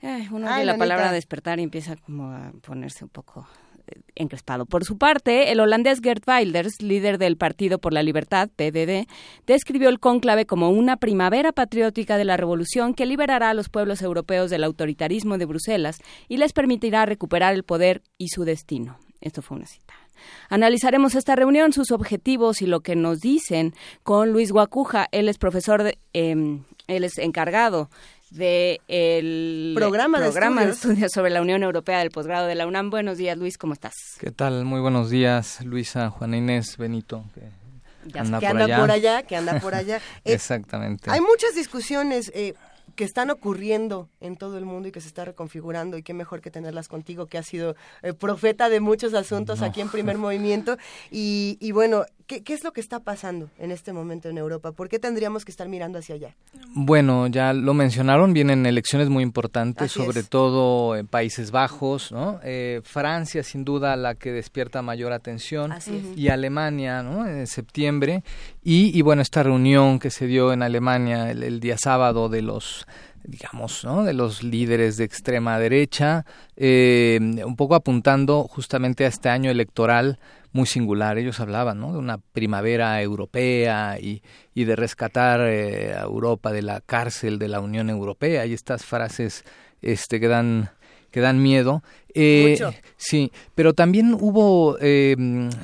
[0.03, 3.47] Ay, uno Ay, oye la palabra despertar y empieza como a ponerse un poco
[3.87, 4.67] eh, encrespado.
[4.67, 9.07] Por su parte, el holandés Geert Wilders, líder del Partido por la Libertad, PVD,
[9.47, 14.03] describió el cónclave como una primavera patriótica de la revolución que liberará a los pueblos
[14.03, 15.99] europeos del autoritarismo de Bruselas
[16.29, 18.99] y les permitirá recuperar el poder y su destino.
[19.21, 19.95] Esto fue una cita.
[20.49, 23.73] Analizaremos esta reunión, sus objetivos y lo que nos dicen
[24.03, 25.07] con Luis Guacuja.
[25.13, 27.89] Él es profesor, de, eh, él es encargado
[28.33, 30.77] de el Programa de estudios.
[30.77, 32.91] estudios sobre la Unión Europea del posgrado de la UNAM.
[32.91, 33.95] Buenos días, Luis, ¿cómo estás?
[34.19, 34.65] ¿Qué tal?
[34.65, 37.25] Muy buenos días, Luisa, Juana Inés, Benito.
[37.35, 38.81] Que Ya anda que por anda allá.
[38.81, 39.97] por allá, que anda por allá.
[40.25, 41.11] Eh, Exactamente.
[41.11, 42.55] Hay muchas discusiones eh,
[42.97, 46.41] que están ocurriendo en todo el mundo y que se está reconfigurando y qué mejor
[46.41, 49.67] que tenerlas contigo, que has sido eh, profeta de muchos asuntos No.
[49.67, 50.77] aquí en Primer Movimiento.
[51.11, 54.73] Y, y bueno, ¿qué, ¿qué es lo que está pasando en este momento en Europa?
[54.73, 56.37] ¿Por qué tendríamos que estar mirando hacia allá?
[56.75, 60.29] Bueno, ya lo mencionaron, vienen elecciones muy importantes, Así sobre es.
[60.29, 62.41] todo en Países Bajos, ¿no?
[62.45, 66.19] Eh, Francia, sin duda, la que despierta mayor atención, Así es.
[66.19, 67.27] y Alemania, ¿no?
[67.27, 68.23] En septiembre,
[68.63, 72.43] y, y bueno, esta reunión que se dio en Alemania el, el día sábado de
[72.43, 72.87] los
[73.25, 74.03] digamos, ¿no?
[74.03, 76.25] de los líderes de extrema derecha,
[76.57, 80.19] eh, un poco apuntando justamente a este año electoral
[80.53, 81.19] muy singular.
[81.19, 81.93] Ellos hablaban ¿no?
[81.93, 84.23] de una primavera europea y,
[84.55, 88.85] y de rescatar eh, a Europa de la cárcel de la Unión Europea y estas
[88.85, 89.45] frases
[89.81, 90.71] este, que dan
[91.11, 91.83] que dan miedo.
[92.15, 92.59] Eh,
[92.97, 95.15] sí, pero también hubo, eh,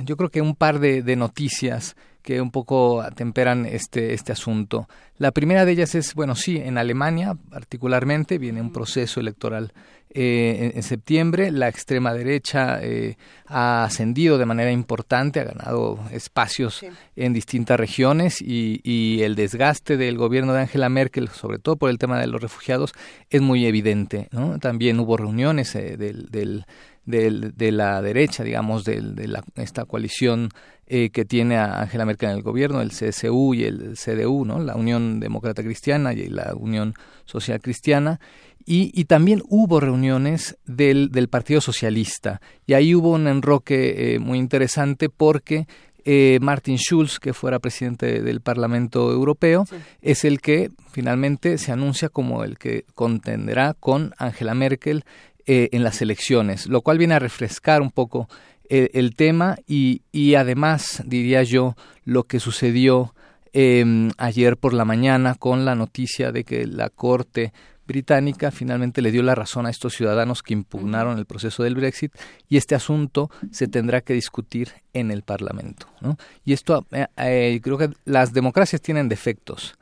[0.05, 4.87] yo creo que un par de, de noticias que un poco atemperan este, este asunto.
[5.17, 9.73] La primera de ellas es, bueno, sí, en Alemania particularmente viene un proceso electoral
[10.11, 11.51] eh, en, septiembre.
[11.51, 13.17] La extrema derecha eh,
[13.47, 19.97] ha ascendido de manera importante, ha ganado espacios en distintas regiones y, y, el desgaste
[19.97, 22.93] del gobierno de Angela Merkel, sobre todo por el tema de los refugiados,
[23.29, 24.29] es muy evidente.
[24.31, 24.59] ¿no?
[24.59, 26.65] También hubo reuniones eh, del, del
[27.09, 30.51] de la derecha, digamos, de, la, esta coalición
[30.87, 34.59] eh, que tiene a Angela Merkel en el gobierno, el CSU y el CDU, ¿no?
[34.59, 36.95] la Unión Demócrata Cristiana y la Unión
[37.25, 38.21] Social Cristiana.
[38.71, 42.43] Y, y también hubo reuniones del, del, Partido Socialista.
[42.67, 45.67] Y ahí hubo un enroque eh, muy interesante porque
[46.05, 49.77] eh, Martin Schulz, que fuera presidente del Parlamento Europeo, sí.
[50.03, 55.05] es el que finalmente se anuncia como el que contenderá con Angela Merkel
[55.47, 58.29] eh, en las elecciones, lo cual viene a refrescar un poco
[58.69, 61.75] el, el tema y, y, además, diría yo,
[62.05, 63.15] lo que sucedió
[63.55, 67.53] eh, ayer por la mañana con la noticia de que la Corte
[67.89, 72.15] británica finalmente le dio la razón a estos ciudadanos que impugnaron el proceso del Brexit
[72.49, 75.89] y este asunto se tendrá que discutir en el Parlamento.
[76.01, 76.17] ¿no?
[76.45, 79.75] Y esto, eh, eh, creo que las democracias tienen defectos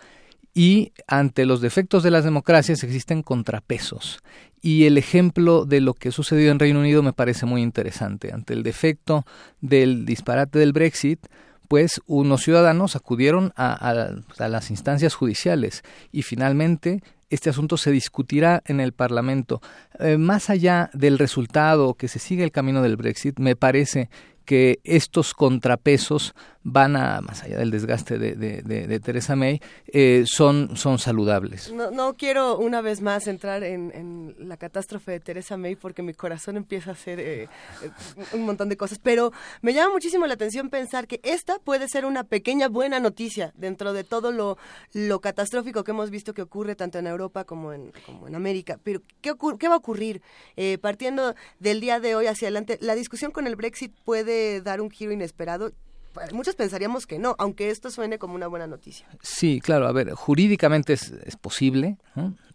[0.55, 4.21] y ante los defectos de las democracias existen contrapesos.
[4.63, 8.33] Y el ejemplo de lo que sucedió en Reino Unido me parece muy interesante.
[8.33, 9.27] Ante el defecto
[9.61, 11.27] del disparate del Brexit,
[11.69, 18.81] pues unos ciudadanos acudieron a, las instancias judiciales y finalmente este asunto se discutirá en
[18.81, 19.61] el Parlamento.
[19.99, 24.09] Eh, más allá del resultado que se sigue el camino del Brexit, me parece
[24.45, 26.35] que estos contrapesos
[26.69, 30.99] van a, más allá del desgaste de, de, de, de Teresa May, eh, son, son
[30.99, 31.73] saludables.
[31.73, 36.03] No, no, quiero una vez más entrar en, en, la catástrofe de Teresa May porque
[36.03, 37.49] mi corazón empieza a hacer eh,
[38.33, 39.33] un montón de cosas, pero
[39.63, 43.93] me llama muchísimo la atención pensar que esta puede ser una pequeña buena noticia dentro
[43.93, 44.59] de todo lo,
[44.93, 48.81] lo catastrófico que hemos visto que ocurre tanto en Europa como en, como en América.
[48.83, 50.21] Pero, ¿qué, qué va a ocurrir?
[50.57, 54.81] Eh, partiendo del día de hoy hacia adelante, la discusión con el Brexit puede dar
[54.81, 55.71] un giro inesperado
[56.33, 59.07] muchos pensaríamos que no, aunque esto suene como una buena noticia.
[59.21, 61.99] Sí, claro, a ver, jurídicamente es, es posible,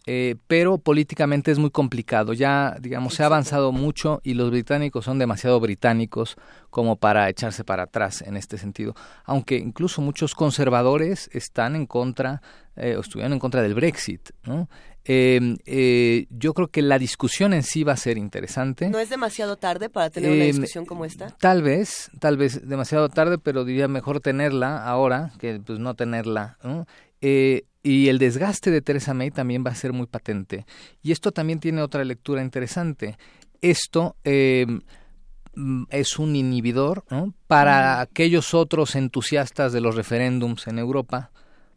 [0.06, 2.32] eh, pero políticamente es muy complicado.
[2.32, 6.36] Ya, digamos, se ha avanzado mucho y los británicos son demasiado británicos
[6.70, 8.94] como para echarse para atrás en este sentido.
[9.24, 12.42] Aunque incluso muchos conservadores están en contra,
[12.76, 14.68] eh, o estuvieron en contra del Brexit, ¿no?
[15.04, 18.88] Eh, eh, yo creo que la discusión en sí va a ser interesante.
[18.88, 21.30] ¿No es demasiado tarde para tener eh, una discusión como esta?
[21.38, 26.58] Tal vez, tal vez demasiado tarde, pero diría mejor tenerla ahora que pues no tenerla.
[26.62, 26.86] ¿no?
[27.20, 30.66] Eh, y el desgaste de Teresa May también va a ser muy patente.
[31.02, 33.16] Y esto también tiene otra lectura interesante.
[33.60, 34.66] Esto eh,
[35.90, 37.34] es un inhibidor ¿no?
[37.48, 38.00] para mm.
[38.00, 41.32] aquellos otros entusiastas de los referéndums en Europa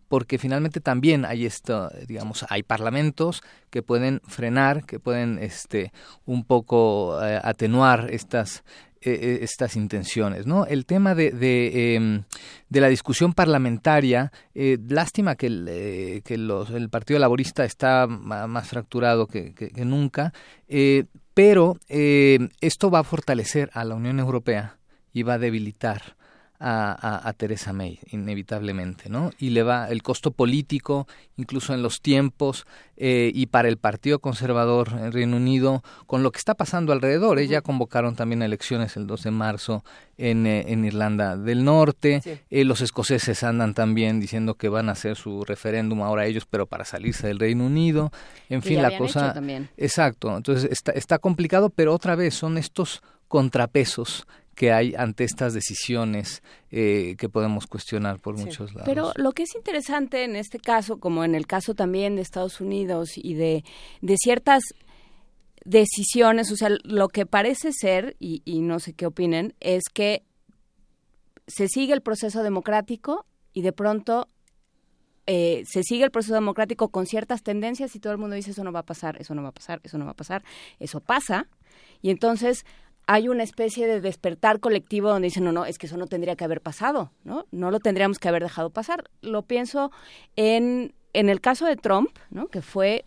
[0.07, 5.91] porque finalmente también hay esto, digamos, hay parlamentos que pueden frenar, que pueden este
[6.25, 8.63] un poco eh, atenuar estas
[9.07, 10.65] eh, estas intenciones, ¿no?
[10.65, 12.23] El tema de, de, eh,
[12.69, 18.07] de la discusión parlamentaria, eh, lástima que, el, eh, que los, el Partido Laborista está
[18.07, 20.33] más fracturado que, que, que nunca,
[21.35, 24.79] pero esto va a fortalecer a la Unión Europea
[25.13, 26.15] y va a debilitar
[26.59, 29.31] a, a, a, Teresa May, inevitablemente, ¿no?
[29.37, 32.65] Y le va el costo político, incluso en los tiempos,
[32.97, 37.39] eh, y para el Partido Conservador en Reino Unido, con lo que está pasando alrededor.
[37.39, 37.47] ¿eh?
[37.47, 39.83] Ya convocaron también elecciones el 2 de marzo
[40.17, 42.21] en, eh, en Irlanda del Norte.
[42.23, 42.39] Sí.
[42.49, 46.67] Eh, los escoceses andan también diciendo que van a hacer su referéndum ahora ellos, pero
[46.67, 48.11] para salirse del Reino Unido.
[48.49, 49.35] En fin, la cosa.
[49.75, 50.35] Exacto.
[50.35, 54.25] Entonces está, está complicado, pero otra vez son estos contrapesos
[54.55, 56.41] que hay ante estas decisiones
[56.71, 58.45] eh, que podemos cuestionar por sí.
[58.45, 58.85] muchos lados.
[58.85, 62.61] Pero lo que es interesante en este caso, como en el caso también de Estados
[62.61, 63.63] Unidos y de,
[64.01, 64.63] de ciertas
[65.65, 70.23] decisiones, o sea, lo que parece ser, y, y no sé qué opinen, es que
[71.47, 74.29] se sigue el proceso democrático y de pronto
[75.27, 78.63] eh, se sigue el proceso democrático con ciertas tendencias y todo el mundo dice eso
[78.63, 80.43] no va a pasar, eso no va a pasar, eso no va a pasar,
[80.79, 81.47] eso pasa
[82.01, 82.65] y entonces
[83.07, 86.35] hay una especie de despertar colectivo donde dicen, no, no, es que eso no tendría
[86.35, 87.45] que haber pasado, ¿no?
[87.51, 89.03] No lo tendríamos que haber dejado pasar.
[89.21, 89.91] Lo pienso
[90.35, 92.47] en, en el caso de Trump, ¿no?
[92.47, 93.05] Que fue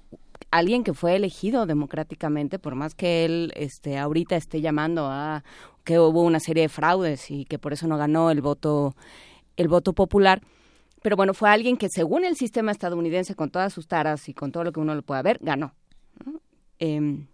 [0.50, 5.44] alguien que fue elegido democráticamente, por más que él este, ahorita esté llamando a
[5.84, 8.94] que hubo una serie de fraudes y que por eso no ganó el voto,
[9.56, 10.42] el voto popular.
[11.02, 14.52] Pero bueno, fue alguien que según el sistema estadounidense, con todas sus taras y con
[14.52, 15.74] todo lo que uno lo pueda ver, ganó.
[16.78, 17.26] Em,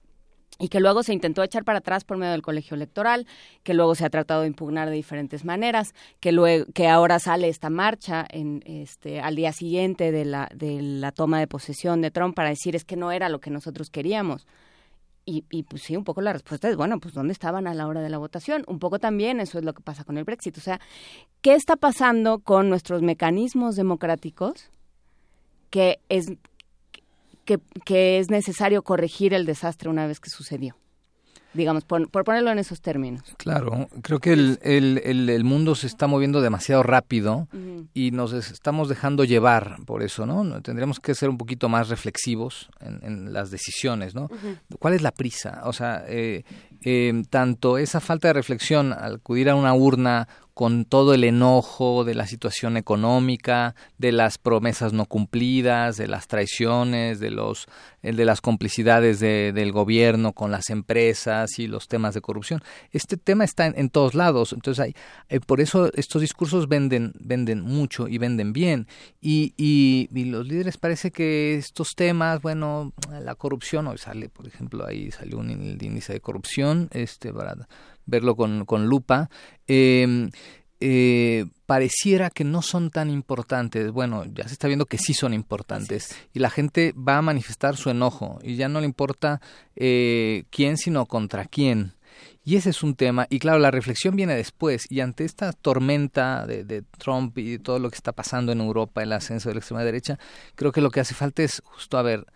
[0.59, 3.27] y que luego se intentó echar para atrás por medio del colegio electoral,
[3.63, 7.49] que luego se ha tratado de impugnar de diferentes maneras, que luego que ahora sale
[7.49, 12.11] esta marcha en este al día siguiente de la de la toma de posesión de
[12.11, 14.47] Trump para decir es que no era lo que nosotros queríamos.
[15.27, 17.87] Y, y pues sí, un poco la respuesta es, bueno, pues ¿dónde estaban a la
[17.87, 18.63] hora de la votación?
[18.69, 20.59] Un poco también eso es lo que pasa con el Brexit.
[20.59, 20.81] O sea,
[21.41, 24.71] ¿qué está pasando con nuestros mecanismos democráticos?
[25.71, 26.27] Que es
[27.45, 30.77] que, es necesario corregir el desastre una vez que sucedió
[31.53, 33.23] digamos, por, ponerlo en esos términos.
[33.37, 37.47] Claro, creo que el, el, el, mundo se está moviendo demasiado rápido
[37.95, 40.61] y nos estamos dejando llevar por eso, ¿no?
[40.63, 44.29] Tendríamos que ser un poquito más reflexivos en, las decisiones, ¿no?
[44.81, 45.61] ¿Cuál es la prisa?
[45.63, 46.43] O sea, eh,
[46.83, 52.05] eh, tanto esa falta de reflexión al acudir a una urna con todo el enojo
[52.05, 57.67] de la situación económica, de las promesas no cumplidas, de las traiciones, de los
[58.03, 62.63] de las complicidades del gobierno con las empresas y los temas de corrupción.
[62.93, 64.95] Este tema está en, todos lados, entonces hay,
[65.31, 68.87] eh, por eso estos discursos venden venden mucho y venden bien
[69.21, 74.87] y, y, los líderes parece que estos temas, bueno, la corrupción hoy sale, por ejemplo,
[74.87, 77.57] ahí salió un índice de corrupción, este para
[78.07, 79.29] verlo con, con lupa,
[79.67, 80.31] em,
[80.81, 83.91] eh, pareciera que no son tan importantes.
[83.91, 87.77] Bueno, ya se está viendo que sí son importantes y la gente va a manifestar
[87.77, 89.41] su enojo y ya no le importa
[89.77, 91.95] eh, quién, sino contra quién.
[92.45, 96.47] Y ese es un tema, y claro, la reflexión viene después, y ante esta tormenta
[96.47, 99.61] de, de, Trump y todo lo que está pasando en Europa, el ascenso de la
[99.61, 100.19] extrema derecha,
[100.55, 102.27] creo que lo que hace falta es justo a ver,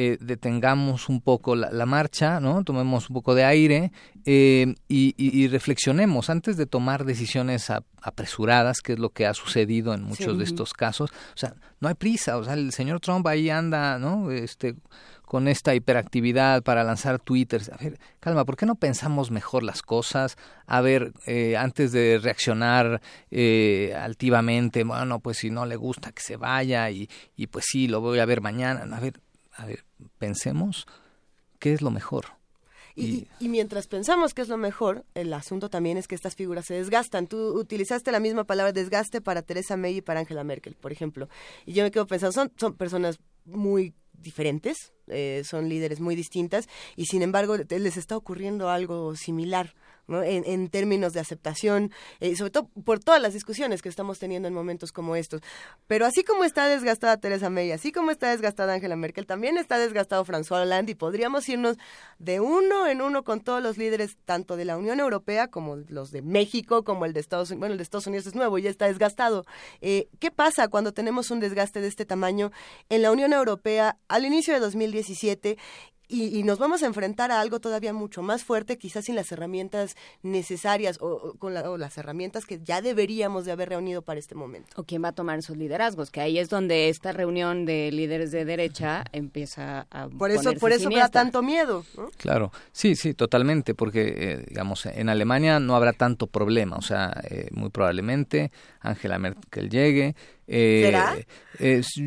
[0.00, 2.62] eh, detengamos un poco la, marcha, ¿no?
[2.62, 3.90] tomemos un poco de aire
[4.24, 7.68] eh, y, reflexionemos antes de tomar decisiones
[8.00, 11.10] apresuradas, que es lo que ha sucedido en muchos de estos casos.
[11.10, 14.30] O sea, no hay prisa, o sea, el señor Trump ahí anda, ¿no?
[14.30, 14.76] Este,
[15.24, 17.60] con esta hiperactividad para lanzar Twitter.
[17.72, 20.36] A ver, calma, ¿por qué no pensamos mejor las cosas?
[20.68, 23.00] A ver, eh, antes de reaccionar
[23.32, 27.88] eh, altivamente, bueno, pues si no le gusta que se vaya y, y pues sí,
[27.88, 28.96] lo voy a ver mañana.
[28.96, 29.20] A ver,
[29.58, 29.84] a ver,
[30.18, 30.86] pensemos
[31.58, 32.26] qué es lo mejor.
[32.94, 36.74] Y, mientras pensamos que es lo mejor, el asunto también es que estas figuras se
[36.74, 37.28] desgastan.
[37.28, 41.28] Tú utilizaste la misma palabra desgaste para Teresa May y para Angela Merkel, por ejemplo.
[41.64, 46.68] Y yo me quedo pensando, son, son personas muy diferentes, eh, son líderes muy distintas,
[46.96, 49.74] y sin embargo les está ocurriendo algo similar
[50.08, 54.54] en, términos de aceptación, eh, sobre todo por todas las discusiones que estamos teniendo en
[54.54, 55.40] momentos como estos.
[55.86, 59.78] Pero así como está desgastada Teresa May, así como está desgastada Angela Merkel, también está
[59.78, 61.76] desgastado François Hollande y podríamos irnos
[62.18, 66.10] de uno en uno con todos los líderes, tanto de la Unión Europea como los
[66.10, 67.60] de México, como el de Estados Unidos.
[67.60, 69.44] Bueno, el de Estados Unidos es nuevo y ya está desgastado.
[69.80, 72.50] Eh, ¿Qué pasa cuando tenemos un desgaste de este tamaño
[72.88, 75.58] en la Unión Europea al inicio de 2017
[76.08, 79.96] y, nos vamos a enfrentar a algo todavía mucho más fuerte, quizás sin las herramientas
[80.22, 84.70] necesarias o, con las herramientas que ya deberíamos de haber reunido para este momento.
[84.76, 88.30] O quién va a tomar sus liderazgos, que ahí es donde esta reunión de líderes
[88.30, 91.84] de derecha empieza a por eso por eso da tanto miedo.
[92.16, 97.12] Claro, sí, sí, totalmente, porque eh, digamos en Alemania no habrá tanto problema, o sea,
[97.30, 100.14] eh, muy probablemente Angela Merkel llegue
[100.50, 101.14] eh, ¿Será?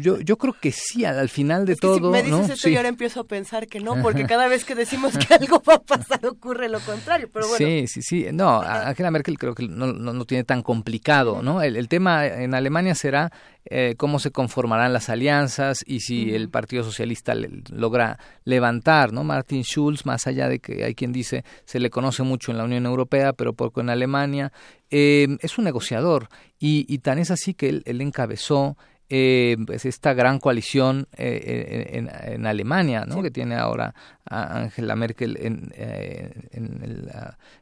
[0.01, 2.09] yo, yo creo que sí, al, final de todo.
[2.09, 5.15] me dices esto y ahora empiezo a pensar que no, porque cada vez que decimos
[5.18, 7.30] que algo va a pasar ocurre lo contrario.
[7.31, 7.65] Pero bueno.
[7.65, 8.26] Sí, sí, sí.
[8.34, 11.61] No, Angela Merkel creo que no, no, tiene tan complicado, ¿no?
[11.61, 13.31] El, el, tema en Alemania será
[13.65, 17.35] eh, cómo se conformarán las alianzas y si el Partido Socialista
[17.69, 19.23] logra levantar, ¿no?
[19.23, 22.63] Martin Schulz, más allá de que hay quien dice se le conoce mucho en la
[22.63, 24.51] Unión Europea, pero poco en Alemania,
[24.89, 26.27] eh, es un negociador
[26.63, 28.77] y, tan es así que él, encabezó
[29.09, 33.23] eh, pues esta gran coalición en, en, Alemania, ¿no?
[33.23, 37.11] que tiene ahora a Angela Merkel en, en, el,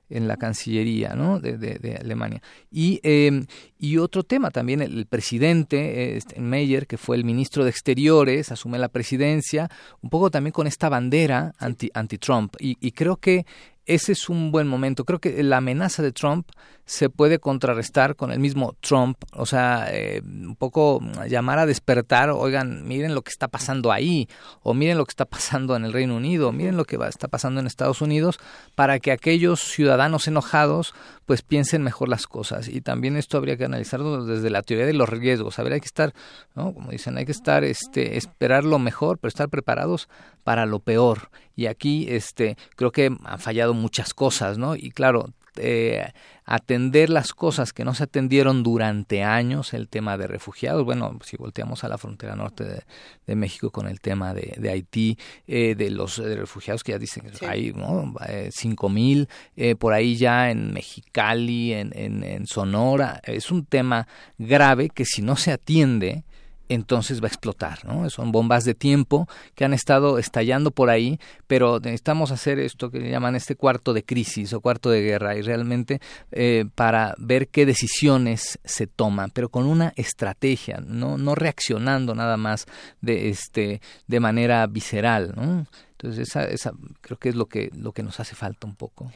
[0.09, 1.39] en la Cancillería ¿no?
[1.39, 2.41] de, de, Alemania.
[2.69, 3.45] Y, em,
[3.79, 8.89] y otro tema también, el, presidente Meyer, que fue el ministro de Exteriores, asume la
[8.89, 9.69] presidencia,
[10.01, 12.57] un poco también con esta bandera anti-Trump.
[12.59, 13.45] y, y creo que
[13.89, 15.03] ese es un buen momento.
[15.03, 16.47] Creo que la amenaza de Trump
[16.85, 22.29] se puede contrarrestar con el mismo Trump, o sea, eh, un poco llamar a despertar,
[22.29, 24.27] oigan, miren lo que está pasando ahí,
[24.63, 27.27] o miren lo que está pasando en el Reino Unido, miren lo que va, está
[27.27, 28.39] pasando en Estados Unidos,
[28.75, 30.93] para que aquellos ciudadanos enojados
[31.29, 32.67] pues piensen mejor las cosas.
[32.67, 35.59] Y también esto habría que analizarlo desde la teoría de los riesgos.
[35.59, 36.11] A ver, hay que estar,
[36.55, 36.73] ¿no?
[36.73, 40.09] como dicen, hay que estar, este, esperar lo mejor, pero estar preparados
[40.43, 41.29] para lo peor.
[41.55, 44.75] Y aquí, este, creo que han fallado muchas cosas, ¿no?
[44.75, 45.29] Y claro,
[45.59, 46.11] eh,
[46.45, 51.37] atender las cosas que no se atendieron durante años, el tema de refugiados, bueno, si
[51.37, 52.83] volteamos a la frontera norte
[53.27, 55.17] de, México con el tema de, Haití,
[55.47, 58.15] eh, de los refugiados que ya dicen que hay ¿no?
[58.27, 59.29] Eh, cinco mil,
[59.77, 64.07] por ahí ya en Mexicali, en, en Sonora, es un tema
[64.39, 66.23] grave que si no se atiende,
[66.69, 68.09] entonces va a explotar, ¿no?
[68.09, 73.09] Son bombas de tiempo que han estado estallando por ahí, pero necesitamos hacer esto que
[73.09, 75.99] llaman este cuarto de crisis o cuarto de guerra y realmente
[76.31, 82.37] eh, para ver qué decisiones se toman, pero con una estrategia, no, no reaccionando nada
[82.37, 82.67] más
[83.01, 85.65] de este de manera visceral, ¿no?
[85.91, 86.71] Entonces esa, esa
[87.01, 89.11] creo que es lo que lo que nos hace falta un poco.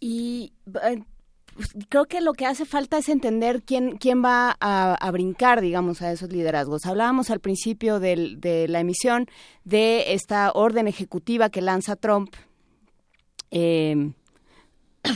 [0.00, 0.52] Y
[0.82, 1.02] eh,
[1.88, 6.12] creo que lo que hace falta es entender quién, quién va a, brincar, digamos, a
[6.12, 6.86] esos liderazgos.
[6.86, 9.26] Hablábamos al principio de la emisión
[9.64, 12.34] de esta orden ejecutiva que lanza Trump.
[13.50, 14.12] Eh,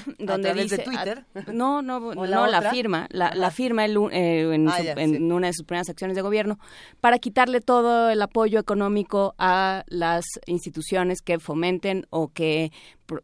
[0.19, 1.25] donde dice Twitter.
[1.53, 5.89] no no no la firma la, firma eh, en, ah, en una de sus primeras
[5.89, 6.59] acciones de gobierno
[7.01, 12.73] para quitarle todo el apoyo económico a las instituciones que fomenten o que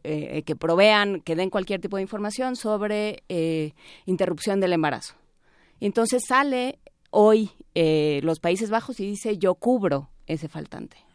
[0.03, 3.73] eh, que provean que den cualquier tipo de información sobre eh,
[4.05, 5.15] interrupción del embarazo.
[5.79, 6.79] Entonces sale
[7.09, 11.08] hoy los Países Bajos y dice yo cubro ese faltante.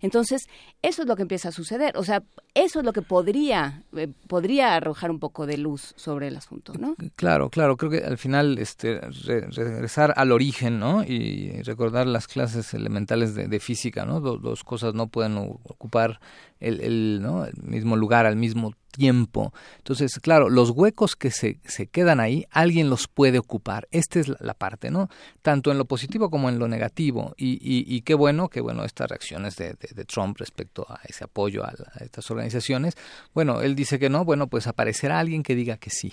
[0.00, 0.48] Entonces,
[0.82, 1.96] eso es lo que empieza a suceder.
[1.96, 2.22] O sea,
[2.54, 6.72] eso es lo que podría, eh, podría arrojar un poco de luz sobre el asunto,
[6.78, 6.96] ¿no?
[7.16, 7.76] Claro, claro.
[7.76, 11.04] Creo que al final este, regresar al origen, ¿no?
[11.04, 14.20] Y recordar las clases elementales de, física, ¿no?
[14.20, 16.20] dos cosas no pueden ocupar
[16.60, 17.44] el, el, ¿no?
[17.44, 19.52] el mismo lugar al mismo tiempo.
[19.78, 23.86] Entonces, claro, los huecos que se, se quedan ahí, alguien los puede ocupar.
[23.90, 25.08] Esta es la, parte, ¿no?
[25.42, 27.34] Tanto en lo positivo como en lo negativo.
[27.36, 29.08] Y, y, y qué bueno, qué bueno estas
[29.56, 32.94] de, de, Trump respecto a ese apoyo a, estas organizaciones.
[33.34, 36.12] Bueno, él dice que no, bueno, pues aparecerá alguien que diga que sí.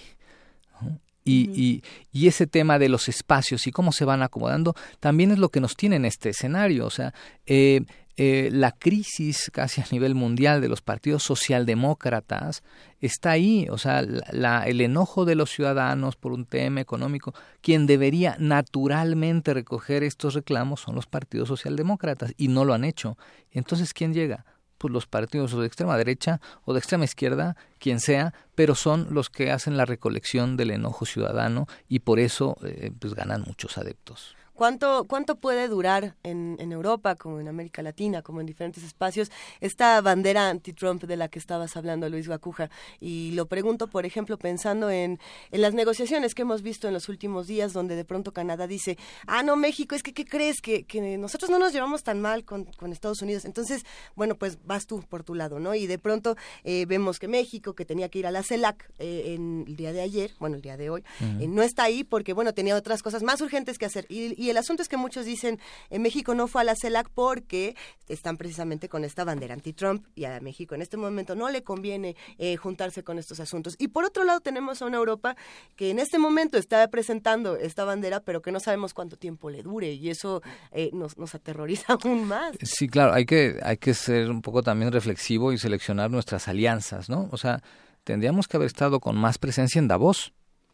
[1.26, 5.40] Y, y, y, ese tema de los espacios y cómo se van acomodando también es
[5.40, 6.86] lo que nos tiene en este escenario.
[6.86, 7.14] O sea,
[7.46, 12.62] eh, eh, la crisis casi a nivel mundial de los partidos socialdemócratas
[13.02, 17.88] está ahí, o sea, la, el enojo de los ciudadanos por un tema económico, quien
[17.88, 23.18] debería naturalmente recoger estos reclamos son los partidos socialdemócratas y no lo han hecho.
[23.52, 24.46] Entonces, ¿quién llega?
[24.78, 29.32] Pues los partidos de extrema derecha o de extrema izquierda, quien sea, pero son los
[29.32, 34.36] que hacen la recolección del enojo ciudadano y por eso eh, pues ganan muchos adeptos.
[34.54, 39.32] ¿Cuánto, cuánto puede durar en, en, Europa, como en América Latina, como en diferentes espacios,
[39.62, 42.70] esta bandera anti-Trump de la que estabas hablando, Luis Guacuja?
[43.00, 45.20] Y lo pregunto, por ejemplo, pensando en,
[45.52, 48.98] en las negociaciones que hemos visto en los últimos días, donde de pronto Canadá dice,
[49.26, 50.62] ah, no, México, es que, ¿qué crees?
[50.62, 53.46] Que, que nosotros no nos llevamos tan mal con, con, Estados Unidos.
[53.46, 53.84] Entonces,
[54.16, 55.74] bueno, pues vas tú por tu lado, ¿no?
[55.74, 59.34] Y de pronto eh, vemos que México, que tenía que ir a la CELAC eh,
[59.34, 61.04] en el día de ayer, bueno, el día de hoy,
[61.40, 64.06] eh, no está ahí porque, bueno, tenía otras cosas más urgentes que hacer.
[64.10, 65.60] Y, y el asunto es que muchos dicen,
[65.90, 67.76] en México no fue a la CELAC porque
[68.08, 72.16] están precisamente con esta bandera anti-Trump y a México en este momento no le conviene
[72.38, 73.76] eh, juntarse con estos asuntos.
[73.80, 75.36] Y por otro lado tenemos a una Europa
[75.76, 79.64] que en este momento está presentando esta bandera, pero que no sabemos cuánto tiempo le
[79.64, 80.42] dure y eso
[80.72, 82.56] eh, nos, nos aterroriza aún más.
[82.62, 87.10] Sí, claro, hay que, hay que ser un poco también reflexivo y seleccionar nuestras alianzas,
[87.10, 87.30] ¿no?
[87.32, 87.62] O sea,
[88.04, 90.34] tendríamos que haber estado con más presencia en Davos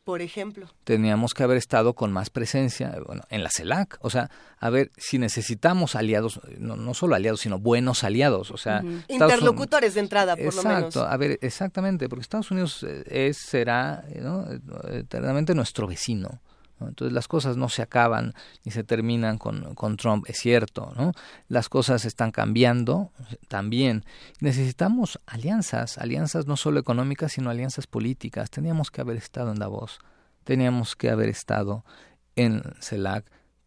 [0.09, 0.65] por ejemplo.
[0.85, 3.99] Teníamos que haber estado con más presencia bueno, en la CELAC.
[4.01, 8.49] O sea, a ver, si necesitamos aliados, no, no solo aliados, sino buenos aliados.
[8.49, 10.85] O sea, interlocutores de entrada, por lo menos.
[10.85, 14.47] Exacto, a ver, exactamente, porque Estados Unidos eh, es, será ¿no?
[14.91, 16.41] eternamente nuestro vecino.
[16.87, 18.33] Entonces las cosas no se acaban
[18.63, 21.13] ni se terminan con, con Trump, es cierto, ¿no?
[21.47, 23.11] Las cosas están cambiando
[23.47, 24.05] también.
[24.39, 28.49] Necesitamos alianzas, alianzas no solo económicas, sino alianzas políticas.
[28.49, 29.99] Teníamos que haber estado en Davos,
[30.43, 31.83] teníamos que haber estado
[32.35, 33.25] en CELAC,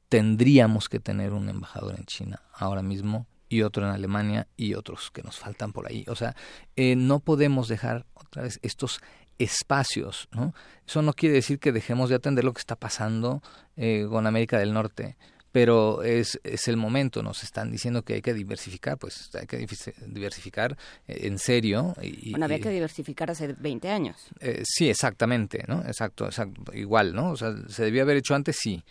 [0.09, 5.11] tendríamos que tener un embajador en China ahora mismo y otro en Alemania y otros
[5.11, 6.05] que nos faltan por ahí.
[6.09, 6.35] O sea,
[6.77, 9.01] eh, no podemos dejar otra vez estos
[9.43, 10.29] espacios.
[10.33, 10.55] ¿no?
[10.87, 13.43] Eso no quiere decir que dejemos de atender lo que está pasando
[13.77, 15.17] eh, con América del Norte,
[15.53, 19.67] pero es, es el momento, nos están diciendo que hay que diversificar, pues hay que
[20.07, 21.95] diversificar en serio.
[22.01, 24.17] Y, bueno, había que diversificar hace 20 años.
[24.41, 25.83] Eh, sí, exactamente, ¿no?
[25.87, 27.33] Exacto, exacto, igual, ¿no?
[27.33, 28.83] O sea, se debía haber hecho antes, sí,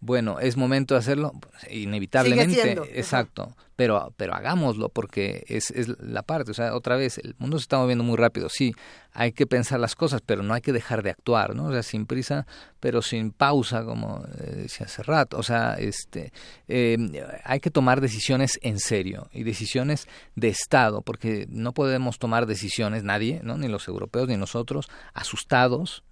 [0.00, 6.22] bueno, es momento de hacerlo, pues, inevitablemente, exacto, pero, pero hagámoslo porque es, es la
[6.22, 8.74] parte, o sea, otra vez, el mundo se está moviendo muy rápido, sí,
[9.12, 11.66] hay que pensar las cosas, pero no hay que dejar de actuar, ¿no?
[11.66, 12.46] O sea, sin prisa,
[12.78, 16.32] pero sin pausa, como eh, decía hace rato, o sea, este,
[16.68, 17.10] em,
[17.42, 20.06] hay que tomar decisiones en serio y decisiones
[20.36, 23.58] de Estado, porque no podemos tomar decisiones, nadie, ¿no?
[23.58, 26.04] Ni los europeos ni nosotros, asustados,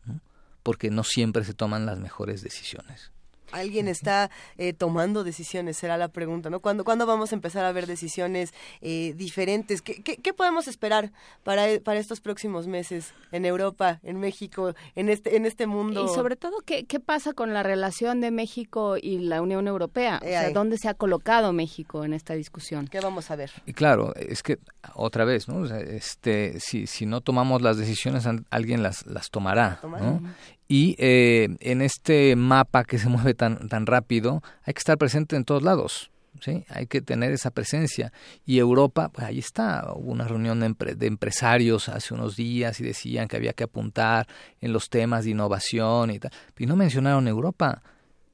[0.64, 3.12] porque no siempre se toman las mejores decisiones
[3.58, 6.60] alguien está eh, tomando decisiones, será la pregunta, ¿no?
[6.60, 9.82] ¿Cuándo, ¿cuándo vamos a empezar a ver decisiones eh, diferentes?
[9.82, 11.12] ¿Qué, ¿Qué, podemos esperar
[11.44, 16.04] para, para estos próximos meses en Europa, en México, en este, en este mundo?
[16.04, 20.20] Y sobre todo, ¿qué, qué pasa con la relación de México y la Unión Europea?
[20.22, 22.88] o sea, ¿dónde se ha colocado México en esta discusión?
[22.88, 23.50] ¿Qué vamos a ver?
[23.66, 24.58] Y claro, es que
[24.94, 25.64] otra vez, ¿no?
[25.64, 30.20] este, si, si no tomamos las decisiones, alguien las, las tomará, ¿no?
[30.68, 35.36] Y eh, en este mapa que se mueve tan, tan rápido, hay que estar presente
[35.36, 36.10] en todos lados.
[36.40, 36.64] ¿sí?
[36.68, 38.12] Hay que tener esa presencia.
[38.44, 39.92] Y Europa, pues ahí está.
[39.94, 44.26] Hubo una reunión de, de, empresarios hace unos días y decían que había que apuntar
[44.60, 46.32] en los temas de innovación y tal.
[46.58, 47.82] Y no mencionaron Europa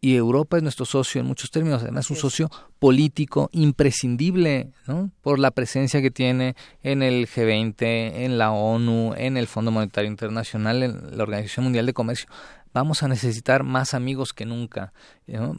[0.05, 2.51] y Europa es nuestro socio en muchos términos, además un socio
[2.81, 5.12] político imprescindible, ¿no?
[5.23, 10.11] Por la presencia que tiene en el G20, en la ONU, en el Fondo Monetario
[10.11, 12.29] Internacional, en la Organización Mundial de Comercio.
[12.74, 14.93] Vamos a necesitar más amigos que nunca,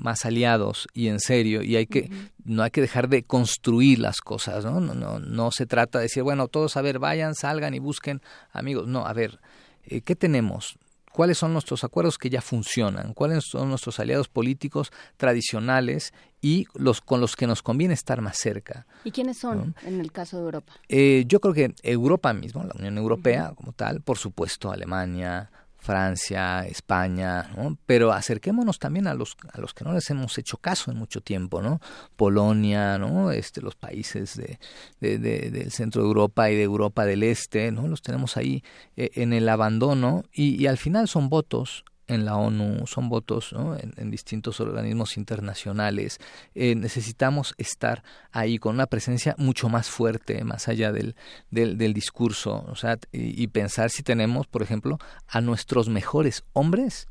[0.02, 2.10] más aliados y en serio, y hay que
[2.44, 4.82] no hay que dejar de construir las cosas, ¿no?
[4.82, 8.22] No, no, no se trata de decir, bueno, todos a ver, vayan, salgan y busquen
[8.52, 8.88] amigos.
[8.88, 9.40] No, a ver,
[9.86, 10.78] eh, ¿qué tenemos?
[11.14, 17.00] Cuáles son nuestros acuerdos que ya funcionan, cuáles son nuestros aliados políticos tradicionales y los
[17.00, 18.86] con los que nos conviene estar más cerca.
[19.06, 20.74] ¿Y quiénes son en el caso de Europa?
[20.90, 25.52] Eh, yo creo que Europa mismo, la Unión Europea como tal, por supuesto Alemania,
[25.84, 27.78] Francia, España, ¿no?
[27.86, 31.20] pero acerquémonos también a los a los que no les hemos hecho caso en mucho
[31.20, 31.82] tiempo, ¿no?
[32.16, 33.32] Polonia, ¿no?
[33.32, 34.60] Este, los países de,
[35.02, 35.18] de,
[35.52, 37.88] del centro de Europa y de Europa del Este, ¿no?
[37.88, 38.64] Los tenemos ahí
[38.96, 41.84] eh, en el abandono y, y al final son votos
[42.14, 43.54] en la ONU, son votos
[43.98, 46.20] en, distintos organismos internacionales.
[46.56, 51.16] Eh, necesitamos estar ahí con una presencia mucho más fuerte, más allá del,
[51.50, 56.44] del, del discurso, o sea, y, y, pensar si tenemos, por ejemplo, a nuestros mejores
[56.54, 57.08] hombres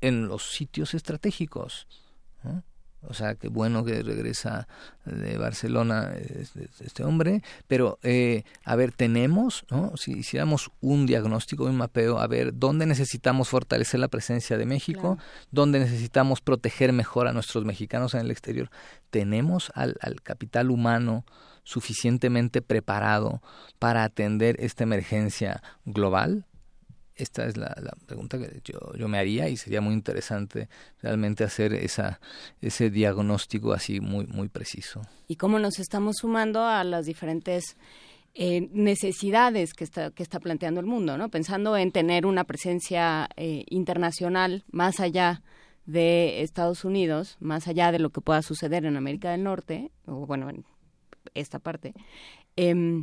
[0.00, 1.86] en los sitios estratégicos.
[3.06, 4.66] O sea, qué bueno que regresa
[5.04, 9.96] de Barcelona este, este hombre, pero eh, a ver, tenemos, ¿no?
[9.96, 15.16] Si hiciéramos un diagnóstico, un mapeo, a ver, ¿dónde necesitamos fortalecer la presencia de México?
[15.52, 18.68] ¿Dónde necesitamos proteger mejor a nuestros mexicanos en el exterior?
[19.10, 21.24] ¿Tenemos al, al capital humano
[21.62, 23.42] suficientemente preparado
[23.78, 26.47] para atender esta emergencia global?
[27.18, 27.74] Esta es la,
[28.06, 30.68] pregunta que yo, yo, me haría y sería muy interesante
[31.02, 32.20] realmente hacer esa,
[32.62, 35.02] ese diagnóstico así muy, muy preciso.
[35.26, 37.76] ¿Y cómo nos estamos sumando a las diferentes
[38.34, 41.18] eh, necesidades que está, que está planteando el mundo?
[41.18, 41.28] ¿no?
[41.28, 45.42] Pensando en tener una presencia eh, internacional más allá
[45.86, 50.24] de Estados Unidos, más allá de lo que pueda suceder en América del Norte, o
[50.24, 50.64] bueno, en
[51.34, 51.94] esta parte.
[52.56, 53.02] Eh,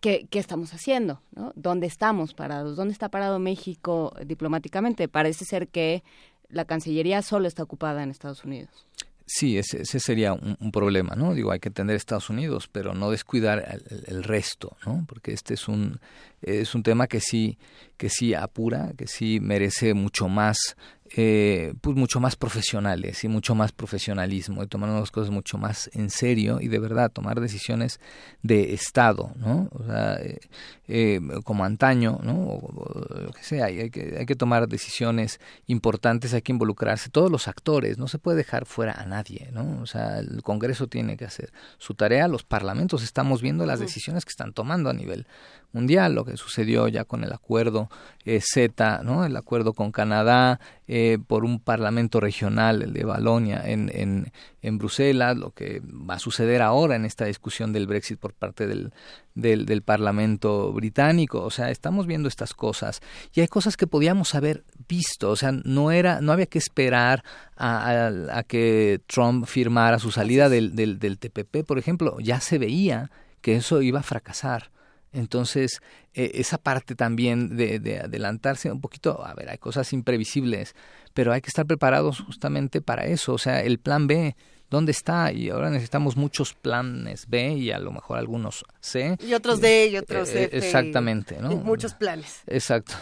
[0.00, 1.22] ¿qué, estamos haciendo?
[1.32, 1.52] ¿no?
[1.54, 2.76] ¿Dónde estamos parados?
[2.76, 5.08] ¿Dónde está parado México diplomáticamente?
[5.08, 6.02] Parece ser que
[6.48, 8.86] la Cancillería solo está ocupada en Estados Unidos.
[9.32, 11.34] Sí, ese, sería un, problema, ¿no?
[11.34, 15.04] Digo, hay que atender Estados Unidos, pero no descuidar el, resto, ¿no?
[15.06, 16.00] Porque este es un
[16.42, 17.56] es un tema que sí
[17.96, 20.76] que sí apura, que sí merece mucho más
[21.16, 25.90] eh, pues mucho más profesionales y mucho más profesionalismo y tomar las cosas mucho más
[25.92, 27.98] en serio y de verdad tomar decisiones
[28.42, 29.68] de Estado, ¿no?
[29.72, 30.38] O sea, eh,
[30.86, 32.34] eh, como antaño, ¿no?
[32.34, 37.30] O, lo que sea, hay que, hay que tomar decisiones importantes, hay que involucrarse, todos
[37.30, 39.80] los actores, no se puede dejar fuera a nadie, ¿no?
[39.82, 44.24] O sea, el Congreso tiene que hacer su tarea, los parlamentos estamos viendo las decisiones
[44.24, 45.26] que están tomando a nivel
[45.72, 47.88] mundial, lo que sucedió ya con el acuerdo
[48.24, 49.24] eh, Z, ¿no?
[49.24, 54.32] el acuerdo con Canadá, eh, por un parlamento regional, el de Balonia, en, en,
[54.62, 58.66] en, Bruselas, lo que va a suceder ahora en esta discusión del Brexit por parte
[58.66, 58.92] del,
[59.34, 61.42] del, del, Parlamento británico.
[61.42, 63.00] O sea, estamos viendo estas cosas
[63.32, 65.30] y hay cosas que podíamos haber visto.
[65.30, 67.24] O sea, no, era, no había que esperar
[67.56, 72.18] a, a, a que Trump firmara su salida del, del, del TPP, por ejemplo.
[72.20, 73.10] Ya se veía
[73.40, 74.70] que eso iba a fracasar
[75.12, 75.80] Entonces,
[76.14, 80.74] eh, esa parte también de, de, adelantarse un poquito, a ver, hay cosas imprevisibles,
[81.14, 83.34] pero hay que estar preparados justamente para eso.
[83.34, 84.36] O sea, el plan B,
[84.70, 89.16] dónde está y ahora necesitamos muchos planes B y a lo mejor algunos C.
[89.20, 90.56] Y otros D y otros eh, F.
[90.58, 91.50] Exactamente, ¿no?
[91.56, 92.42] muchos planes.
[92.46, 92.94] Exacto.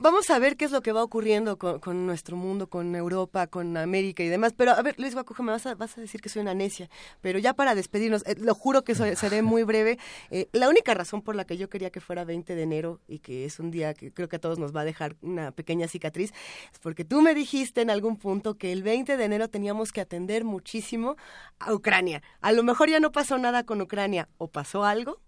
[0.00, 3.76] vamos a ver qué es lo que va ocurriendo con, nuestro mundo, con Europa, con
[3.76, 4.54] América y demás.
[4.56, 6.88] Pero a ver, Luis Guacuja, me vas a, vas a decir que soy una necia,
[7.20, 9.98] pero ya para despedirnos, eh, lo juro que seré muy breve.
[10.30, 13.18] Eh, la única razón por la que yo quería que fuera 20 de enero y
[13.18, 15.88] que es un día que creo que a todos nos va a dejar una pequeña
[15.88, 16.32] cicatriz,
[16.72, 20.00] es porque tú me dijiste en algún punto que el 20 de enero teníamos que
[20.00, 21.15] atender muchísimo
[21.58, 22.22] a Ucrania.
[22.40, 25.20] A lo mejor ya no pasó nada con Ucrania o pasó algo.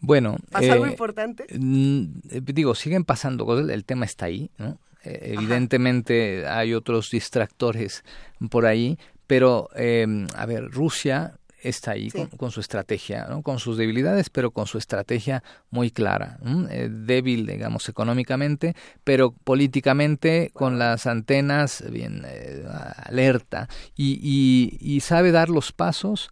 [0.00, 1.46] Bueno, ¿pasó algo eh, importante?
[1.50, 4.78] Eh, digo, siguen pasando cosas, el tema está ahí, ¿no?
[5.04, 8.04] Eh, evidentemente hay otros distractores
[8.50, 13.42] por ahí, pero a ver, Rusia está ahí con, su estrategia, ¿no?
[13.42, 16.38] con sus debilidades, pero con su estrategia muy clara.
[16.70, 18.74] Eh, débil, digamos, económicamente,
[19.04, 22.64] pero políticamente con las antenas bien eh,
[23.04, 26.30] alerta y, sabe dar los pasos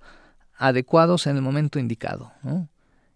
[0.57, 2.32] adecuados en el momento indicado.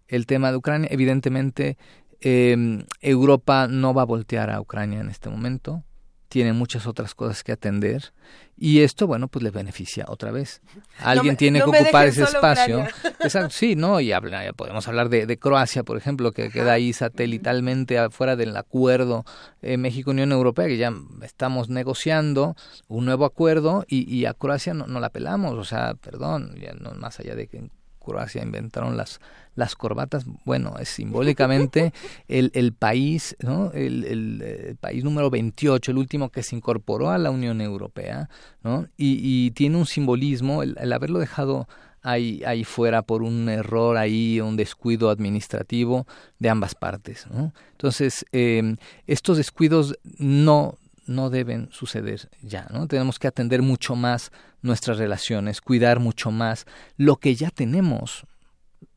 [0.09, 1.77] El tema de Ucrania, evidentemente,
[2.21, 5.85] em, Europa no va a voltear a Ucrania en este momento
[6.31, 8.13] tiene muchas otras cosas que atender
[8.57, 10.63] y esto, bueno, pues le beneficia otra vez.
[10.99, 12.87] Alguien tiene que ocupar ese espacio.
[13.51, 14.01] sí, ¿no?
[14.01, 19.25] Y habla, podemos hablar de, Croacia, por ejemplo, que queda ahí satelitalmente afuera del acuerdo
[19.61, 20.93] eh, México-Unión Europea, que ya
[21.23, 22.55] estamos negociando
[22.87, 26.93] un nuevo acuerdo y, a Croacia no, no la pelamos, o sea, perdón, ya no
[26.93, 27.71] más allá de que
[28.11, 29.21] Croacia inventaron las,
[29.55, 31.93] las corbatas, bueno, es simbólicamente
[32.29, 33.71] el, el país, ¿no?
[33.73, 38.29] El, el, país número 28, el último que se incorporó a la Unión Europea,
[38.63, 38.89] ¿no?
[38.97, 41.69] Y, tiene un simbolismo, el, haberlo dejado
[42.03, 46.07] ahí, ahí fuera por un error ahí, un descuido administrativo
[46.39, 47.53] de ambas partes, ¿no?
[47.73, 48.77] Entonces, eh,
[49.07, 50.77] estos descuidos no
[51.07, 52.87] no deben suceder ya, ¿no?
[52.87, 54.31] Tenemos que atender mucho más
[54.63, 56.67] nuestras relaciones, cuidar mucho más
[56.97, 58.25] lo que ya tenemos,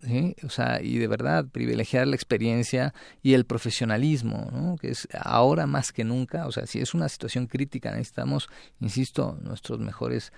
[0.01, 0.35] ¿sí?
[0.43, 4.75] O sea, y de verdad privilegiar la experiencia y el profesionalismo, ¿no?
[4.77, 8.49] Que es ahora más que nunca, o sea, si es una situación crítica, necesitamos,
[8.79, 10.31] insisto, nuestros mejores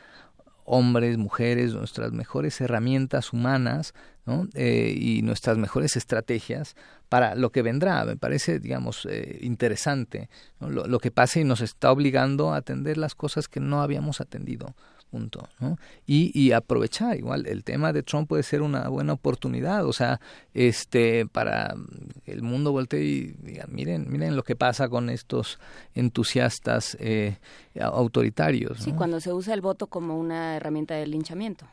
[0.65, 3.93] hombres, mujeres, nuestras mejores herramientas humanas
[4.25, 4.47] ¿no?
[4.55, 6.75] Eh, y nuestras mejores estrategias
[7.09, 8.03] para lo que vendrá.
[8.05, 10.29] Me parece, digamos, eh, interesante
[10.59, 14.21] lo, lo, que pasa y nos está obligando a atender las cosas que no habíamos
[14.21, 14.75] atendido
[15.09, 15.77] punto, ¿no?
[16.05, 20.19] Y, y aprovechar, igual, el tema de Trump puede ser una buena oportunidad, o sea,
[20.53, 21.75] este, para
[22.25, 25.59] el mundo voltee y diga, miren, miren lo que pasa con estos
[25.93, 27.37] entusiastas eh,
[27.79, 28.79] autoritarios.
[28.79, 31.65] Sí, cuando se usa el voto como una herramienta de linchamiento.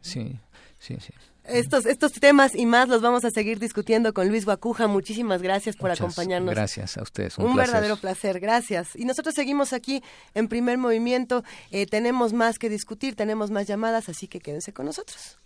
[0.00, 0.38] Sí,
[0.78, 1.12] sí, sí.
[1.46, 4.86] Estos, estos temas y más los vamos a seguir discutiendo con Luis Guacuja.
[4.86, 6.54] Muchísimas gracias por acompañarnos.
[6.54, 7.36] Gracias a ustedes.
[7.36, 8.40] Un, verdadero placer.
[8.40, 8.96] Gracias.
[8.96, 10.02] Y nosotros seguimos aquí
[10.34, 11.44] en primer movimiento.
[11.70, 15.38] Eh, tenemos más que discutir, tenemos más llamadas, así que quédense con nosotros.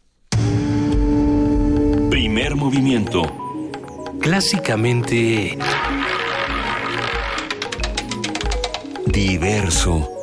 [2.10, 3.22] Primer movimiento.
[4.20, 5.58] Clásicamente...
[9.06, 10.17] Diverso.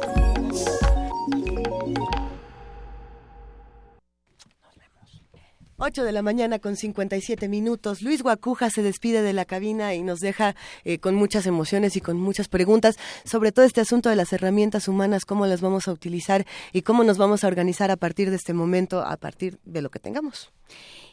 [5.77, 8.01] 8 de la mañana con 57 minutos.
[8.01, 12.01] Luis Guacuja se despide de la cabina y nos deja eh, con muchas emociones y
[12.01, 15.91] con muchas preguntas sobre todo este asunto de las herramientas humanas, cómo las vamos a
[15.91, 19.81] utilizar y cómo nos vamos a organizar a partir de este momento, a partir de
[19.81, 20.53] lo que tengamos.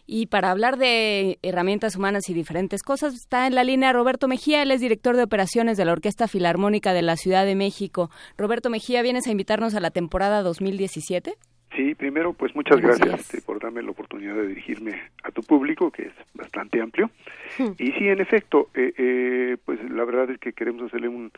[0.06, 4.62] Y para hablar de herramientas humanas y diferentes cosas, está en la línea Roberto Mejía,
[4.62, 8.10] él es director de operaciones de la Orquesta Filarmónica de la Ciudad de México.
[8.36, 11.36] Roberto Mejía, ¿vienes a invitarnos a la temporada 2017?
[11.74, 15.90] Sí, primero, pues muchas gracias este, por darme la oportunidad de dirigirme a tu público,
[15.90, 17.10] que es bastante amplio.
[17.58, 17.72] Hmm.
[17.78, 21.30] Y sí, en efecto, eh, eh, pues la verdad es que queremos hacerle una,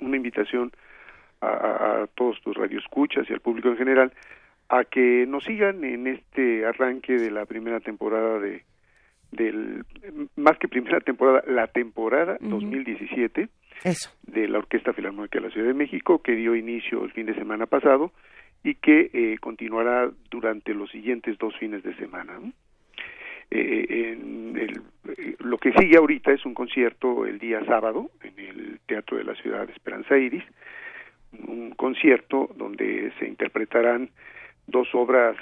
[0.00, 0.72] una invitación
[1.42, 4.12] a, todos tus radioescuchas y al público en general
[4.68, 8.64] a que nos sigan en este arranque de la primera temporada de
[9.32, 9.84] del
[10.36, 13.48] más que primera temporada, la temporada 2017
[14.26, 17.34] de la Orquesta Filarmónica de la Ciudad de México que dio inicio el fin de
[17.34, 18.12] semana pasado
[18.64, 22.38] y que eh, continuará durante los siguientes dos fines de semana.
[23.50, 29.18] Eh, eh, lo que sigue ahorita es un concierto el día sábado en el Teatro
[29.18, 30.44] de la Ciudad de Esperanza Iris,
[31.46, 34.10] un concierto donde se interpretarán
[34.66, 35.36] dos obras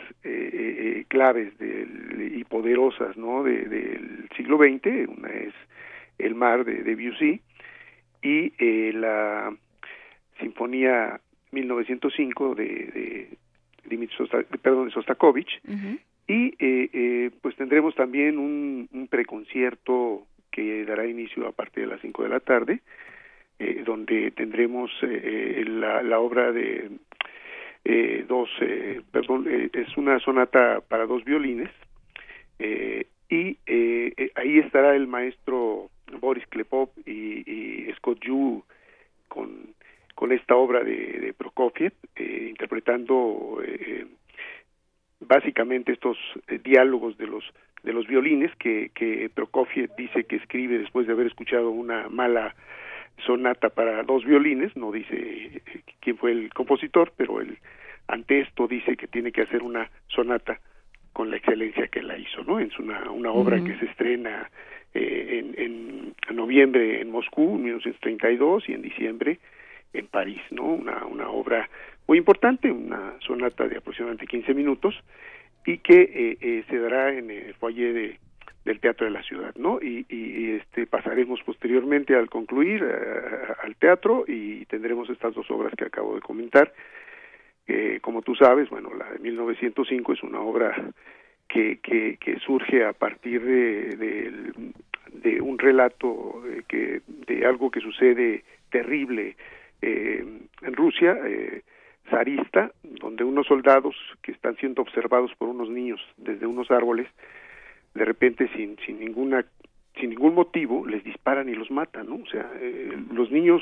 [1.08, 3.42] claves del, y poderosas ¿no?
[3.44, 5.54] del siglo XX, una es
[6.18, 7.40] El mar de Debussy
[8.22, 9.54] y la
[10.40, 11.20] Sinfonía
[11.52, 12.64] 1905 de,
[13.88, 14.08] de,
[14.62, 15.60] perdón, de Sostakovich
[16.26, 22.22] Y pues tendremos también un, un preconcierto que dará inicio a partir de las 5
[22.22, 22.80] de la tarde,
[23.84, 26.90] donde tendremos la, la, obra de
[27.84, 31.70] eh, dos, eh, perdón, eh, es una sonata para dos violines
[32.58, 35.90] eh, y eh, ahí estará el maestro
[36.20, 38.62] Boris Klepop y, y Scott Yu
[39.28, 39.74] con,
[40.20, 43.58] con esta obra de, de Prokofiev, interpretando
[45.20, 46.18] básicamente estos
[46.62, 47.42] diálogos de los
[47.82, 52.54] de los violines que, que Prokofiev dice que escribe después de haber escuchado una mala
[53.24, 55.62] sonata para dos violines, no dice
[56.00, 57.56] quién fue el compositor, pero el
[58.06, 60.60] ante esto dice que tiene que hacer una sonata
[61.14, 62.60] con la excelencia que la hizo, ¿no?
[62.60, 64.50] Es una, una obra que se estrena
[64.92, 69.38] eh, en, en, noviembre en Moscú, en 1932, y en diciembre
[69.92, 70.64] en París, ¿no?
[70.64, 71.68] Una, una obra
[72.06, 74.94] muy importante, una sonata de aproximadamente 15 minutos,
[75.66, 78.18] y que eh, eh, se dará en el foyer de,
[78.64, 79.78] del Teatro de la Ciudad, ¿no?
[79.80, 80.06] Y,
[80.50, 82.84] este pasaremos posteriormente al concluir
[83.62, 86.72] al teatro y tendremos estas dos obras que acabo de comentar
[87.66, 90.74] que como tú sabes, bueno, la de 1905 es una obra
[91.48, 94.32] que, que, que surge a partir de, de,
[95.12, 99.36] de un relato de, que, de algo que sucede terrible
[99.82, 100.24] eh,
[100.62, 101.62] en Rusia, eh,
[102.08, 107.06] zarista, donde unos soldados que están siendo observados por unos niños desde unos árboles,
[107.94, 109.44] de repente sin, sin ninguna
[109.98, 112.16] sin ningún motivo les disparan y los matan, ¿no?
[112.16, 113.60] O sea, eh, los niños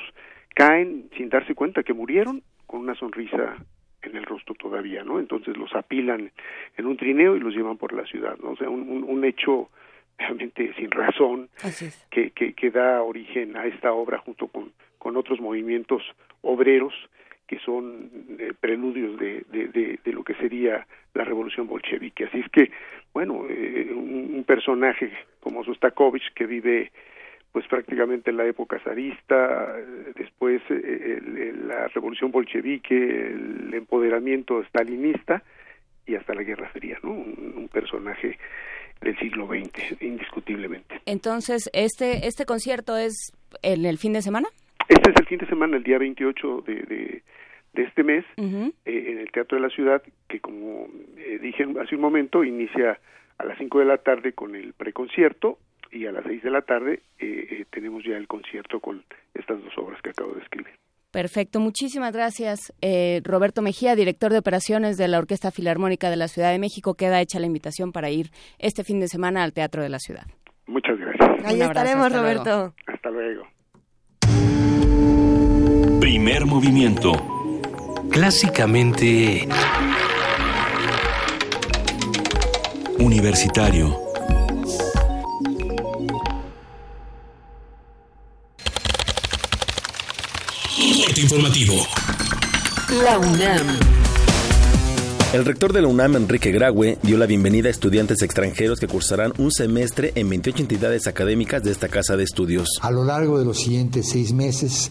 [0.55, 3.57] caen sin darse cuenta que murieron con una sonrisa
[4.03, 5.19] en el rostro todavía, ¿no?
[5.19, 6.31] Entonces los apilan
[6.77, 8.51] en un trineo y los llevan por la ciudad, ¿no?
[8.51, 9.71] O sea, un, un, hecho
[10.19, 11.49] realmente sin razón
[12.11, 16.03] que, que, que, da origen a esta obra junto con, con otros movimientos
[16.43, 16.95] obreros
[17.47, 22.25] que son eh, preludios de, de, de, lo que sería la revolución bolchevique.
[22.27, 22.71] Así es que,
[23.15, 25.11] bueno, eh, un, un, personaje
[25.41, 26.93] como Sostakovich que vive
[27.53, 29.75] pues prácticamente en la época zarista,
[30.15, 31.21] después eh,
[31.67, 35.43] la revolución bolchevique, el empoderamiento stalinista
[36.07, 37.11] y hasta la Guerra Fría, ¿no?
[37.11, 38.39] Un, personaje
[39.01, 41.01] del siglo XX, indiscutiblemente.
[41.05, 44.49] Entonces, ¿este, este concierto es en el fin de semana?
[44.89, 47.23] Este es el fin de semana, el día 28 de, de,
[47.75, 51.95] de este mes, eh, en el Teatro de la Ciudad, que como eh, dije hace
[51.95, 52.99] un momento, inicia
[53.39, 55.59] a las 5 de la tarde con el preconcierto
[55.93, 59.03] y a las seis de la tarde eh, eh, tenemos ya el concierto con
[59.35, 60.75] estas dos obras que acabo de escribir.
[61.11, 62.75] Perfecto, muchísimas gracias.
[62.83, 66.95] Eh, Roberto Mejía, director de operaciones de la Orquesta Filarmónica de la Ciudad de México,
[66.95, 68.27] queda hecha la invitación para ir
[68.59, 70.27] este fin de semana al Teatro de la Ciudad.
[70.67, 71.45] Muchas gracias.
[71.47, 72.75] Ahí estaremos, Roberto.
[72.87, 73.45] Hasta luego.
[76.09, 77.13] Primer movimiento.
[78.11, 79.47] Clásicamente...
[82.99, 83.95] Universitario.
[91.15, 91.75] informativo.
[93.05, 93.67] La UNAM.
[95.35, 99.35] El rector de la UNAM, Enrique Graue, dio la bienvenida a estudiantes extranjeros que cursarán
[99.37, 102.67] un semestre en 28 entidades académicas de esta casa de estudios.
[102.81, 104.91] A lo largo de los siguientes seis meses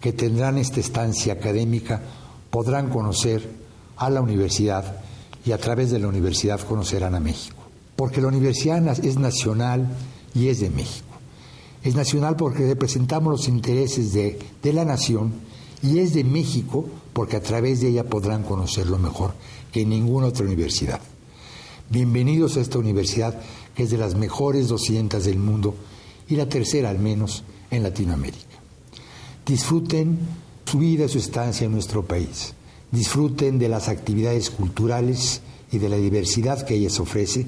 [0.00, 2.02] que tendrán esta estancia académica,
[2.50, 3.48] podrán conocer
[3.96, 5.00] a la universidad
[5.44, 7.56] y a través de la universidad conocerán a México.
[7.94, 9.88] Porque la universidad es nacional
[10.34, 11.06] y es de México.
[11.82, 15.32] Es nacional porque representamos los intereses de, de la nación
[15.82, 19.34] y es de México porque a través de ella podrán conocerlo mejor
[19.72, 21.00] que ninguna otra universidad.
[21.88, 23.40] Bienvenidos a esta universidad
[23.74, 25.74] que es de las mejores 200 del mundo
[26.28, 28.45] y la tercera al menos en Latinoamérica.
[29.46, 30.18] Disfruten
[30.64, 32.54] su vida, su estancia en nuestro país.
[32.90, 35.40] Disfruten de las actividades culturales
[35.70, 37.46] y de la diversidad que ellas ofrece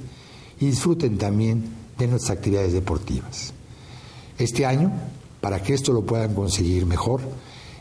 [0.60, 1.64] y disfruten también
[1.98, 3.52] de nuestras actividades deportivas.
[4.38, 4.92] Este año,
[5.40, 7.20] para que esto lo puedan conseguir mejor,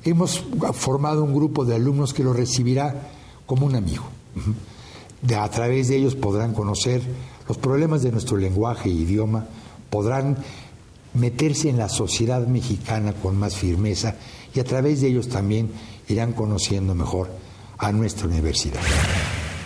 [0.03, 3.09] hemos formado un grupo de alumnos que lo recibirá
[3.45, 4.03] como un amigo.
[5.21, 7.01] De, a través de ellos podrán conocer
[7.47, 9.45] los problemas de nuestro lenguaje e idioma,
[9.89, 10.37] podrán
[11.17, 14.15] meterse en la sociedad mexicana con más firmeza
[14.53, 15.71] y a través de ellos también
[16.07, 17.29] irán conociendo mejor
[17.77, 18.79] a nuestra universidad.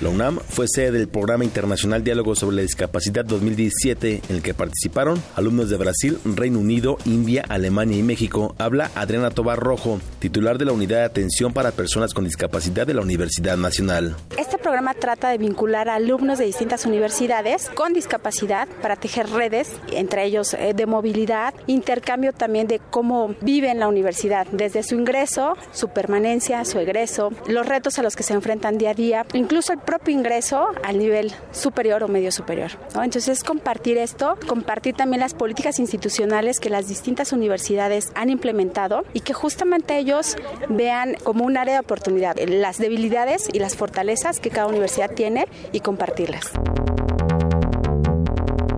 [0.01, 4.55] La UNAM fue sede del Programa Internacional Diálogo sobre la Discapacidad 2017, en el que
[4.55, 8.55] participaron alumnos de Brasil, Reino Unido, India, Alemania y México.
[8.57, 12.95] Habla Adriana Tobar Rojo, titular de la Unidad de Atención para Personas con Discapacidad de
[12.95, 14.15] la Universidad Nacional.
[14.39, 19.69] Este programa trata de vincular a alumnos de distintas universidades con discapacidad para tejer redes,
[19.91, 24.95] entre ellos eh, de movilidad, intercambio también de cómo vive en la universidad, desde su
[24.95, 29.25] ingreso, su permanencia, su egreso, los retos a los que se enfrentan día a día,
[29.33, 32.71] incluso el propio ingreso al nivel superior o medio superior.
[32.95, 39.03] Entonces es compartir esto, compartir también las políticas institucionales que las distintas universidades han implementado
[39.11, 40.37] y que justamente ellos
[40.69, 45.45] vean como un área de oportunidad las debilidades y las fortalezas que cada universidad tiene
[45.73, 46.51] y compartirlas.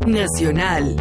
[0.08, 0.96] Nacional.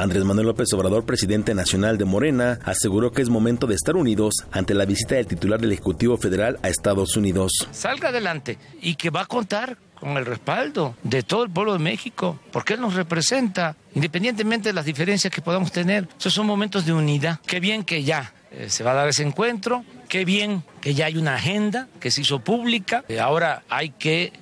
[0.00, 4.34] Andrés Manuel López Obrador, presidente nacional de Morena, aseguró que es momento de estar unidos
[4.50, 7.52] ante la visita del titular del Ejecutivo Federal a Estados Unidos.
[7.70, 11.80] Salga adelante y que va a contar con el respaldo de todo el pueblo de
[11.80, 16.08] México, porque Él nos representa, independientemente de las diferencias que podamos tener.
[16.18, 17.38] Esos son momentos de unidad.
[17.46, 21.06] Qué bien que ya eh, se va a dar ese encuentro, qué bien que ya
[21.06, 24.32] hay una agenda que se hizo pública, ahora hay que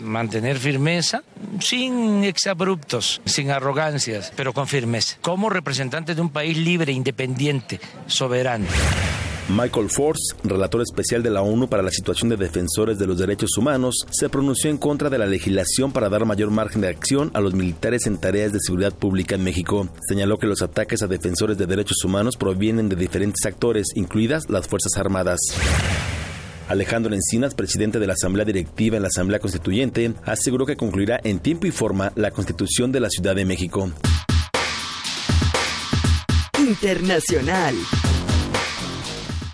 [0.00, 1.22] mantener firmeza,
[1.60, 8.66] sin exabruptos, sin arrogancias, pero con firmeza, como representante de un país libre, independiente, soberano.
[9.48, 13.58] Michael Force, relator especial de la ONU para la situación de defensores de los derechos
[13.58, 17.40] humanos, se pronunció en contra de la legislación para dar mayor margen de acción a
[17.40, 19.88] los militares en tareas de seguridad pública en México.
[20.08, 24.66] Señaló que los ataques a defensores de derechos humanos provienen de diferentes actores, incluidas las
[24.66, 25.40] Fuerzas Armadas.
[26.68, 31.38] Alejandro Encinas, presidente de la Asamblea Directiva en la Asamblea Constituyente, aseguró que concluirá en
[31.38, 33.90] tiempo y forma la Constitución de la Ciudad de México.
[36.58, 37.74] Internacional.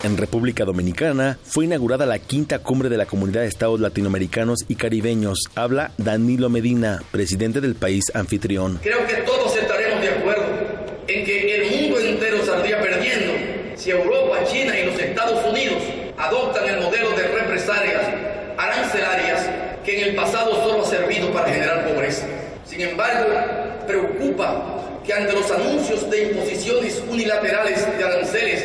[0.02, 4.76] En República Dominicana fue inaugurada la quinta cumbre de la Comunidad de Estados Latinoamericanos y
[4.76, 5.40] Caribeños.
[5.54, 8.78] Habla Danilo Medina, presidente del país anfitrión.
[8.82, 10.44] Creo que todos estaremos de acuerdo
[11.06, 13.32] en que el mundo entero saldría perdiendo
[13.76, 15.82] si Europa, China y los Estados Unidos
[16.20, 18.02] adoptan el modelo de represalias
[18.58, 19.48] arancelarias
[19.84, 22.26] que en el pasado solo ha servido para generar pobreza.
[22.66, 23.26] Sin embargo,
[23.86, 28.64] preocupa que ante los anuncios de imposiciones unilaterales de aranceles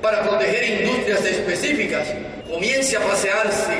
[0.00, 2.06] para proteger industrias específicas,
[2.48, 3.74] comience a pasearse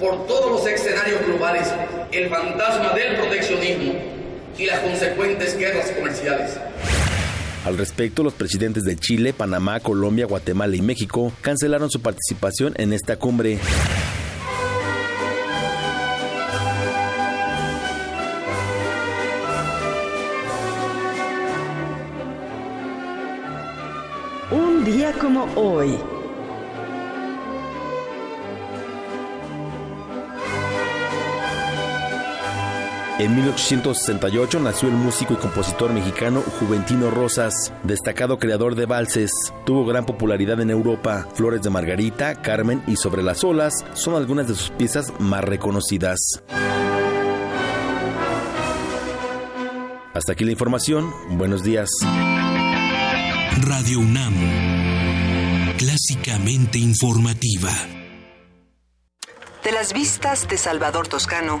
[0.00, 1.68] por todos los escenarios globales
[2.10, 3.94] el fantasma del proteccionismo
[4.58, 6.58] y las consecuentes guerras comerciales.
[7.64, 12.94] Al respecto, los presidentes de Chile, Panamá, Colombia, Guatemala y México cancelaron su participación en
[12.94, 13.58] esta cumbre.
[24.50, 25.98] Un día como hoy.
[33.20, 37.52] En 1868 nació el músico y compositor mexicano Juventino Rosas,
[37.82, 39.30] destacado creador de valses.
[39.66, 41.28] Tuvo gran popularidad en Europa.
[41.34, 46.18] Flores de Margarita, Carmen y Sobre las olas son algunas de sus piezas más reconocidas.
[50.14, 51.12] Hasta aquí la información.
[51.32, 51.90] Buenos días.
[53.60, 54.32] Radio UNAM.
[55.76, 57.68] Clásicamente informativa.
[59.62, 61.60] De las vistas de Salvador Toscano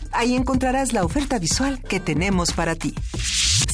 [0.13, 2.93] Ahí encontrarás la oferta visual que tenemos para ti.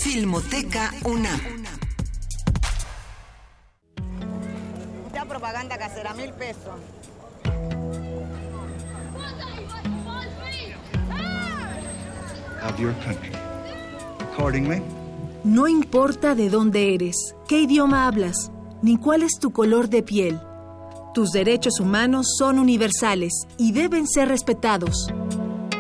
[0.02, 1.40] Filmoteca UNAM.
[5.14, 6.80] Ya propaganda casera, mil pesos.
[12.64, 13.32] Of your country.
[14.34, 14.82] Accordingly,
[15.44, 18.52] No importa de dónde eres, qué idioma hablas,
[18.82, 20.40] ni cuál es tu color de piel.
[21.14, 25.08] Tus derechos humanos son universales y deben ser respetados.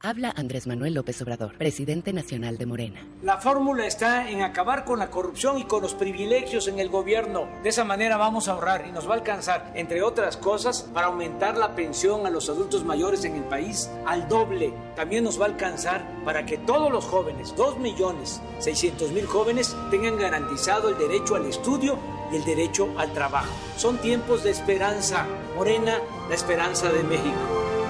[0.00, 3.04] Habla Andrés Manuel López Obrador, presidente nacional de Morena.
[3.24, 7.48] La fórmula está en acabar con la corrupción y con los privilegios en el gobierno.
[7.64, 11.08] De esa manera vamos a ahorrar y nos va a alcanzar, entre otras cosas, para
[11.08, 14.72] aumentar la pensión a los adultos mayores en el país al doble.
[14.94, 19.74] También nos va a alcanzar para que todos los jóvenes, 2 millones 600 mil jóvenes,
[19.90, 21.98] tengan garantizado el derecho al estudio
[22.30, 23.52] y el derecho al trabajo.
[23.76, 25.26] Son tiempos de esperanza.
[25.56, 25.98] Morena,
[26.28, 27.36] la esperanza de México.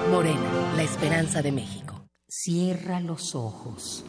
[0.09, 1.88] Morena, la esperanza de México.
[2.31, 4.05] Cierra los ojos.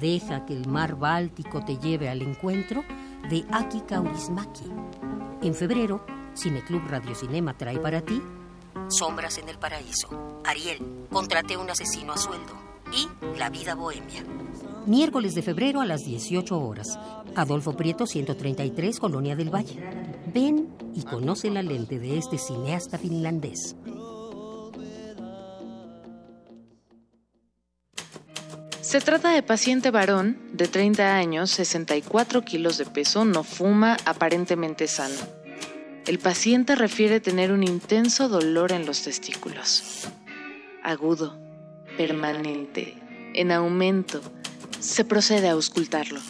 [0.00, 2.82] Deja que el mar Báltico te lleve al encuentro
[3.30, 4.64] de Aki Kaurismaki.
[5.42, 6.04] En febrero,
[6.36, 8.20] Cineclub Radio Cinema trae para ti
[8.88, 12.52] Sombras en el Paraíso, Ariel, Contraté un asesino a sueldo
[12.92, 14.24] y La vida bohemia.
[14.84, 16.98] Miércoles de febrero a las 18 horas.
[17.36, 19.78] Adolfo Prieto 133, Colonia del Valle.
[20.34, 23.76] Ven y conoce la lente de este cineasta finlandés.
[28.82, 34.88] Se trata de paciente varón de 30 años, 64 kilos de peso, no fuma, aparentemente
[34.88, 35.14] sano.
[36.04, 40.08] El paciente refiere tener un intenso dolor en los testículos.
[40.82, 41.38] Agudo,
[41.96, 42.96] permanente,
[43.34, 44.20] en aumento.
[44.80, 46.20] Se procede a auscultarlo.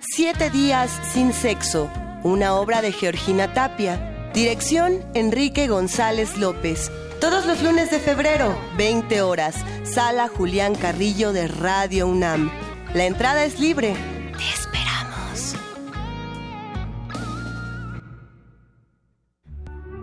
[0.00, 1.90] Siete días sin sexo,
[2.22, 4.30] una obra de Georgina Tapia.
[4.34, 6.90] Dirección Enrique González López.
[7.24, 12.50] Todos los lunes de febrero, 20 horas, Sala Julián Carrillo de Radio UNAM.
[12.92, 13.96] La entrada es libre.
[14.36, 15.54] Te esperamos.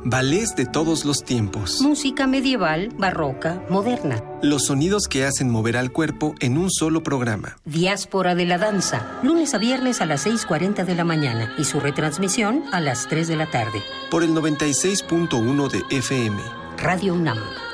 [0.03, 1.79] Ballets de todos los tiempos.
[1.81, 4.23] Música medieval, barroca, moderna.
[4.41, 7.57] Los sonidos que hacen mover al cuerpo en un solo programa.
[7.65, 11.79] Diáspora de la danza, lunes a viernes a las 6.40 de la mañana y su
[11.79, 13.79] retransmisión a las 3 de la tarde.
[14.09, 16.60] Por el 96.1 de FM.
[16.83, 17.70] Radio UNAM.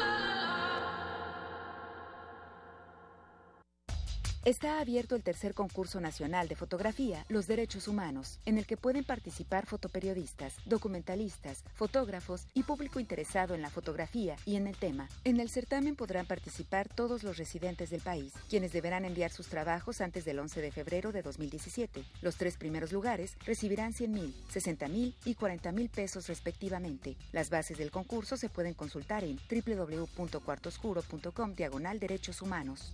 [4.48, 9.04] Está abierto el tercer concurso nacional de fotografía, Los Derechos Humanos, en el que pueden
[9.04, 15.10] participar fotoperiodistas, documentalistas, fotógrafos y público interesado en la fotografía y en el tema.
[15.26, 20.00] En el certamen podrán participar todos los residentes del país, quienes deberán enviar sus trabajos
[20.00, 22.06] antes del 11 de febrero de 2017.
[22.22, 27.18] Los tres primeros lugares recibirán 100 mil, 60 mil y 40 mil pesos respectivamente.
[27.34, 32.94] Las bases del concurso se pueden consultar en www.cuartoscuro.com diagonal derechos humanos.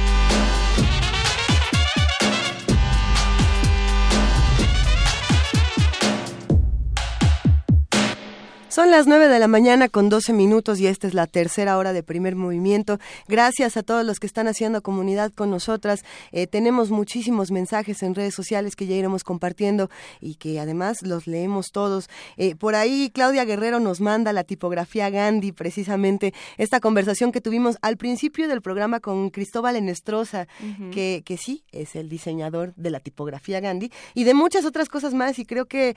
[8.81, 11.93] Son las 9 de la mañana con 12 minutos y esta es la tercera hora
[11.93, 12.97] de primer movimiento.
[13.27, 16.03] Gracias a todos los que están haciendo comunidad con nosotras.
[16.31, 21.27] Eh, tenemos muchísimos mensajes en redes sociales que ya iremos compartiendo y que además los
[21.27, 22.09] leemos todos.
[22.37, 27.77] Eh, por ahí Claudia Guerrero nos manda la tipografía Gandhi, precisamente esta conversación que tuvimos
[27.83, 30.47] al principio del programa con Cristóbal Enestrosa,
[30.91, 35.13] que, que sí es el diseñador de la tipografía Gandhi y de muchas otras cosas
[35.13, 35.37] más.
[35.37, 35.95] Y creo que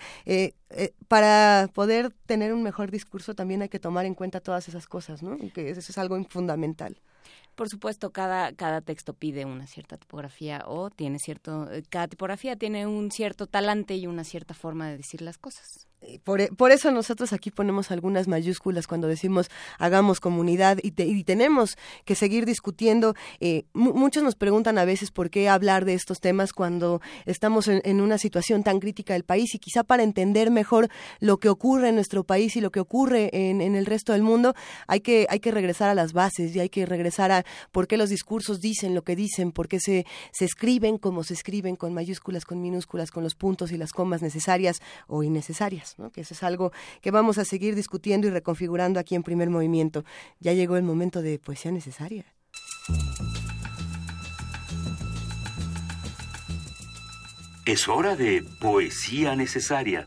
[0.77, 4.87] eh, para poder tener un mejor discurso también hay que tomar en cuenta todas esas
[4.87, 5.37] cosas, ¿no?
[5.53, 7.01] Que eso es algo fundamental.
[7.55, 12.57] Por supuesto, cada, cada texto pide una cierta tipografía o tiene cierto, eh, cada tipografía
[12.57, 15.87] tiene un cierto talante y una cierta forma de decir las cosas.
[16.07, 20.93] E, por, eso nosotros aquí ponemos algunas mayúsculas cuando decimos hagamos comunidad y,
[21.25, 23.15] tenemos que seguir discutiendo.
[23.41, 28.01] Eh, muchos nos preguntan a veces por qué hablar de estos temas cuando estamos en,
[28.01, 30.89] una situación tan crítica del país y quizá para entender mejor
[31.21, 34.55] lo que ocurre en nuestro país y lo que ocurre en, el resto del mundo
[34.87, 37.97] hay que, hay que regresar a las bases y hay que regresar a por qué
[37.97, 41.95] los discursos dicen lo que dicen, por qué se, se escriben como se escriben con
[41.95, 46.43] mayúsculas, con minúsculas, con los puntos y las comas necesarias o innecesarias que eso es
[46.43, 50.05] algo que vamos a seguir discutiendo y reconfigurando aquí en primer movimiento.
[50.41, 52.25] Ya llegó el momento de poesía necesaria.
[57.67, 60.07] Es hora de poesía necesaria.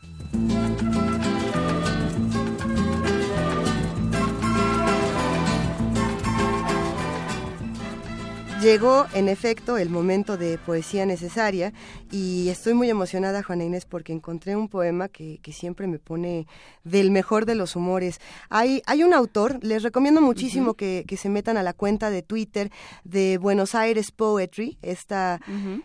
[8.62, 11.72] Llegó, en efecto, el momento de poesía necesaria
[12.10, 16.46] y estoy muy emocionada, Juana Inés, porque encontré un poema que, siempre me pone
[16.82, 18.20] del mejor de los humores.
[18.50, 22.70] Hay, hay un autor, les recomiendo muchísimo que, se metan a la cuenta de Twitter
[23.04, 24.76] de Buenos Aires Poetry.
[24.82, 25.40] Esta,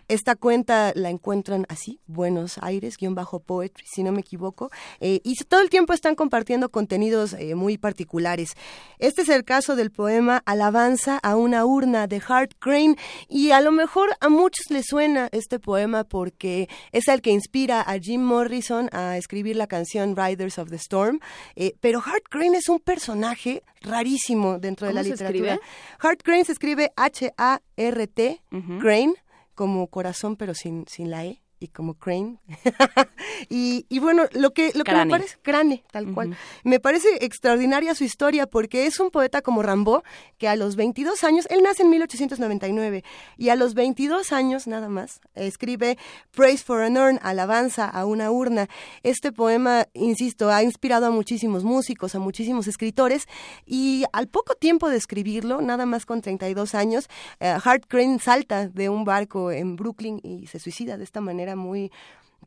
[0.08, 4.70] esta cuenta la encuentran así, Buenos Aires-Poetry, si no me equivoco.
[5.00, 8.56] Eh, y todo el tiempo están compartiendo contenidos eh, muy particulares.
[8.98, 12.96] Este es el caso del poema Alabanza a una urna de Hart Crane
[13.28, 17.82] y a lo mejor a muchos les suena este poema porque es el que inspira
[17.82, 21.20] a Jim Morrison a escribir la canción Riders of the Storm,
[21.56, 25.60] eh, pero Hart Crane es un personaje rarísimo dentro de la literatura.
[25.98, 28.40] Hart Crane se escribe H-A-R-T,
[28.80, 29.14] Crane,
[29.54, 32.38] como corazón pero sin, sin la E y como Crane.
[33.48, 37.94] y, y, bueno, lo que, lo que me parece, Crane, tal cual, me parece extraordinaria
[37.94, 40.04] su historia porque es un poeta como Rambo
[40.38, 43.04] que a los 22 años, él nace en 1899
[43.36, 45.98] y a los 22 años nada más escribe
[46.32, 48.68] Praise for an Urn, alabanza a una urna.
[49.02, 53.26] Este poema, insisto, ha inspirado a muchísimos músicos, a muchísimos escritores
[53.66, 57.08] y al poco tiempo de escribirlo, nada más con 32 años,
[57.40, 61.53] eh, Hart Crane salta de un barco en Brooklyn y se suicida de esta manera
[61.56, 61.90] muy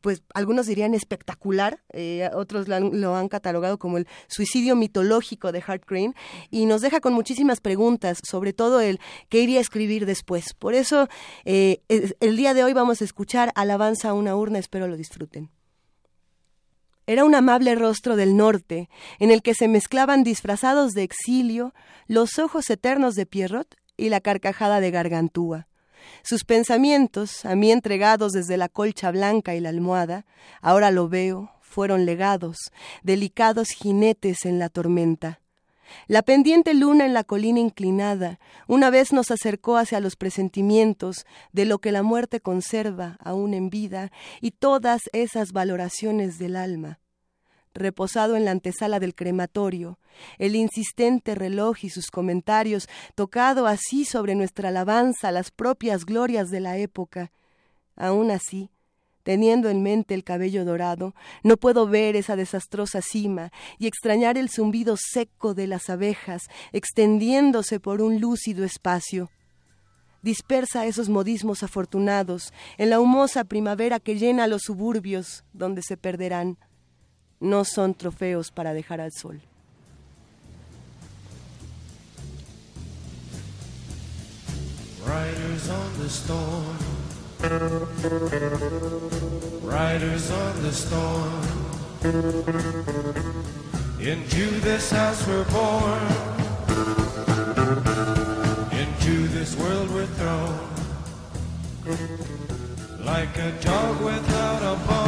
[0.00, 5.84] pues algunos dirían espectacular, eh, otros lo han, catalogado como el suicidio mitológico de Hart
[5.84, 6.14] Crane
[6.50, 10.54] y nos deja con muchísimas preguntas, sobre todo el qué iría a escribir después.
[10.54, 11.08] Por eso
[11.44, 15.50] eh, el día de hoy vamos a escuchar Alabanza a una urna, espero lo disfruten.
[17.06, 21.72] Era un amable rostro del norte, en el que se mezclaban disfrazados de exilio
[22.06, 25.67] los ojos eternos de Pierrot y la carcajada de Gargantúa.
[26.22, 30.26] Sus pensamientos, a mí entregados desde la colcha blanca y la almohada,
[30.60, 32.56] ahora lo veo, fueron legados,
[33.02, 35.40] delicados jinetes en la tormenta.
[36.06, 41.64] La pendiente luna en la colina inclinada una vez nos acercó hacia los presentimientos de
[41.64, 46.98] lo que la muerte conserva aún en vida y todas esas valoraciones del alma
[47.78, 49.98] reposado en la antesala del crematorio,
[50.38, 56.60] el insistente reloj y sus comentarios, tocado así sobre nuestra alabanza las propias glorias de
[56.60, 57.32] la época.
[57.96, 58.70] Aún así,
[59.22, 64.48] teniendo en mente el cabello dorado, no puedo ver esa desastrosa cima y extrañar el
[64.48, 66.42] zumbido seco de las abejas
[66.72, 69.30] extendiéndose por un lúcido espacio.
[70.22, 76.58] Dispersa esos modismos afortunados en la humosa primavera que llena los suburbios donde se perderán
[77.40, 79.40] no son trofeos para dejar al sol.
[85.06, 86.76] Riders on the storm.
[89.62, 91.42] Riders on the storm.
[94.00, 96.06] Into this house we're born.
[98.72, 100.58] Into this world we're thrown.
[103.04, 105.07] Like a dog without a bone,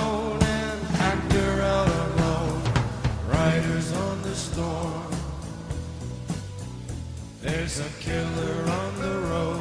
[7.72, 9.59] There's a killer on the road.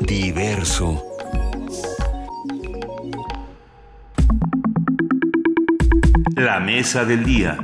[0.00, 1.04] Diverso.
[6.34, 7.56] La mesa del día.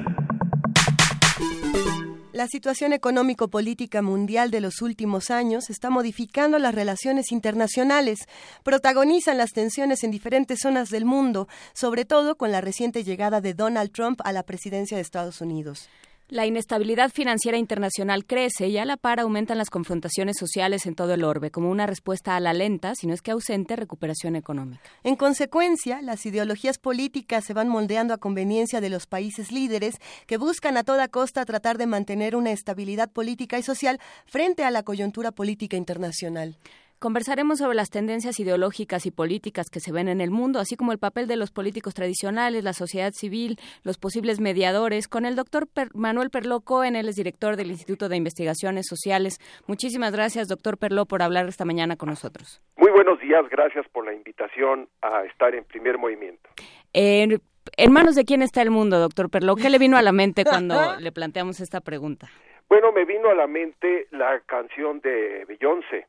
[2.33, 8.21] La situación económico-política mundial de los últimos años está modificando las relaciones internacionales,
[8.63, 13.55] protagonizan las tensiones en diferentes zonas del mundo, sobre todo con la reciente llegada de
[13.55, 15.89] Donald Trump a la presidencia de Estados Unidos.
[16.29, 21.15] La inestabilidad financiera internacional crece y a la par aumentan las confrontaciones sociales en todo
[21.15, 24.83] el orbe, como una respuesta a la lenta, si no es que ausente, recuperación económica.
[25.05, 30.37] En consecuencia, las ideologías políticas se van moldeando a conveniencia de los países líderes que
[30.37, 34.83] buscan a toda costa tratar de mantener una estabilidad política y social frente a la
[34.83, 36.57] coyuntura política internacional.
[36.99, 40.93] Conversaremos sobre las tendencias ideológicas y políticas que se ven en el mundo, así como
[40.93, 45.69] el papel de los políticos tradicionales, la sociedad civil, los posibles mediadores, con el doctor
[45.93, 49.39] Manuel Perló Cohen, él es director del Instituto de Investigaciones Sociales.
[49.67, 52.63] Muchísimas gracias, doctor Perló, por hablar esta mañana con nosotros.
[52.79, 56.49] Muy buenos días, gracias por la invitación a estar en primer movimiento.
[56.95, 59.55] ¿En manos de quién está el mundo, doctor Perló?
[59.57, 62.29] ¿Qué le vino a la mente cuando le planteamos esta pregunta?
[62.69, 66.07] Bueno, me vino a la mente la canción de Beyoncé,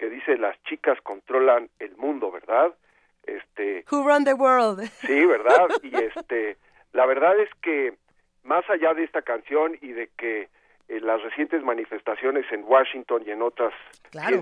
[0.00, 2.74] que dice las chicas controlan el mundo, ¿verdad?
[3.22, 4.82] Este Who run the world?
[5.06, 5.68] Sí, ¿verdad?
[5.82, 6.56] Y este
[6.92, 7.92] la verdad es que
[8.42, 10.48] más allá de esta canción y de que
[10.88, 13.74] eh, las recientes manifestaciones en Washington y en otras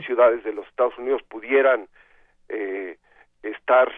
[0.06, 1.88] ciudades de los Estados Unidos pudieran
[2.48, 2.96] eh,
[3.42, 3.92] estar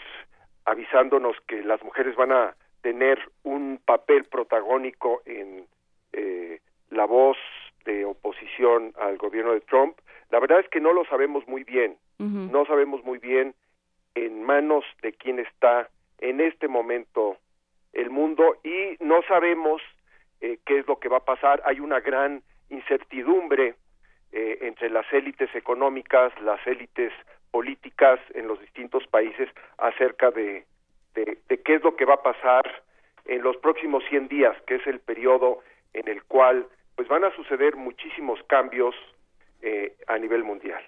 [0.65, 5.67] avisándonos que las mujeres van a tener un papel protagónico en
[6.15, 7.37] eh, la voz
[7.85, 9.97] de oposición al gobierno de Trump,
[10.31, 13.55] la verdad es que no lo sabemos muy bien, no sabemos muy bien
[14.15, 15.89] en manos de quién está
[16.19, 17.39] en este momento
[17.95, 19.81] el mundo y no sabemos
[20.41, 21.63] eh, qué es lo que va a pasar.
[21.65, 23.75] Hay una gran incertidumbre
[24.33, 27.13] eh, entre las élites económicas, las élites
[27.51, 29.49] políticas en los distintos países
[29.79, 30.65] acerca de,
[31.15, 32.83] de, qué es lo que va a pasar
[33.25, 35.61] en los próximos 100 días, que es el periodo
[35.93, 36.67] en el cual
[37.01, 38.95] pues van a suceder muchísimos cambios
[39.63, 40.83] eh, a nivel mundial.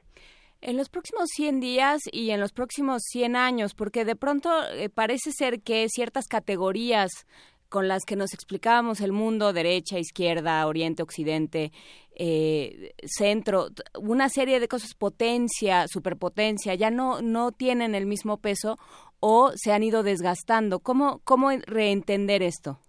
[0.61, 4.91] En los próximos 100 días y en los próximos 100 años, porque de pronto eh,
[4.91, 7.27] parece ser que ciertas categorías
[7.71, 11.71] con las que nos explicábamos el mundo, derecha, izquierda, oriente, occidente,
[12.15, 13.69] eh, centro,
[13.99, 18.77] una serie de cosas, potencia, superpotencia, ya no, no tienen el mismo peso
[19.19, 20.81] o se han ido desgastando.
[20.81, 22.81] ¿Cómo, cómo reentender esto?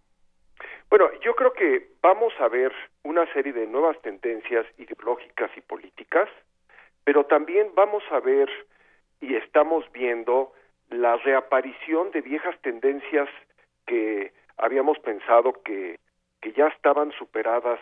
[0.90, 2.74] Bueno, yo creo que vamos a ver
[3.04, 6.30] una serie de nuevas tendencias ideológicas y políticas,
[7.04, 8.50] pero también vamos a ver
[9.20, 10.54] y estamos viendo
[10.90, 13.30] la reaparición de viejas tendencias
[13.86, 16.00] que habíamos pensado que,
[16.42, 17.80] que ya estaban superadas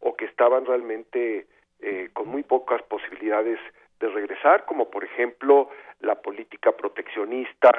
[0.00, 1.46] o que estaban realmente
[1.80, 3.58] eh, con muy pocas posibilidades
[4.00, 5.70] de regresar, como por ejemplo
[6.00, 7.70] la política proteccionista,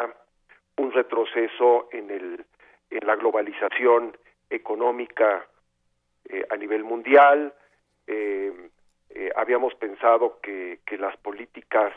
[0.78, 2.46] un retroceso en el
[2.90, 4.18] en la globalización
[4.50, 5.46] económica
[6.30, 7.54] eh, a nivel mundial.
[8.06, 8.52] Eh,
[9.10, 11.94] eh, habíamos pensado que, que las políticas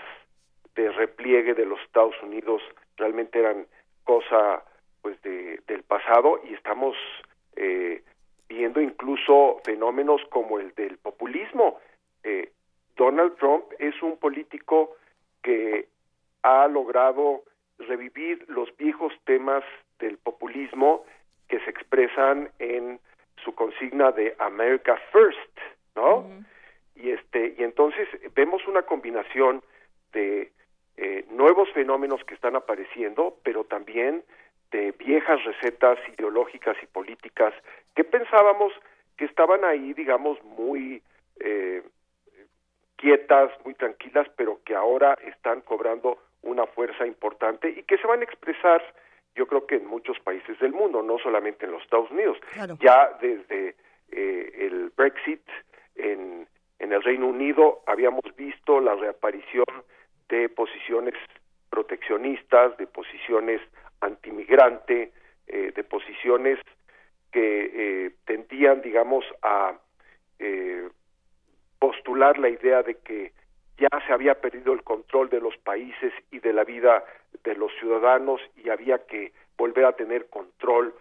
[0.75, 2.63] de repliegue de los Estados Unidos
[2.97, 3.67] realmente eran
[4.05, 4.65] cosa
[5.03, 6.97] pues de, del pasado y estamos
[8.49, 11.79] viendo incluso fenómenos como el del populismo.
[12.97, 14.97] Donald Trump es un político
[15.43, 15.89] que
[16.43, 17.43] ha logrado
[17.79, 19.65] revivir los viejos temas
[19.99, 21.05] del populismo
[21.49, 23.01] que se expresan en
[23.45, 25.59] su consigna de America First,
[25.97, 26.27] ¿no?
[26.95, 29.63] Y este y entonces vemos una combinación
[30.13, 30.53] de
[30.97, 34.23] eh, nuevos fenómenos que están apareciendo, pero también
[34.71, 37.55] de viejas recetas ideológicas y políticas
[37.95, 38.73] que pensábamos
[39.17, 41.03] que estaban ahí, digamos, muy
[41.41, 41.83] eh,
[42.97, 48.21] quietas, muy tranquilas, pero que ahora están cobrando una fuerza importante y que se van
[48.21, 48.83] a expresar
[49.35, 52.39] yo creo que en muchos países del mundo, no solamente en los Estados Unidos.
[52.81, 53.77] Ya desde
[54.11, 55.43] eh, el Brexit
[55.97, 56.47] en,
[56.79, 59.67] en el Reino Unido habíamos visto la reaparición
[60.29, 61.15] de posiciones
[61.69, 63.61] proteccionistas, de posiciones
[64.01, 65.13] antimigrante,
[65.47, 66.59] eh, de posiciones
[67.33, 67.71] que
[68.07, 69.75] eh, tendían, digamos, a
[70.39, 70.89] eh,
[71.79, 73.33] postular la idea de que
[73.79, 77.05] ya se había perdido el control de los países y de la vida
[77.45, 80.95] de los ciudadanos y había que volver a tener control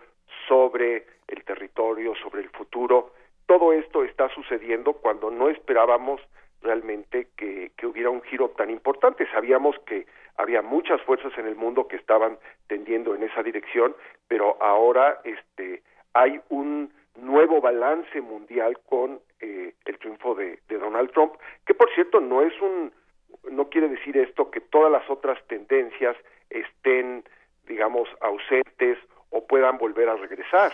[0.47, 3.13] sobre el territorio, sobre el futuro.
[3.45, 6.21] Todo esto está sucediendo cuando no esperábamos
[6.61, 9.25] realmente que, que, hubiera un giro tan importante.
[9.31, 10.05] Sabíamos que
[10.37, 12.37] había muchas fuerzas en el mundo que estaban
[12.67, 13.95] tendiendo en esa dirección,
[14.27, 21.11] pero ahora este, hay un nuevo balance mundial con eh, el triunfo de, de, Donald
[21.11, 21.33] Trump,
[21.65, 22.91] que por cierto no es un,
[23.51, 26.15] no quiere decir esto que todas las otras tendencias
[26.49, 27.23] estén,
[27.67, 28.97] digamos, ausentes
[29.29, 30.73] o puedan volver a regresar.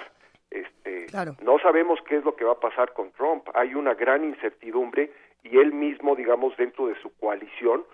[0.52, 1.08] Este,
[1.44, 3.48] No sabemos qué es lo que va a pasar con Trump.
[3.54, 5.12] Hay una gran incertidumbre
[5.44, 7.86] y él mismo, digamos, dentro de su coalición,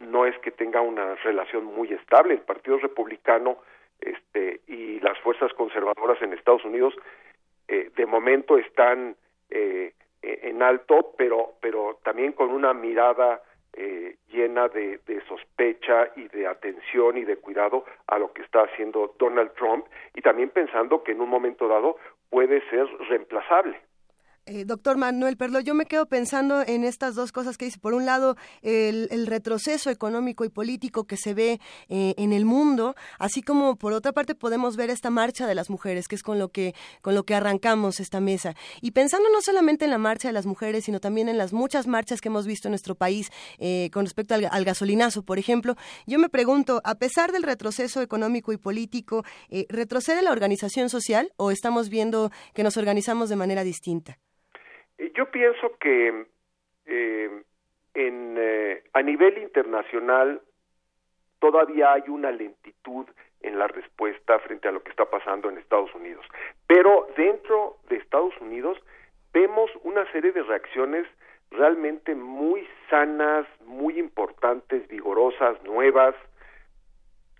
[0.00, 2.34] no es que tenga una relación muy estable.
[2.34, 3.58] El Partido Republicano
[4.00, 6.94] este, y las fuerzas conservadoras en Estados Unidos
[7.66, 9.16] eh, de momento están
[9.50, 9.92] eh,
[10.22, 13.42] en alto, pero, pero también con una mirada
[13.74, 18.62] eh, llena de, de, sospecha y de atención y de cuidado a lo que está
[18.62, 21.96] haciendo Donald Trump y también pensando que en un momento dado
[22.30, 23.80] puede ser reemplazable.
[24.50, 27.78] Eh, doctor Manuel Perlo, yo me quedo pensando en estas dos cosas que dice.
[27.78, 31.60] Por un lado, el, retroceso económico y político que se ve
[31.90, 35.68] eh, en el mundo, así como por otra parte podemos ver esta marcha de las
[35.68, 38.54] mujeres, que es con lo que, con lo que arrancamos esta mesa.
[38.80, 41.86] Y pensando no solamente en la marcha de las mujeres, sino también en las muchas
[41.86, 46.18] marchas que hemos visto en nuestro país eh, con respecto al, gasolinazo, por ejemplo, yo
[46.18, 49.24] me pregunto, a pesar del retroceso económico y político,
[49.68, 54.18] ¿retrocede la organización social o estamos viendo que nos organizamos de manera distinta?
[55.14, 56.26] Yo pienso que
[56.86, 57.42] eh,
[57.94, 60.40] en, eh, a nivel internacional
[61.38, 63.06] todavía hay una lentitud
[63.40, 66.24] en la respuesta frente a lo que está pasando en Estados Unidos.
[66.66, 68.78] Pero dentro de Estados Unidos
[69.32, 71.06] vemos una serie de reacciones
[71.50, 76.14] realmente muy sanas, muy importantes, vigorosas, nuevas.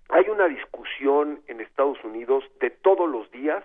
[0.09, 3.63] Hay una discusión en Estados Unidos de todos los días,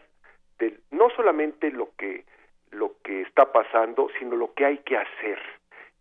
[0.59, 2.25] de no solamente lo que
[2.73, 5.39] lo que está pasando, sino lo que hay que hacer.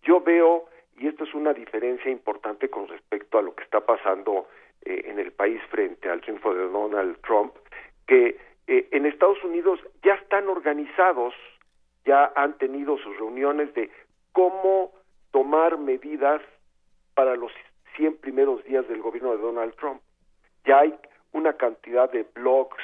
[0.03, 4.49] Yo veo, y esto es una diferencia importante con respecto a lo que está pasando
[4.85, 7.55] eh, en el país frente al triunfo de Donald Trump,
[8.07, 11.35] que eh, en Estados Unidos ya están organizados,
[12.05, 13.91] ya han tenido sus reuniones de
[14.33, 14.93] cómo
[15.31, 16.43] tomar medidas
[17.15, 17.53] para los
[17.97, 20.01] 100 primeros días del gobierno de Donald Trump.
[20.65, 20.95] Ya hay
[21.33, 22.83] una cantidad de blogs,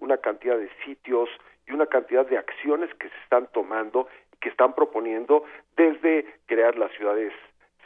[0.00, 1.28] una cantidad de sitios,
[1.68, 4.08] y una cantidad de acciones que se están tomando
[4.40, 5.44] que están proponiendo
[5.76, 7.32] desde crear las ciudades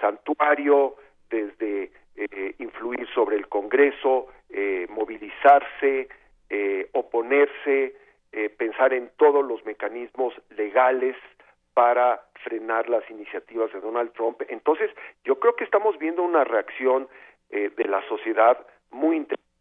[0.01, 0.97] santuario,
[1.31, 6.09] desde eh, influir sobre el Congreso, eh, movilizarse,
[6.51, 7.97] eh, oponerse,
[8.57, 11.17] pensar en todos los mecanismos legales
[11.75, 14.41] para frenar las iniciativas de Donald Trump.
[14.49, 14.91] Entonces,
[15.23, 17.09] yo creo que estamos viendo una reacción
[17.51, 18.57] de la sociedad
[18.91, 19.52] muy interesante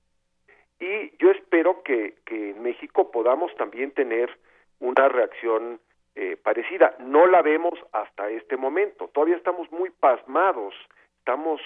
[0.82, 4.36] y yo espero que, en México podamos también tener
[4.80, 5.80] una reacción
[6.16, 6.96] eh, parecida.
[7.00, 9.08] No la vemos hasta este momento.
[9.10, 10.74] Todavía estamos muy pasmados,
[11.20, 11.62] estamos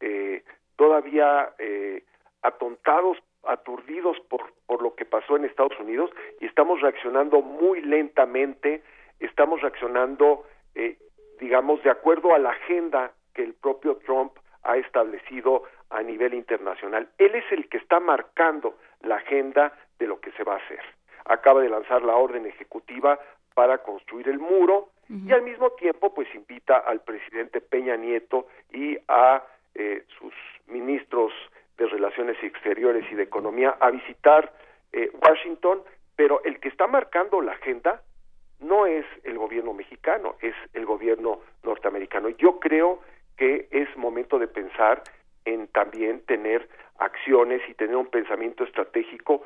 [0.00, 0.42] eh,
[0.76, 2.04] todavía eh,
[2.40, 6.10] atontados, aturdidos por, por lo que pasó en Estados Unidos
[6.40, 8.82] y estamos reaccionando muy lentamente,
[9.20, 10.46] estamos reaccionando,
[11.38, 17.08] digamos, de acuerdo a la agenda que el propio Trump ha establecido a nivel internacional.
[17.18, 20.80] Él es el que está marcando la agenda de lo que se va a hacer.
[21.24, 23.18] Acaba de lanzar la orden ejecutiva
[23.54, 28.98] para construir el muro y al mismo tiempo pues invita al presidente Peña Nieto y
[29.06, 30.32] a eh, sus
[30.66, 31.32] ministros
[31.76, 34.52] de Relaciones Exteriores y de Economía a visitar
[34.92, 35.82] eh, Washington,
[36.16, 38.02] pero el que está marcando la agenda
[38.60, 42.30] no es el gobierno mexicano, es el gobierno norteamericano.
[42.30, 43.00] Yo creo
[43.36, 45.02] que es momento de pensar
[45.44, 49.44] en también tener acciones y tener un pensamiento estratégico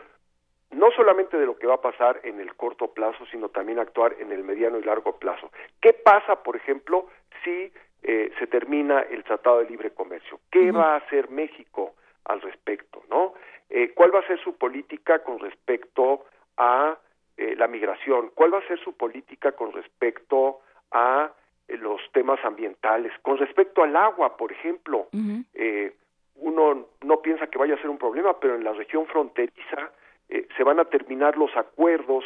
[0.71, 4.17] no solamente de lo que va a pasar en el corto plazo, sino también actuar
[4.19, 5.51] en el mediano y largo plazo.
[5.81, 7.09] ¿Qué pasa, por ejemplo,
[7.43, 10.41] si eh, se termina el Tratado de Libre Comercio?
[10.51, 11.95] ¿Qué va a hacer México
[12.25, 13.03] al respecto?
[13.09, 13.35] ¿No?
[13.71, 16.27] Eh, ¿Cuál va a ser su política con respecto
[16.59, 16.99] a
[17.37, 18.31] eh, la migración?
[18.35, 20.61] ¿Cuál va a ser su política con respecto
[20.91, 21.33] a
[21.77, 23.13] los temas ambientales.
[23.23, 25.09] Con respecto al agua, por ejemplo,
[25.55, 25.95] eh,
[26.37, 29.93] uno no piensa que vaya a ser un problema, pero en la región fronteriza
[30.29, 32.25] eh, se van a terminar los acuerdos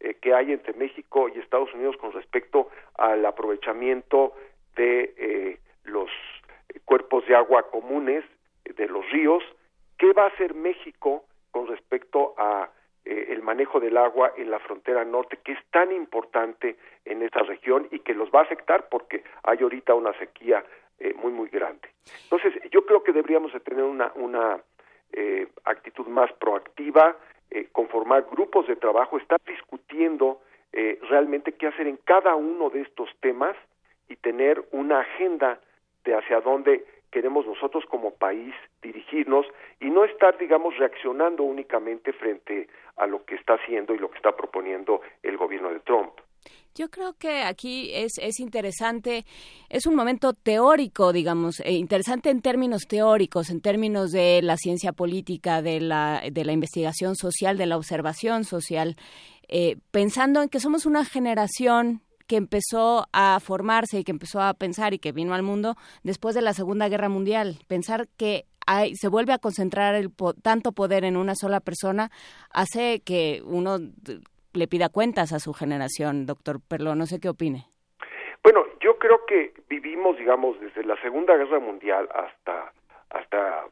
[0.00, 4.32] eh, que hay entre México y Estados Unidos con respecto al aprovechamiento
[4.76, 6.10] de los
[6.84, 8.24] cuerpos de agua comunes
[8.64, 9.42] de los ríos.
[9.98, 12.70] ¿Qué va a hacer México con respecto a
[13.04, 17.40] eh, el manejo del agua en la frontera norte, que es tan importante en esta
[17.40, 20.64] región y que los va a afectar porque hay ahorita una sequía
[20.98, 21.88] eh, muy, muy grande.
[22.24, 24.60] Entonces, yo creo que deberíamos de tener una, una
[25.12, 27.16] eh, actitud más proactiva,
[27.72, 30.40] conformar grupos de trabajo, estar discutiendo
[30.72, 33.56] realmente qué hacer en cada uno de estos temas
[34.08, 35.58] y tener una agenda
[36.04, 39.46] de hacia dónde queremos nosotros como país dirigirnos
[39.80, 44.16] y no estar, digamos, reaccionando únicamente frente a lo que está haciendo y lo que
[44.16, 46.12] está proponiendo el gobierno de Trump.
[46.74, 49.24] Yo creo que aquí es, es interesante,
[49.68, 54.92] es un momento teórico, digamos, eh, interesante en términos teóricos, en términos de la ciencia
[54.92, 58.96] política, de la, de la investigación social, de la observación social,
[59.48, 64.54] eh, pensando en que somos una generación que empezó a formarse y que empezó a
[64.54, 67.56] pensar y que vino al mundo después de la Segunda Guerra Mundial.
[67.66, 70.10] Pensar que hay, se vuelve a concentrar el
[70.40, 72.10] tanto poder en una sola persona
[72.52, 73.78] hace que uno
[74.52, 76.94] le pida cuentas a su generación, doctor Perlo.
[76.94, 77.66] No sé qué opine.
[78.44, 82.72] Bueno, yo creo que vivimos, digamos, desde la Segunda Guerra Mundial hasta
[83.10, 83.64] hasta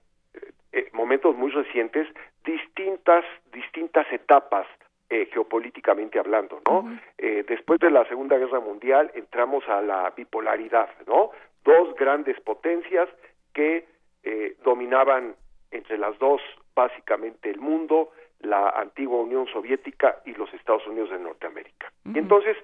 [0.72, 2.08] eh, momentos muy recientes
[2.44, 4.66] distintas distintas etapas
[5.10, 6.98] eh, geopolíticamente hablando, ¿no?
[7.16, 11.30] Eh, después de la Segunda Guerra Mundial entramos a la bipolaridad, ¿no?
[11.64, 13.08] Dos grandes potencias
[13.54, 13.86] que
[14.22, 15.34] eh, dominaban
[15.70, 16.40] entre las dos
[16.74, 21.90] básicamente el mundo, la antigua Unión Soviética y los Estados Unidos de Norteamérica.
[22.04, 22.56] Y entonces,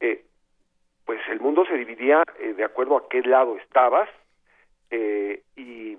[0.00, 0.24] eh,
[1.04, 4.08] pues el mundo se dividía eh, de acuerdo a qué lado estabas
[4.90, 5.98] eh, y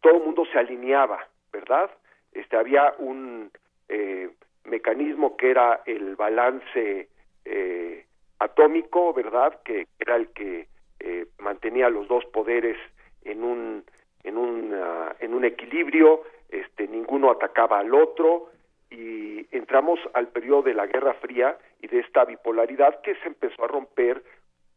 [0.00, 1.90] todo el mundo se alineaba, ¿verdad?
[2.32, 3.50] Este había un
[3.88, 4.30] eh,
[4.70, 7.08] mecanismo que era el balance
[7.44, 8.06] eh,
[8.38, 9.60] atómico, ¿verdad?
[9.64, 10.68] Que era el que
[11.00, 12.76] eh, mantenía los dos poderes
[13.24, 13.84] en un
[14.24, 18.50] en un ah, en un equilibrio, este ninguno atacaba al otro
[18.90, 23.64] y entramos al periodo de la Guerra Fría y de esta bipolaridad que se empezó
[23.64, 24.22] a romper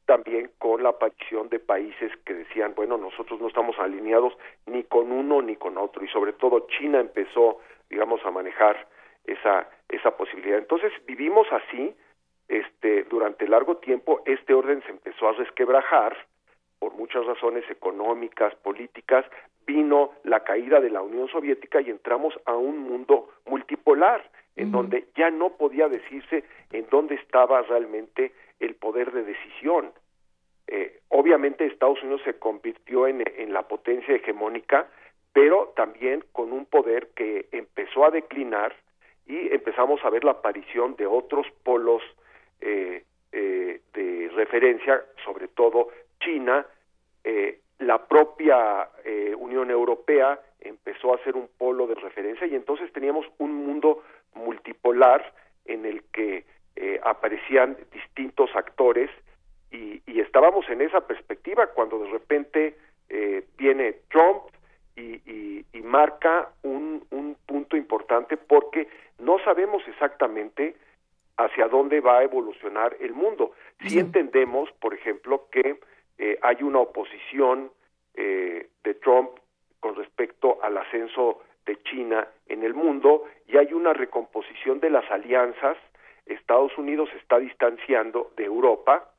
[0.05, 4.33] también con la aparición de países que decían, bueno, nosotros no estamos alineados
[4.65, 8.87] ni con uno ni con otro y sobre todo China empezó, digamos, a manejar
[9.25, 10.57] esa esa posibilidad.
[10.57, 11.95] Entonces vivimos así,
[12.47, 16.15] este, durante largo tiempo este orden se empezó a resquebrajar
[16.79, 19.25] por muchas razones económicas, políticas,
[19.65, 25.07] vino la caída de la Unión Soviética y entramos a un mundo multipolar, en donde
[25.15, 29.91] ya no podía decirse en dónde estaba realmente el poder de decisión.
[30.67, 34.87] Eh, obviamente Estados Unidos se convirtió en, en la potencia hegemónica,
[35.31, 38.75] pero también con un poder que empezó a declinar
[39.27, 42.01] y empezamos a ver la aparición de otros polos
[42.61, 46.65] eh, eh, de referencia, sobre todo China,
[47.23, 52.91] eh, la propia eh, Unión Europea empezó a ser un polo de referencia y entonces
[52.93, 54.03] teníamos un mundo
[54.35, 55.33] multipolar
[55.65, 56.45] en el que
[56.75, 59.09] eh, aparecían distintos actores
[59.71, 62.77] y, y estábamos en esa perspectiva cuando de repente
[63.57, 64.41] viene Trump
[64.95, 68.87] y, y, y marca un, un punto importante porque
[69.19, 70.75] no sabemos exactamente
[71.37, 73.53] hacia dónde va a evolucionar el mundo.
[73.87, 75.79] Si entendemos, por ejemplo, que
[76.17, 77.71] eh, hay una oposición
[78.13, 79.31] eh, de Trump
[79.79, 85.09] con respecto al ascenso de China en el mundo y hay una recomposición de las
[85.09, 85.77] alianzas.
[86.25, 89.09] Estados Unidos se está distanciando de Europa.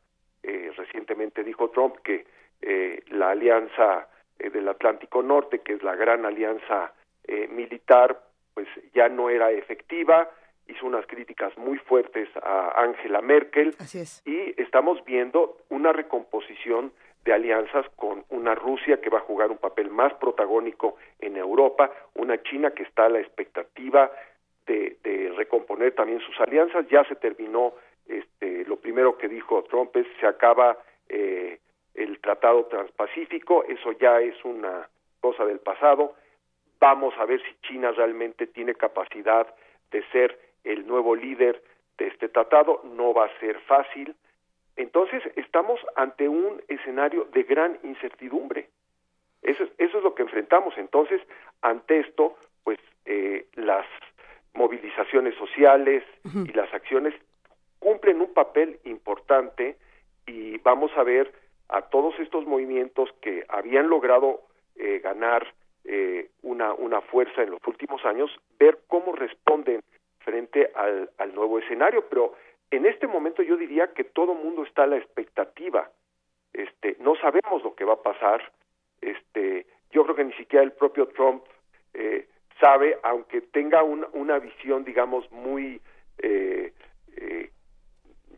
[0.43, 2.27] Eh, recientemente dijo Trump que
[2.63, 6.93] eh, la alianza eh, del Atlántico Norte, que es la gran alianza
[7.27, 8.21] eh, militar,
[8.55, 10.31] pues ya no era efectiva.
[10.67, 14.23] Hizo unas críticas muy fuertes a Angela Merkel Así es.
[14.27, 16.93] y estamos viendo una recomposición
[17.25, 21.91] de alianzas con una Rusia que va a jugar un papel más protagónico en Europa,
[22.15, 24.11] una China que está a la expectativa
[24.67, 26.87] de, de recomponer también sus alianzas.
[26.89, 27.75] Ya se terminó,
[28.07, 31.59] este, lo primero que dijo Trump es se acaba eh,
[31.95, 34.89] el Tratado Transpacífico, eso ya es una
[35.21, 36.15] cosa del pasado.
[36.81, 39.47] Vamos a ver si China realmente tiene capacidad
[39.91, 41.63] de ser el nuevo líder
[41.99, 42.83] de este tratado.
[42.85, 44.15] No va a ser fácil.
[44.77, 48.69] Entonces, estamos ante un escenario de gran incertidumbre.
[49.43, 50.77] Eso es, eso es lo que enfrentamos.
[50.77, 51.21] Entonces,
[51.63, 53.87] ante esto, pues eh, las
[54.55, 57.15] movilizaciones sociales y las acciones
[57.79, 59.77] cumplen un papel importante
[60.27, 61.33] y vamos a ver
[61.77, 64.43] a todos estos movimientos que habían logrado
[64.77, 65.43] eh, ganar
[65.85, 69.81] eh, una, una fuerza en los últimos años, ver cómo responden
[70.21, 72.05] frente al, al nuevo escenario.
[72.09, 72.35] Pero
[72.71, 75.91] en este momento yo diría que todo mundo está a la expectativa.
[76.53, 78.41] Este, no sabemos lo que va a pasar.
[79.01, 81.43] Este, yo creo que ni siquiera el propio Trump
[81.93, 82.27] eh,
[82.61, 85.81] sabe, aunque tenga un- una visión, digamos, muy,
[86.19, 86.73] eh,
[87.17, 87.51] eh,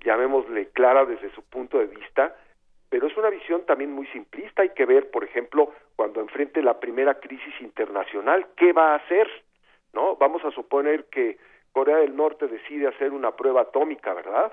[0.04, 2.34] llamémosle clara desde su punto de vista,
[2.96, 4.62] pero es una visión también muy simplista.
[4.62, 9.28] Hay que ver, por ejemplo, cuando enfrente la primera crisis internacional, ¿qué va a hacer?
[9.92, 10.16] ¿No?
[10.16, 11.36] Vamos a suponer que
[11.72, 14.50] Corea del Norte decide hacer una prueba atómica, ¿verdad?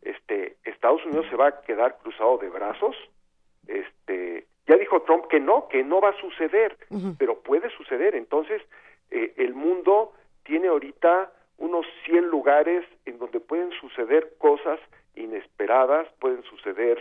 [0.00, 2.96] Este, Estados Unidos se va a quedar cruzado de brazos.
[3.66, 6.78] Este, ya dijo Trump que no, que no va a suceder,
[7.18, 8.14] pero puede suceder.
[8.14, 8.62] Entonces,
[9.10, 14.80] eh, el mundo tiene ahorita unos 100 lugares en donde pueden suceder cosas
[15.16, 16.98] inesperadas, pueden suceder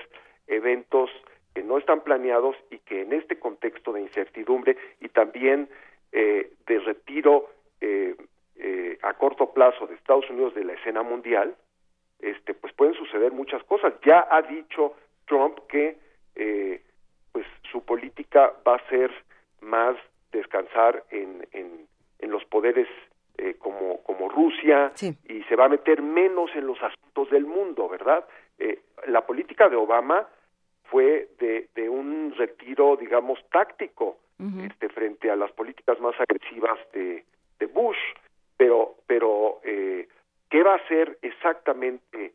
[0.48, 1.10] eventos
[1.54, 5.70] que no están planeados y que en este contexto de incertidumbre y también
[6.12, 7.50] eh, de retiro
[7.82, 8.16] eh,
[8.56, 11.56] eh, a corto plazo de Estados Unidos de la escena mundial,
[12.20, 13.94] este, pues pueden suceder muchas cosas.
[14.06, 14.94] Ya ha dicho
[15.26, 15.98] Trump que
[16.36, 16.82] eh,
[17.32, 19.12] pues su política va a ser
[19.62, 19.96] más
[20.32, 21.88] descansar en, en,
[22.20, 22.88] en los poderes
[23.38, 27.90] eh, como, como Rusia y se va a meter menos en los asuntos del mundo,
[27.90, 28.24] ¿verdad?
[28.60, 30.28] Eh, la política de Obama
[30.86, 34.18] fue de, de un retiro, digamos, táctico
[34.66, 37.24] este, frente a las políticas más agresivas de,
[37.60, 37.98] de Bush,
[38.58, 40.06] pero, pero eh,
[40.54, 42.32] ¿Qué va a hacer exactamente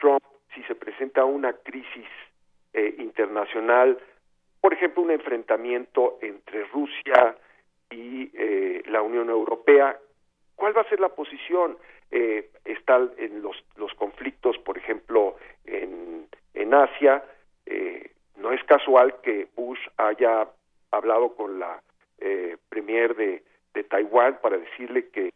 [0.00, 0.24] Trump
[0.56, 2.08] si se presenta una crisis
[2.72, 3.96] eh, internacional?
[4.60, 7.36] Por ejemplo, un enfrentamiento entre Rusia
[7.88, 9.96] y eh, la Unión Europea.
[10.56, 11.78] ¿Cuál va a ser la posición?
[12.10, 14.58] Eh, están en los, los conflictos,
[16.74, 17.24] Asia.
[17.66, 20.48] Eh, no es casual que Bush haya
[20.90, 21.82] hablado con la
[22.18, 23.42] eh, premier de,
[23.88, 25.32] Taiwán para decirle que,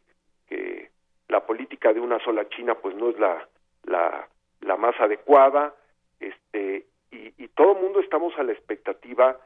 [0.47, 0.91] que
[1.29, 3.49] la política de una sola China pues no es la,
[3.85, 4.29] la,
[4.61, 5.75] la más adecuada
[6.21, 9.41] este y, y todo el mundo estamos a la expectativa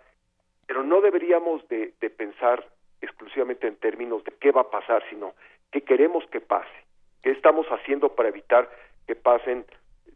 [0.66, 2.66] pero no deberíamos de, de pensar
[3.00, 5.34] exclusivamente en términos de qué va a pasar sino
[5.70, 6.84] qué queremos que pase
[7.22, 8.68] qué estamos haciendo para evitar
[9.06, 9.64] que pasen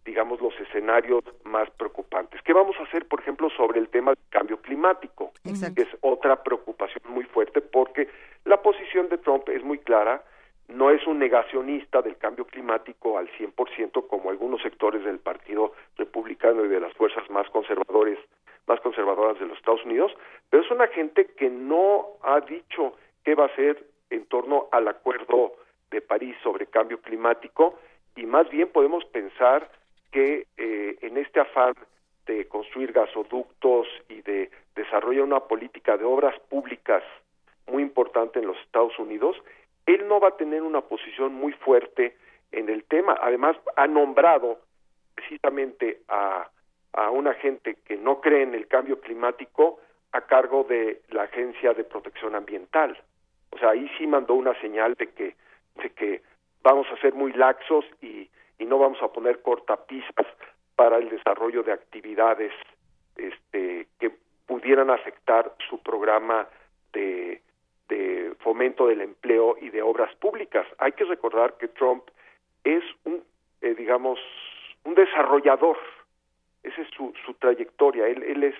[0.05, 2.40] digamos los escenarios más preocupantes.
[2.42, 6.42] Qué vamos a hacer por ejemplo sobre el tema del cambio climático que es otra
[6.42, 8.08] preocupación muy fuerte porque
[8.44, 10.24] la posición de Trump es muy clara.
[10.68, 16.64] No es un negacionista del cambio climático al 100% como algunos sectores del Partido Republicano
[16.64, 18.18] y de las fuerzas más conservadores
[18.66, 20.12] más conservadoras de los Estados Unidos,
[20.48, 24.86] pero es una gente que no ha dicho qué va a hacer en torno al
[24.86, 25.56] acuerdo
[25.90, 27.78] de París sobre cambio climático
[28.16, 29.70] y más bien podemos pensar
[30.10, 30.47] que
[31.12, 31.74] en este afán
[32.26, 37.02] de construir gasoductos y de desarrollar una política de obras públicas
[37.66, 39.36] muy importante en los Estados Unidos,
[39.84, 42.16] él no va a tener una posición muy fuerte
[42.50, 43.18] en el tema.
[43.20, 44.60] Además, ha nombrado
[45.15, 46.49] precisamente a,
[46.94, 49.81] a una gente que no cree en el cambio climático
[50.12, 52.99] a cargo de la Agencia de Protección Ambiental.
[53.50, 55.36] O sea, ahí sí mandó una señal de que,
[55.76, 56.23] de que
[56.62, 60.26] vamos a ser muy laxos y, y no vamos a poner cortapistas
[60.76, 62.52] para el desarrollo de actividades
[63.17, 64.12] este, que
[64.47, 66.49] pudieran afectar su programa
[66.92, 67.41] de,
[68.41, 70.67] fomento del empleo y de obras públicas.
[70.78, 72.02] Hay que recordar que Trump
[72.65, 73.23] es un,
[73.60, 74.18] eh, digamos,
[74.84, 75.78] un desarrollador.
[76.62, 78.09] Esa es su, su trayectoria.
[78.09, 78.55] Él, él es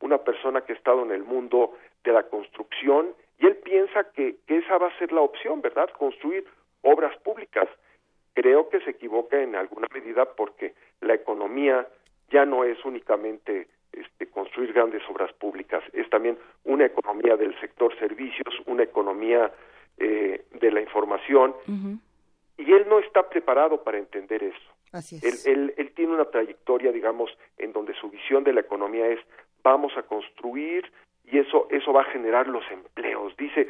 [0.00, 4.36] una persona que ha estado en el mundo de la construcción y él piensa que,
[4.46, 5.90] que esa va a ser la opción, ¿verdad?
[5.98, 6.44] Construir
[6.82, 7.68] obras públicas.
[8.34, 11.86] Creo que se equivoca en alguna medida porque la economía
[12.30, 17.96] ya no es únicamente este, construir grandes obras públicas, es también una economía del sector
[17.98, 19.52] servicios, una economía
[19.98, 21.54] eh, de la información,
[22.56, 24.70] y él no está preparado para entender eso.
[24.92, 29.08] Así Él, él, él tiene una trayectoria, digamos, en donde su visión de la economía
[29.08, 29.20] es
[29.62, 30.90] vamos a construir
[31.24, 33.36] y eso, eso va a generar los empleos.
[33.36, 33.68] Dice,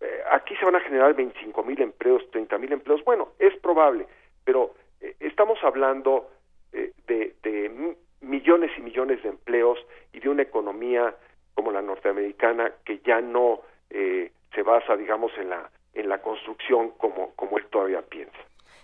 [0.00, 3.02] eh, aquí se van a generar 25 mil empleos, 30 mil empleos.
[3.04, 4.06] Bueno, es probable,
[4.44, 6.30] pero eh, estamos hablando
[6.72, 9.78] eh, de, de millones y millones de empleos
[10.12, 11.14] y de una economía
[11.54, 16.90] como la norteamericana que ya no eh, se basa, digamos, en la en la construcción
[16.90, 18.38] como como él todavía piensa.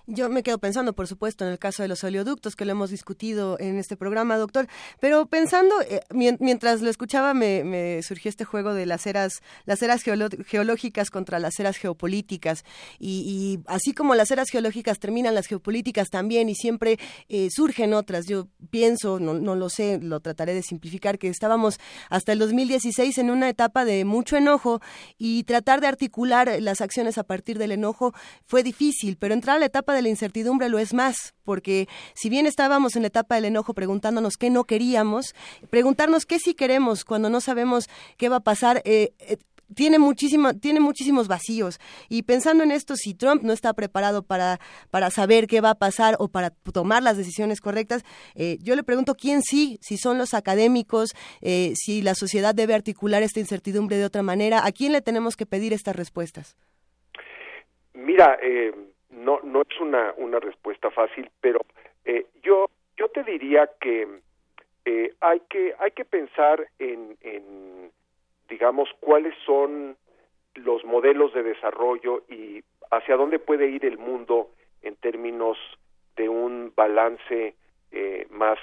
[0.08, 2.90] Yo me quedo pensando, por supuesto, en el caso de los oleoductos, que lo hemos
[2.90, 4.68] discutido en este programa, doctor,
[5.00, 9.42] pero pensando, eh, mien- mientras lo escuchaba, me, me surgió este juego de las eras,
[9.64, 12.64] las eras geológicas contra las eras geopolíticas,
[13.00, 17.92] y, y así como las eras geológicas terminan, las geopolíticas también, y siempre eh, surgen
[17.92, 18.26] otras.
[18.26, 23.18] Yo pienso, no, no lo sé, lo trataré de simplificar, que estábamos hasta el 2016
[23.18, 24.80] en una etapa de mucho enojo,
[25.18, 29.58] y tratar de articular las acciones a partir del enojo fue difícil, pero entrar a
[29.58, 33.34] la etapa de la incertidumbre lo es más, porque si bien estábamos en la etapa
[33.34, 35.34] del enojo preguntándonos qué no queríamos,
[35.70, 39.38] preguntarnos qué sí queremos cuando no sabemos qué va a pasar, eh, eh,
[39.74, 41.80] tiene muchísimo, tiene muchísimos vacíos.
[42.08, 44.60] Y pensando en esto, si Trump no está preparado para,
[44.90, 48.84] para saber qué va a pasar o para tomar las decisiones correctas, eh, yo le
[48.84, 51.10] pregunto quién sí, si son los académicos,
[51.40, 55.36] eh, si la sociedad debe articular esta incertidumbre de otra manera, ¿a quién le tenemos
[55.36, 56.56] que pedir estas respuestas?
[57.94, 58.72] Mira, eh,
[59.16, 61.60] no no es una una respuesta fácil, pero
[62.04, 64.06] eh, yo yo te diría que
[64.84, 67.90] eh, hay que hay que pensar en, en
[68.48, 69.96] digamos cuáles son
[70.54, 74.50] los modelos de desarrollo y hacia dónde puede ir el mundo
[74.82, 75.58] en términos
[76.16, 77.54] de un balance
[77.92, 78.58] eh, más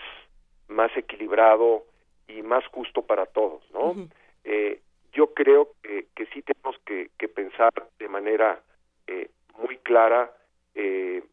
[0.67, 1.83] más equilibrado
[2.27, 4.07] y más justo para todos, ¿no?
[4.43, 4.79] Eh,
[5.11, 8.59] yo creo que, que sí tenemos que, que pensar de manera
[9.07, 10.31] eh, muy clara
[10.75, 11.23] eh,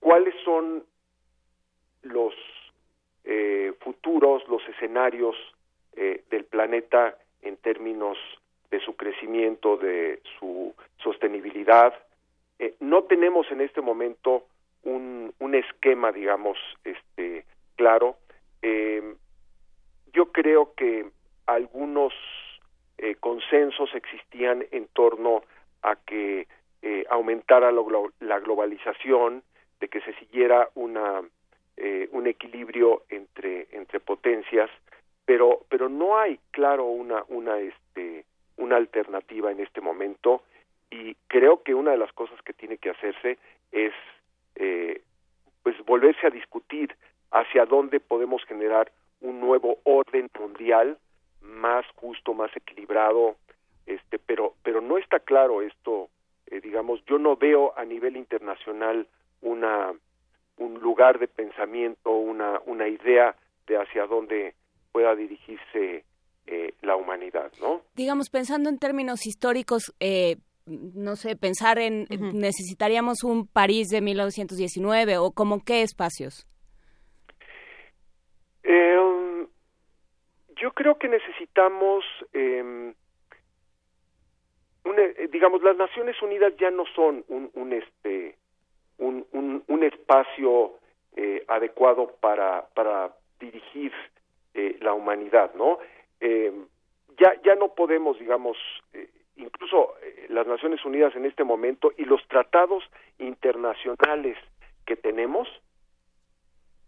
[0.00, 0.84] cuáles son
[2.02, 2.34] los
[3.24, 5.36] eh, futuros, los escenarios
[5.94, 8.18] eh, del planeta en términos
[8.70, 11.94] de su crecimiento, de su sostenibilidad.
[12.58, 14.46] Eh, no tenemos en este momento
[14.84, 17.44] un, esquema, digamos, este
[17.76, 18.16] claro.
[18.62, 19.16] Eh,
[20.14, 21.10] yo creo que
[21.44, 22.14] algunos
[22.96, 25.42] eh, consensos existían en torno
[25.82, 26.48] a que
[26.82, 29.42] eh, aumentara lo la globalización,
[29.80, 31.22] de que se siguiera una
[31.76, 34.70] eh, un equilibrio entre entre potencias,
[35.24, 38.24] pero pero no hay claro una una este
[38.56, 40.42] una alternativa en este momento
[40.90, 43.38] y creo que una de las cosas que tiene que hacerse
[43.72, 43.92] es
[44.56, 45.02] eh,
[45.62, 46.94] pues volverse a discutir
[47.30, 50.98] hacia dónde podemos generar un nuevo orden mundial
[51.40, 53.36] más justo, más equilibrado,
[53.86, 56.08] este, pero pero no está claro esto,
[56.52, 59.08] eh, digamos, yo no veo a nivel internacional
[59.40, 59.92] una
[60.58, 63.34] un lugar de pensamiento, una una idea
[63.66, 64.54] de hacia dónde
[64.92, 66.04] pueda dirigirse
[66.46, 67.80] eh, la humanidad, ¿no?
[67.94, 75.18] Digamos, pensando en términos históricos, eh, no sé, pensar en necesitaríamos un París de 1919
[75.18, 76.46] o como qué espacios.
[78.62, 79.46] Eh,
[80.56, 82.94] yo creo que necesitamos, eh,
[84.84, 88.36] eh, digamos, las Naciones Unidas ya no son un, un este,
[88.98, 90.74] un, un, espacio
[91.16, 93.92] eh, adecuado para para dirigir
[94.54, 95.78] eh, la humanidad, ¿no?
[96.20, 96.52] Eh,
[97.18, 98.56] ya ya no podemos, digamos,
[98.92, 102.84] eh, incluso eh, las Naciones Unidas en este momento y los tratados
[103.18, 104.36] internacionales
[104.86, 105.48] que tenemos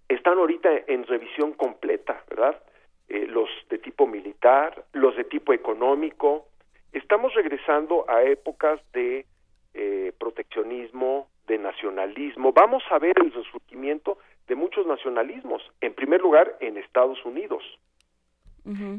[0.09, 2.61] están ahorita en revisión completa, ¿verdad?
[3.09, 6.47] Los de tipo militar, los de tipo económico.
[6.95, 9.27] Estamos regresando a épocas de
[9.75, 12.53] eh, proteccionismo, de nacionalismo.
[12.53, 14.17] Vamos a ver el resurgimiento
[14.47, 17.63] de muchos nacionalismos, en primer lugar en Estados Unidos.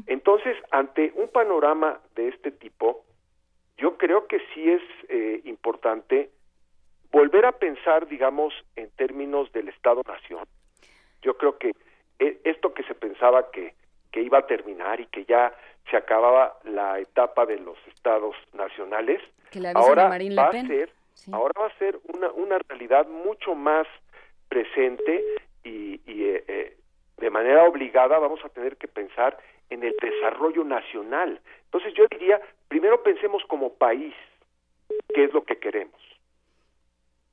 [0.06, 3.04] Entonces, ante un panorama de este tipo,
[3.76, 6.30] yo creo que sí es eh, importante
[7.10, 10.44] volver a pensar, digamos, en términos del Estado-Nación.
[11.22, 11.72] Yo creo que
[12.20, 13.74] eh, esto que se pensaba que,
[14.12, 15.52] que iba a terminar y que ya
[15.90, 20.90] se acababa la etapa de los Estados nacionales, Que le ahora a va a ser,
[21.32, 23.86] ahora va a ser una, una realidad mucho más
[24.48, 25.24] presente
[25.64, 26.76] y, y, eh, eh,
[27.18, 29.38] de manera obligada vamos a tener que pensar
[29.70, 31.40] en el desarrollo nacional.
[31.64, 34.14] Entonces yo diría, primero pensemos como país,
[35.14, 36.00] qué es lo que queremos.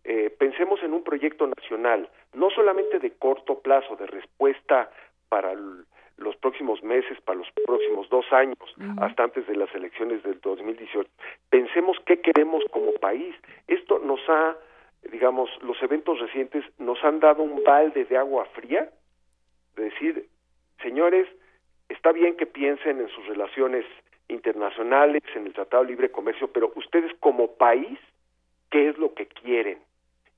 [0.05, 4.89] Eh, pensemos en un proyecto nacional, no solamente de corto plazo, de respuesta
[5.29, 5.83] para l-
[6.17, 8.57] los próximos meses, para los próximos dos años,
[8.97, 11.09] hasta antes de las elecciones del 2018.
[11.49, 13.35] Pensemos qué queremos como país.
[13.67, 14.55] Esto nos ha,
[15.11, 18.89] digamos, los eventos recientes nos han dado un balde de agua fría,
[19.75, 20.27] de decir,
[20.81, 21.27] señores,
[21.89, 23.85] está bien que piensen en sus relaciones
[24.29, 27.99] internacionales, en el Tratado de Libre Comercio, pero ustedes como país,
[28.69, 29.79] ¿qué es lo que quieren?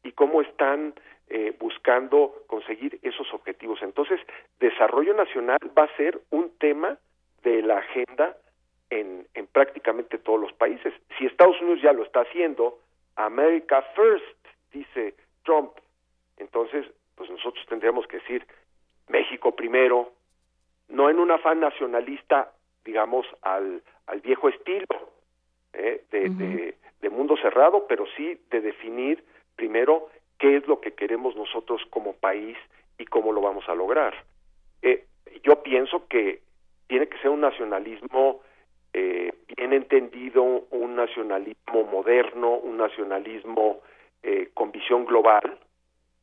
[0.04, 0.94] ¿Y cómo están
[1.30, 3.82] eh, buscando conseguir esos objetivos?
[3.82, 4.20] Entonces,
[4.60, 6.98] desarrollo nacional va a ser un tema
[7.44, 8.38] de la agenda
[8.90, 10.94] en, en prácticamente todos los países.
[11.18, 12.80] Si Estados Unidos ya lo está haciendo,
[13.16, 15.72] America First, dice Trump,
[16.38, 18.46] entonces, pues nosotros tendríamos que decir
[19.08, 20.12] México primero,
[20.90, 22.52] no en un afán nacionalista,
[22.84, 24.86] digamos, al, al viejo estilo
[25.74, 26.04] ¿eh?
[26.12, 29.24] de, de, de mundo cerrado, pero sí de definir
[29.56, 32.58] primero qué es lo que queremos nosotros como país
[32.98, 34.14] y cómo lo vamos a lograr.
[34.82, 35.06] Eh,
[35.44, 36.42] yo pienso que
[36.88, 38.42] tiene que ser un nacionalismo
[38.94, 43.82] eh, bien entendido, un nacionalismo moderno, un nacionalismo
[44.24, 45.60] eh, con visión global.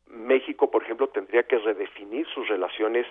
[0.06, 3.06] México, por ejemplo, tendría que redefinir sus relaciones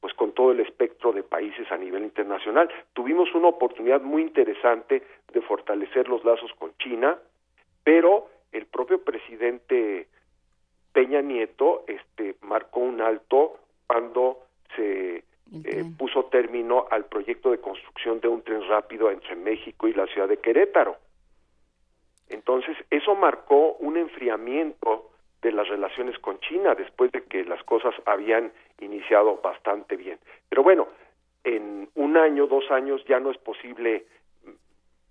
[0.00, 2.68] pues con todo el espectro de países a nivel internacional.
[2.92, 5.02] Tuvimos una oportunidad muy interesante
[5.32, 7.18] de fortalecer los lazos con China,
[7.82, 10.08] pero el propio presidente
[10.96, 18.18] Peña Nieto este marcó un alto cuando se eh, puso término al proyecto de construcción
[18.20, 20.96] de un tren rápido entre México y la ciudad de Querétaro.
[22.30, 25.10] Entonces, eso marcó un enfriamiento
[25.42, 28.50] de las relaciones con China después de que las cosas habían
[28.80, 30.18] iniciado bastante bien.
[30.48, 30.88] Pero bueno,
[31.44, 34.06] en un año, dos años ya no es posible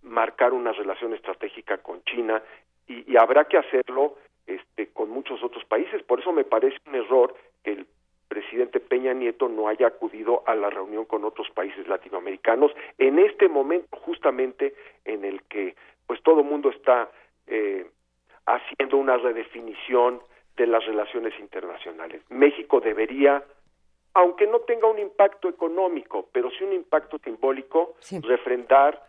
[0.02, 2.42] marcar una relación estratégica con China
[2.88, 4.16] y, y habrá que hacerlo
[4.48, 6.04] este, con muchos otros países.
[6.04, 7.88] Por eso me parece un error que el
[8.28, 13.48] presidente Peña Nieto no haya acudido a la reunión con otros países latinoamericanos en este
[13.48, 14.74] momento justamente
[15.06, 15.76] en el que
[16.08, 17.10] pues todo el mundo está
[17.48, 17.86] eh,
[18.46, 20.22] haciendo una redefinición
[20.58, 22.22] de las relaciones internacionales.
[22.30, 23.44] México debería,
[24.14, 29.02] aunque no tenga un impacto económico, pero sí un impacto simbólico, refrendar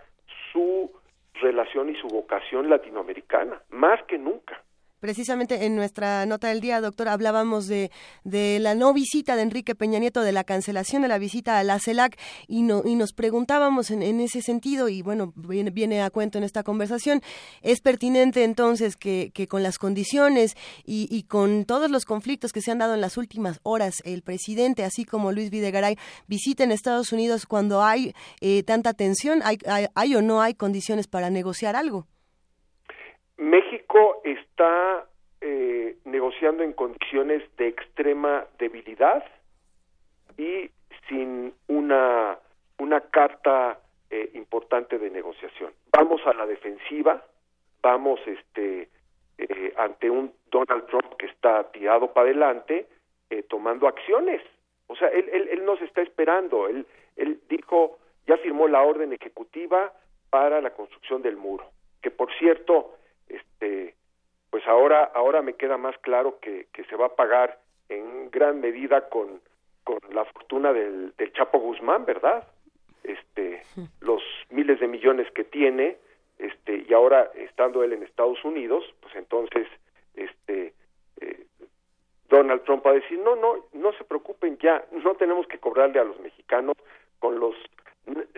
[0.52, 0.90] su
[1.34, 4.62] relación y su vocación latinoamericana, más que nunca.
[5.06, 7.92] Precisamente en nuestra nota del día, doctor, hablábamos de,
[8.24, 11.62] de la no visita de Enrique Peña Nieto, de la cancelación de la visita a
[11.62, 12.18] la CELAC,
[12.48, 16.38] y, no, y nos preguntábamos en, en ese sentido, y bueno, viene, viene a cuento
[16.38, 17.20] en esta conversación,
[17.62, 22.72] ¿es pertinente entonces que, que con las condiciones y, con todos los conflictos que se
[22.72, 25.94] han dado en las últimas horas, el presidente, así como Luis Videgaray,
[26.26, 29.38] visiten Estados Unidos cuando hay eh, tanta tensión?
[29.44, 32.08] ¿Hay, hay, ¿Hay o no hay condiciones para negociar algo?
[33.38, 34.22] México
[34.56, 35.06] está
[35.42, 39.22] eh, negociando en condiciones de extrema debilidad
[40.38, 40.70] y
[41.08, 42.38] sin una,
[42.78, 43.78] una carta
[44.08, 45.72] eh, importante de negociación.
[45.92, 47.22] Vamos a la defensiva,
[47.82, 48.88] vamos este,
[49.36, 52.86] eh, ante un Donald Trump que está tirado para adelante,
[53.28, 54.40] eh, tomando acciones.
[54.86, 56.66] O sea, él, él, él nos está esperando.
[56.66, 56.86] Él,
[57.16, 59.92] él dijo, ya firmó la orden ejecutiva
[60.30, 61.70] para la construcción del muro,
[62.00, 62.94] que por cierto,
[63.28, 63.94] este,
[64.50, 67.58] pues ahora, ahora me queda más claro que, que se va a pagar
[67.88, 69.40] en gran medida con,
[69.84, 72.46] con la fortuna del, del Chapo Guzmán, ¿verdad?
[73.04, 73.62] Este,
[74.00, 75.98] los miles de millones que tiene,
[76.38, 79.66] este, y ahora estando él en Estados Unidos, pues entonces,
[80.14, 80.74] este,
[81.20, 81.46] eh,
[82.28, 86.00] Donald Trump va a decir, no, no, no se preocupen ya, no tenemos que cobrarle
[86.00, 86.76] a los mexicanos
[87.18, 87.54] con los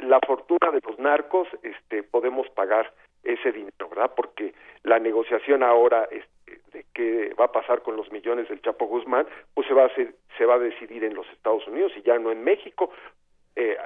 [0.02, 4.12] la fortuna de los narcos, este, podemos pagar ese dinero, ¿verdad?
[4.14, 8.86] Porque la negociación ahora este, de qué va a pasar con los millones del Chapo
[8.86, 12.02] Guzmán, pues se va a hacer, se va a decidir en los Estados Unidos y
[12.02, 12.90] ya no en México.
[13.56, 13.76] Eh,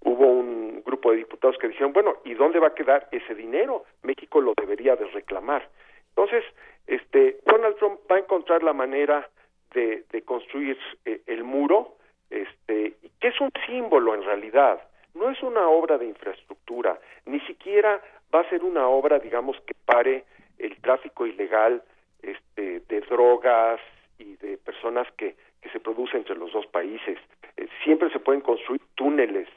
[0.00, 3.84] hubo un grupo de diputados que dijeron, bueno, ¿y dónde va a quedar ese dinero?
[4.02, 5.68] México lo debería de reclamar.
[6.10, 6.44] Entonces,
[6.86, 9.28] este, Donald Trump va a encontrar la manera
[9.72, 11.96] de, de construir eh, el muro,
[12.30, 14.80] este, que es un símbolo en realidad,
[15.14, 18.02] no es una obra de infraestructura, ni siquiera
[18.34, 20.24] va a ser una obra, digamos, que pare
[20.58, 21.82] el tráfico ilegal
[22.22, 23.80] este, de drogas
[24.18, 27.18] y de personas que, que se producen entre los dos países.
[27.56, 29.48] Eh, siempre se pueden construir túneles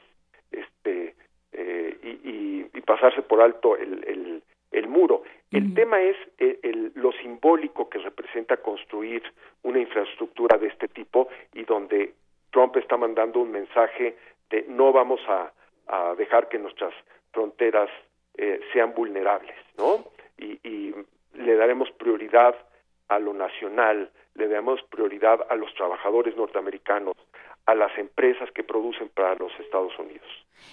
[0.52, 1.14] este,
[1.52, 5.22] eh, y, y, y, pasarse por alto el, el, el muro.
[5.50, 9.22] El tema es el, el, lo simbólico que representa construir
[9.62, 12.12] una infraestructura de este tipo y donde
[12.50, 14.16] Trump está mandando un mensaje
[14.50, 15.52] de no vamos a,
[15.86, 16.92] a dejar que nuestras
[17.32, 17.90] fronteras
[18.38, 20.04] eh, sean vulnerables, ¿no?
[20.38, 20.94] Y, y
[21.34, 22.54] le daremos prioridad
[23.08, 27.14] a lo nacional, le damos prioridad a los trabajadores norteamericanos,
[27.66, 30.26] a las empresas que producen para los Estados Unidos.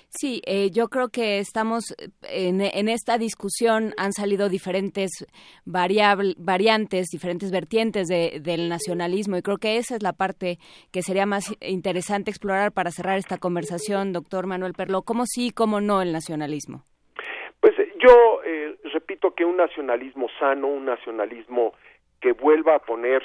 [0.09, 5.25] Sí, eh, yo creo que estamos en, en, esta discusión han salido diferentes
[5.65, 10.57] variantes, diferentes vertientes de, del nacionalismo y creo que esa es la parte
[10.91, 15.03] que sería más interesante explorar para cerrar esta conversación, doctor Manuel Perlo.
[15.03, 16.85] ¿Cómo sí, cómo no el nacionalismo?
[18.05, 21.73] Yo eh, repito que un nacionalismo sano, un nacionalismo
[22.21, 23.23] que vuelva a poner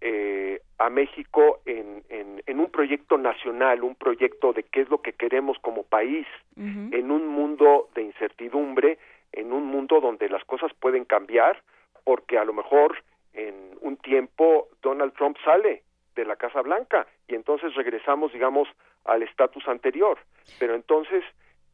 [0.00, 5.00] eh, a México en, en, en, un proyecto nacional, un proyecto de qué es lo
[5.00, 6.26] que queremos como país,
[6.56, 6.94] uh -huh.
[6.98, 8.98] en un mundo de incertidumbre,
[9.32, 11.62] en un mundo donde las cosas pueden cambiar,
[12.02, 12.96] porque a lo mejor
[13.32, 15.82] en un tiempo Donald Trump sale
[16.16, 18.68] de la Casa Blanca y entonces regresamos, digamos,
[19.04, 20.18] al estatus anterior.
[20.58, 21.22] Pero entonces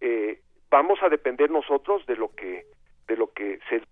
[0.00, 0.40] eh,
[0.72, 2.66] vamos a depender nosotros de lo que
[3.06, 3.82] de lo que se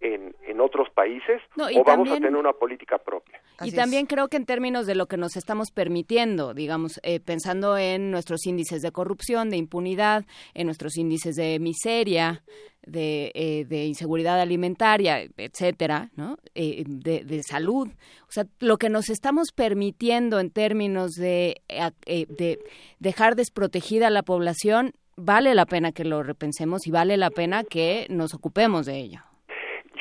[0.00, 3.40] en, en otros países no, o vamos también, a tener una política propia.
[3.62, 7.78] Y también creo que en términos de lo que nos estamos permitiendo, digamos, eh, pensando
[7.78, 12.42] en nuestros índices de corrupción, de impunidad, en nuestros índices de miseria,
[12.86, 16.38] de, eh, de inseguridad alimentaria, etcétera, ¿no?
[16.54, 17.88] Eh, de, de, salud.
[18.28, 22.58] O sea, lo que nos estamos permitiendo en términos de, eh, de
[22.98, 27.64] dejar desprotegida a la población, vale la pena que lo repensemos y vale la pena
[27.64, 29.20] que nos ocupemos de ello.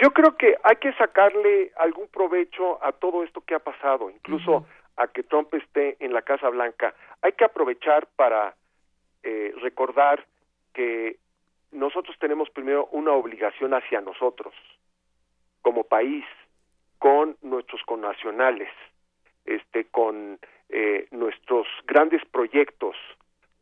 [0.02, 4.52] Yo creo que hay que sacarle algún provecho a todo esto que ha pasado, incluso
[4.52, 4.66] uh -huh.
[4.98, 6.94] a que Trump esté en la Casa Blanca.
[7.22, 8.56] Hay que aprovechar para
[9.24, 10.26] eh, recordar
[10.74, 11.18] que
[11.72, 14.54] nosotros tenemos primero una obligación hacia nosotros,
[15.62, 16.26] como país,
[17.00, 18.70] con nuestros connacionales,
[19.46, 22.96] este, con eh, nuestros grandes proyectos,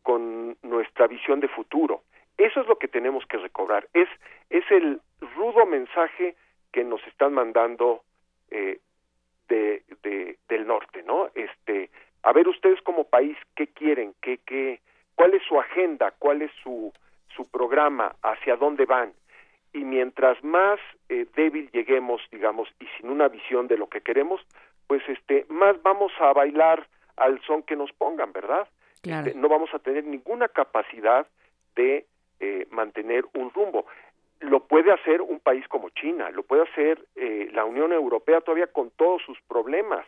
[0.04, 2.04] con nuestra visión de futuro.
[2.38, 3.88] Eso es lo que tenemos que recobrar.
[3.94, 4.10] Es,
[4.50, 5.00] es el
[5.36, 6.36] rudo mensaje
[6.72, 8.04] que nos están mandando
[8.50, 8.80] eh,
[9.48, 11.30] de, de, del norte, ¿no?
[11.36, 11.90] Este,
[12.24, 14.80] a ver ustedes como país qué quieren, qué, qué,
[15.16, 16.94] cuál es su agenda, cuál es su,
[17.36, 19.14] su programa, hacia dónde van.
[19.74, 24.42] Y mientras más eh, débil lleguemos, digamos, y sin una visión de lo que queremos,
[24.88, 28.68] pues este, más vamos a bailar al son que nos pongan, ¿verdad?
[29.02, 29.28] Claro.
[29.28, 31.28] Este, no vamos a tener ninguna capacidad
[31.76, 32.06] de
[32.40, 33.86] eh, mantener un rumbo.
[34.40, 38.68] lo puede hacer un país como China, lo puede hacer eh, la Unión Europea todavía
[38.68, 40.06] con todos sus problemas.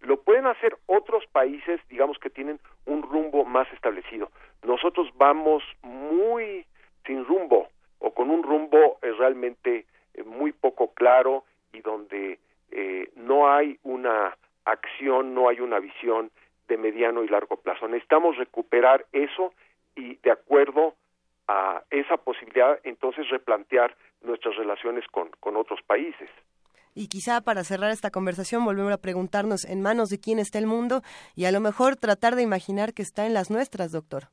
[0.00, 4.30] Lo pueden hacer otros países, digamos que tienen un rumbo más establecido.
[4.62, 6.64] Nosotros vamos muy
[7.04, 12.38] sin rumbo o con un rumbo eh, realmente eh, muy poco claro y donde
[12.70, 16.30] eh, no hay una acción, no hay una visión
[16.68, 17.88] de mediano y largo plazo.
[17.88, 19.52] Necesitamos recuperar eso
[19.96, 20.94] y de acuerdo
[21.48, 26.28] a esa posibilidad, entonces replantear nuestras relaciones con, con otros países.
[26.94, 30.66] Y quizá para cerrar esta conversación volvemos a preguntarnos en manos de quién está el
[30.66, 31.02] mundo
[31.36, 34.24] y a lo mejor tratar de imaginar que está en las nuestras, doctor.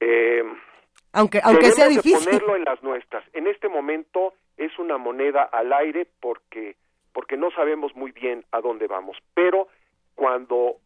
[0.00, 0.42] Eh,
[1.12, 2.24] aunque aunque sea difícil.
[2.24, 3.24] ponerlo en las nuestras.
[3.32, 6.76] En este momento es una moneda al aire porque
[7.12, 9.16] porque no sabemos muy bien a dónde vamos.
[9.32, 9.68] Pero
[10.14, 10.76] cuando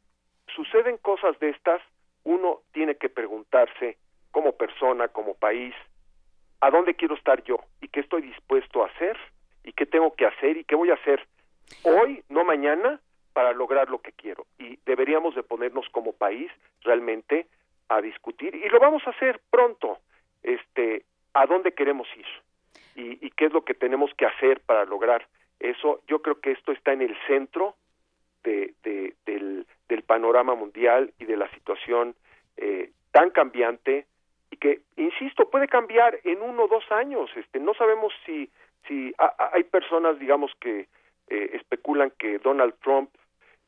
[0.55, 1.81] suceden cosas de estas,
[2.25, 3.97] uno tiene que preguntarse
[4.31, 5.75] como persona, como país,
[6.61, 9.17] a dónde quiero estar yo y qué estoy dispuesto a hacer
[9.65, 11.27] y qué tengo que hacer y qué voy a hacer
[11.85, 13.01] hoy, no mañana,
[13.33, 14.47] para lograr lo que quiero.
[14.59, 16.51] Y deberíamos de ponernos como país
[16.83, 17.47] realmente
[17.89, 19.99] a discutir y lo vamos a hacer pronto.
[20.43, 21.05] Este,
[21.35, 22.27] a dónde queremos ir
[22.97, 25.27] y, qué es lo que tenemos que hacer para lograr
[25.59, 26.03] eso.
[26.09, 27.77] Yo creo que esto está en el centro
[28.43, 32.15] de, de- del, del panorama mundial y de la situación
[32.57, 34.07] eh, tan cambiante
[34.51, 37.29] y que, insisto, puede cambiar en uno o dos años.
[37.37, 38.49] Este, no sabemos si,
[38.89, 40.89] si ha- hay personas, digamos, que
[41.29, 43.11] eh, especulan que Donald Trump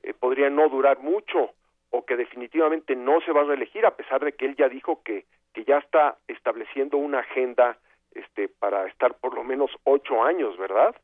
[0.02, 1.50] eh, podría no durar mucho
[1.90, 5.02] o que definitivamente no se va a reelegir a pesar de que él ya dijo
[5.04, 7.76] que, que ya está estableciendo una agenda
[8.14, 10.94] este, para estar por lo menos ocho años, ¿verdad?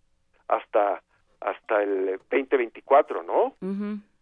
[0.49, 1.03] Hasta
[1.41, 3.55] hasta el 2024, ¿no?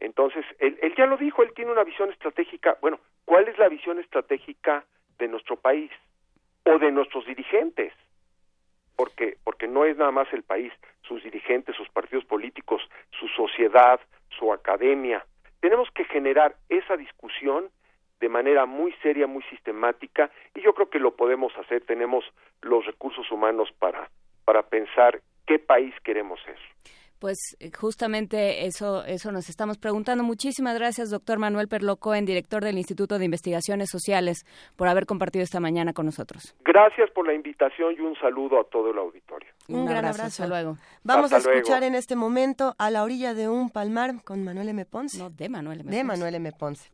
[0.01, 2.77] Entonces, él, él ya lo dijo, él tiene una visión estratégica.
[2.81, 4.85] Bueno, ¿cuál es la visión estratégica
[5.19, 5.91] de nuestro país
[6.65, 7.93] o de nuestros dirigentes?
[8.97, 12.83] Porque, porque no es nada más el país, sus dirigentes, sus partidos políticos,
[13.19, 14.01] su sociedad,
[14.31, 15.25] su academia.
[15.61, 17.71] Tenemos que generar esa discusión
[18.21, 21.85] de manera muy seria, muy sistemática, y yo creo que lo podemos hacer.
[21.85, 22.25] Tenemos
[22.63, 24.11] los recursos humanos para,
[24.45, 26.59] para pensar qué país queremos ser.
[27.19, 30.23] Pues eh, justamente eso, eso nos estamos preguntando.
[30.23, 34.45] Muchísimas gracias, doctor Manuel Perlocoen, director del Instituto de Investigaciones Sociales,
[34.77, 36.55] por haber compartido esta mañana con nosotros.
[36.65, 39.49] Gracias por la invitación y un saludo a todo el auditorio.
[39.69, 40.43] Un, gran abrazo.
[40.43, 40.77] Hasta luego.
[41.03, 41.87] Vamos Hasta a escuchar luego.
[41.87, 44.85] en este momento a la orilla de un palmar con Manuel M.
[44.85, 45.19] Ponce.
[45.19, 45.91] No, de Manuel M.
[45.91, 46.07] De Ponce.
[46.07, 46.53] Manuel M.
[46.53, 46.91] Ponce.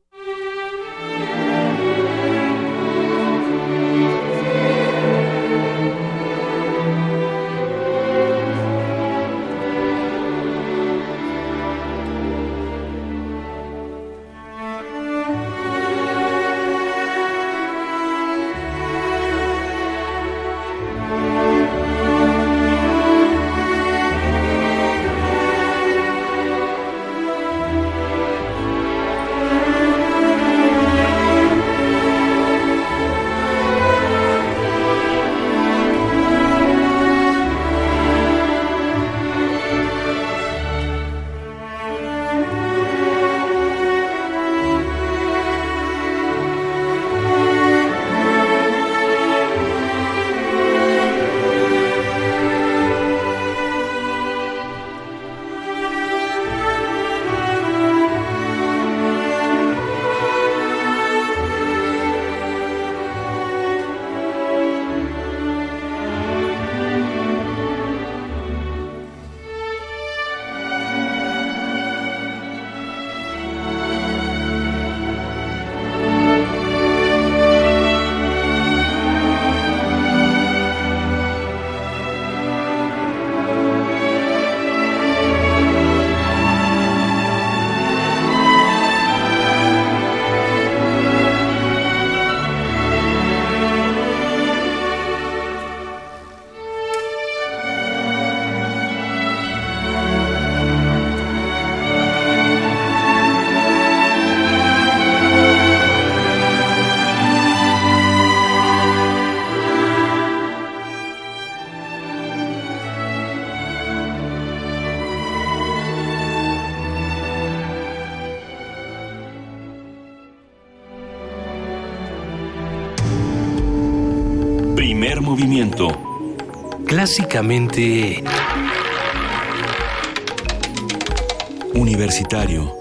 [131.74, 132.76] Universitario.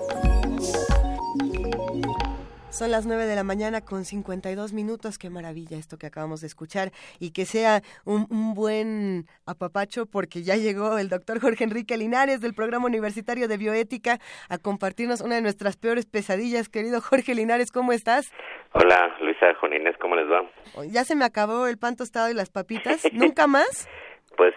[2.69, 5.17] Son las 9 de la mañana con 52 minutos.
[5.17, 6.91] Qué maravilla esto que acabamos de escuchar.
[7.17, 12.41] Y que sea un, un buen apapacho porque ya llegó el doctor Jorge Enrique Linares
[12.41, 16.67] del Programa Universitario de Bioética a compartirnos una de nuestras peores pesadillas.
[16.67, 18.33] Querido Jorge Linares, ¿cómo estás?
[18.73, 20.43] Hola, Luisa Jonines, ¿cómo les va?
[20.87, 23.07] Ya se me acabó el pan tostado y las papitas.
[23.13, 23.87] ¿Nunca más?
[24.35, 24.53] Pues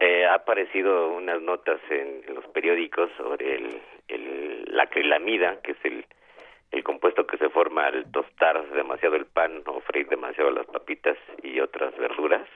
[0.00, 6.04] eh, ha aparecido unas notas en, los periódicos sobre el, la acrilamida, que es el
[6.70, 11.16] el compuesto que se forma al tostar demasiado el pan o freír demasiado las papitas
[11.42, 12.46] y otras verduras.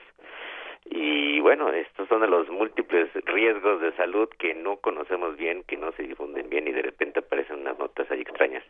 [0.85, 5.77] Y bueno, estos son de los múltiples riesgos de salud que no conocemos bien, que
[5.77, 8.63] no se difunden bien y de repente aparecen unas notas ahí extrañas.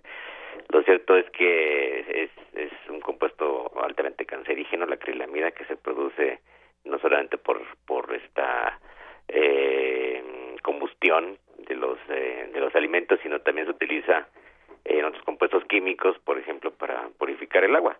[0.69, 6.39] Lo cierto es que es, es un compuesto altamente cancerígeno, la acrilamida, que se produce
[6.85, 8.79] no solamente por, por esta
[9.27, 10.23] eh,
[10.61, 14.27] combustión de los, eh, de los alimentos, sino también se utiliza
[14.85, 17.97] en otros compuestos químicos, por ejemplo, para purificar el agua.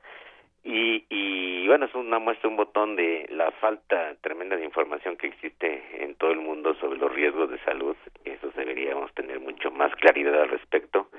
[0.64, 5.28] Y, y bueno, es una muestra, un botón de la falta tremenda de información que
[5.28, 7.96] existe en todo el mundo sobre los riesgos de salud.
[8.24, 11.10] Eso deberíamos tener mucho más claridad al respecto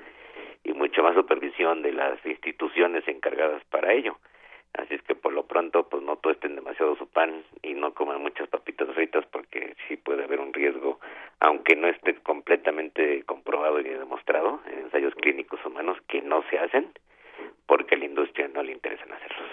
[0.63, 4.17] y mucho más supervisión de las instituciones encargadas para ello.
[4.77, 8.21] Así es que por lo pronto, pues no tuesten demasiado su pan y no coman
[8.21, 10.99] muchas papitas fritas porque sí puede haber un riesgo,
[11.39, 16.91] aunque no esté completamente comprobado y demostrado en ensayos clínicos humanos que no se hacen
[17.67, 19.49] porque a la industria no le interesan hacerlos.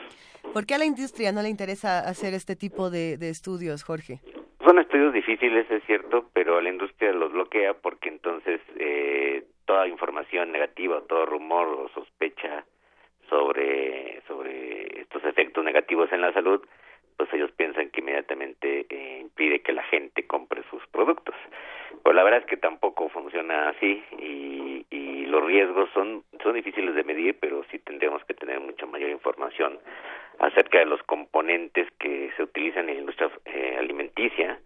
[0.52, 4.20] ¿Por qué a la industria no le interesa hacer este tipo de, de estudios, Jorge?
[4.64, 9.88] Son estudios difíciles, es cierto, pero a la industria los bloquea porque entonces eh, toda
[9.88, 12.64] información negativa, todo rumor o sospecha
[13.28, 14.91] sobre sobre
[15.62, 16.60] negativos en la salud,
[17.16, 21.34] pues ellos piensan que inmediatamente eh, impide que la gente compre sus productos.
[22.02, 26.94] Pues la verdad es que tampoco funciona así y, y los riesgos son son difíciles
[26.94, 29.78] de medir, pero sí tendremos que tener mucha mayor información
[30.38, 34.58] acerca de los componentes que se utilizan en la industria eh, alimenticia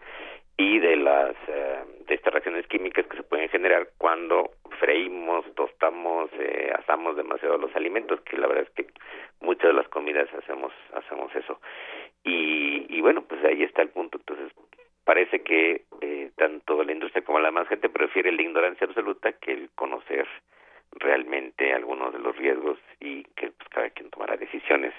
[0.56, 6.30] y de las eh, de estas reacciones químicas que se pueden generar cuando freímos, tostamos,
[6.38, 8.92] eh, asamos demasiado los alimentos, que la verdad es que
[9.40, 11.60] muchas de las comidas hacemos hacemos eso.
[12.24, 14.18] Y, y bueno, pues ahí está el punto.
[14.18, 14.52] Entonces,
[15.04, 19.52] parece que eh, tanto la industria como la más gente prefiere la ignorancia absoluta que
[19.52, 20.26] el conocer
[20.92, 24.94] realmente algunos de los riesgos y que pues, cada quien tomará decisiones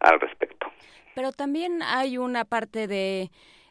[0.00, 0.70] al respecto.
[1.14, 3.30] Pero también hay una parte de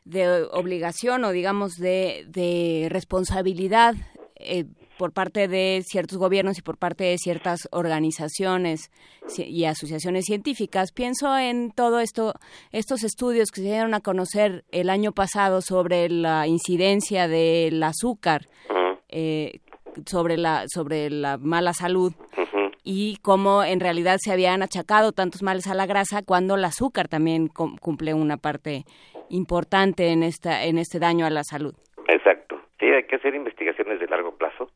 [0.09, 3.95] de obligación o digamos de, de responsabilidad
[4.35, 4.65] eh,
[4.97, 8.89] por parte de ciertos gobiernos y por parte de ciertas organizaciones
[9.37, 10.91] y asociaciones científicas.
[10.91, 12.33] Pienso en todo esto,
[12.71, 18.47] estos estudios que se dieron a conocer el año pasado sobre la incidencia del azúcar,
[19.09, 19.59] eh,
[20.05, 22.13] sobre la sobre la mala salud
[22.89, 27.09] y cómo en realidad se habían achacado tantos males a la grasa cuando el azúcar
[27.09, 28.85] también cumple una parte
[29.29, 31.73] importante en esta en este daño a la salud.
[32.07, 32.61] Exacto.
[32.79, 34.71] Sí, hay que hacer investigaciones de largo plazo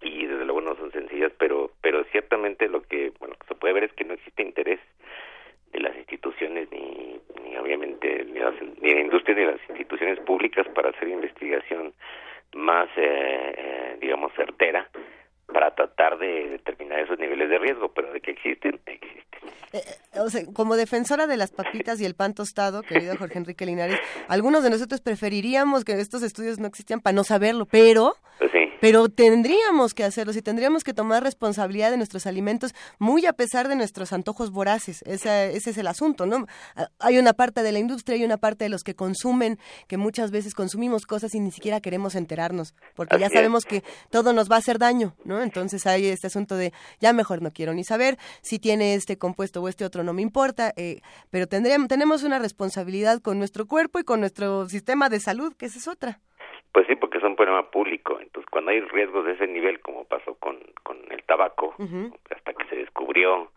[0.00, 3.84] y desde luego no son sencillas, pero pero ciertamente lo que bueno se puede ver
[3.84, 4.78] es que no existe interés
[5.72, 10.64] de las instituciones ni, ni obviamente ni, las, ni la industria ni las instituciones públicas
[10.76, 11.92] para hacer investigación
[12.54, 14.88] más eh, eh, digamos certera
[15.52, 19.40] para tratar de determinar esos niveles de riesgo, pero de que existen, existen.
[19.72, 19.82] Eh,
[20.18, 23.98] o sea, como defensora de las papitas y el pan tostado, querido Jorge Enrique Linares,
[24.28, 28.68] algunos de nosotros preferiríamos que estos estudios no existían para no saberlo, pero pues sí.
[28.80, 33.68] pero tendríamos que hacerlos y tendríamos que tomar responsabilidad de nuestros alimentos muy a pesar
[33.68, 35.02] de nuestros antojos voraces.
[35.02, 36.46] Ese, ese es el asunto, ¿no?
[36.98, 40.32] Hay una parte de la industria y una parte de los que consumen que muchas
[40.32, 43.32] veces consumimos cosas y ni siquiera queremos enterarnos, porque Así ya es.
[43.32, 45.39] sabemos que todo nos va a hacer daño, ¿no?
[45.42, 49.62] Entonces hay este asunto de ya mejor no quiero ni saber si tiene este compuesto
[49.62, 53.98] o este otro, no me importa, eh, pero tendríamos, tenemos una responsabilidad con nuestro cuerpo
[53.98, 56.18] y con nuestro sistema de salud, que esa es otra.
[56.72, 58.18] Pues sí, porque es un problema público.
[58.20, 61.74] Entonces, cuando hay riesgos de ese nivel, como pasó con, con el tabaco,
[62.30, 63.50] hasta que se descubrió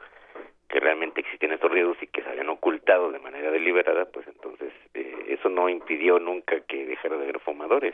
[0.68, 4.74] que realmente existían estos riesgos y que se habían ocultado de manera deliberada, pues entonces
[4.96, 7.94] eh, eso no impidió nunca que dejara de haber fumadores.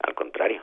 [0.00, 0.62] Al contrario.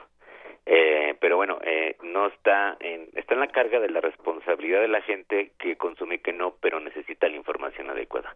[0.65, 4.87] Eh, pero bueno, eh, no está en, está en la carga de la responsabilidad de
[4.87, 8.35] la gente que consume que no, pero necesita la información adecuada.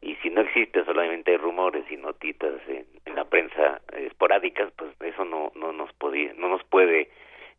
[0.00, 5.24] Y si no existe, solamente hay rumores y notitas en, la prensa esporádicas, pues eso
[5.24, 7.08] no no nos podía, no nos puede,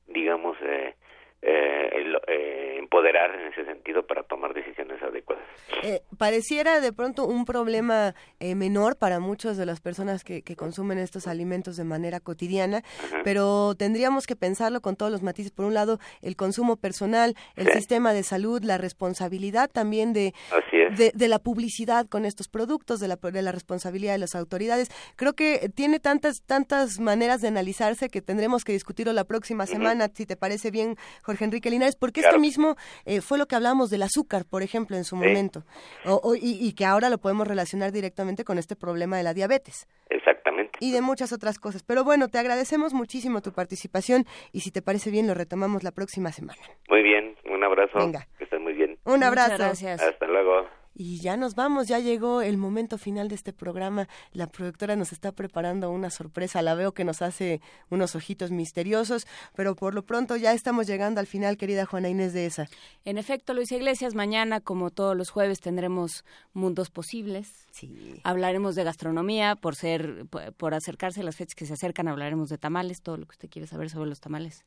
[0.07, 0.93] digamos, eh,
[1.41, 5.43] eh, el- eh, empoderar en ese sentido para tomar decisiones adecuadas.
[5.83, 10.55] Eh, pareciera de pronto un problema eh, menor para muchas de las personas que, que
[10.55, 12.83] consumen estos alimentos de manera cotidiana,
[13.23, 15.51] pero tendríamos que pensarlo con todos los matices.
[15.51, 20.77] Por un lado, el consumo personal, el sistema de salud, la responsabilidad también de, Así
[20.77, 20.97] es.
[20.97, 24.89] de, de la publicidad con estos productos, de la, de la responsabilidad de las autoridades.
[25.15, 30.09] Creo que tiene tantas, tantas maneras de analizarse que tendremos que discutirlo la próxima semana,
[30.13, 32.35] si te parece bien, Jorge Enrique Linares, porque Claro.
[32.35, 35.21] esto mismo eh, fue lo que hablamos del azúcar, por ejemplo, en su Sí.
[35.23, 35.63] momento,
[36.05, 39.33] O- o- y, y que ahora lo podemos relacionar directamente con este problema de la
[39.33, 40.77] diabetes Exactamente.
[40.79, 41.81] y de muchas otras cosas.
[41.83, 45.91] Pero bueno, te agradecemos muchísimo tu participación y si te parece bien, lo retomamos la
[45.91, 46.61] próxima semana.
[46.89, 47.97] Muy bien, un abrazo.
[47.97, 48.27] Venga.
[48.37, 48.97] Que estén muy bien.
[49.05, 49.63] Un abrazo.
[49.63, 50.67] Hasta luego.
[50.97, 54.07] Y ya nos vamos, ya llegó el momento final de este programa.
[54.31, 56.61] La productora nos está preparando una sorpresa.
[56.61, 57.59] La veo que nos hace
[57.89, 62.31] unos ojitos misteriosos, pero por lo pronto ya estamos llegando al final, querida Juana Inés
[62.31, 62.69] de esa.
[63.03, 67.67] En efecto, Luisa Iglesias, mañana, como todos los jueves, tendremos Mundos Posibles.
[67.71, 68.21] Sí.
[68.23, 72.47] Hablaremos de gastronomía, por ser, por, por acercarse a las fechas que se acercan, hablaremos
[72.47, 74.63] de tamales, todo lo que usted quiere saber sobre los tamales.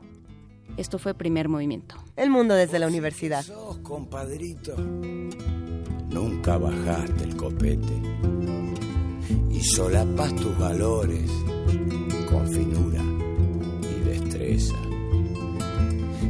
[0.76, 1.96] Esto fue Primer Movimiento.
[2.16, 3.44] El mundo desde la universidad.
[3.82, 4.76] compadrito,
[6.08, 7.92] nunca bajaste el copete
[9.50, 11.30] y solapas tus valores
[12.30, 13.02] con finura
[13.82, 14.76] y destreza.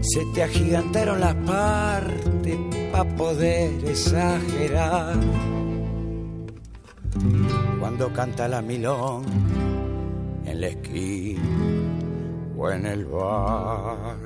[0.00, 2.58] Se te agigantaron las partes
[2.90, 5.16] para poder exagerar.
[7.78, 9.24] Cuando canta la milón
[10.44, 11.42] en la esquina
[12.56, 14.16] o en el bar.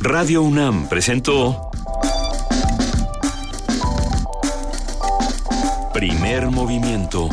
[0.00, 1.70] Radio UNAM presentó
[6.26, 7.28] Primer Movimiento.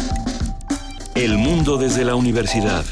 [1.16, 2.86] El mundo desde la universidad.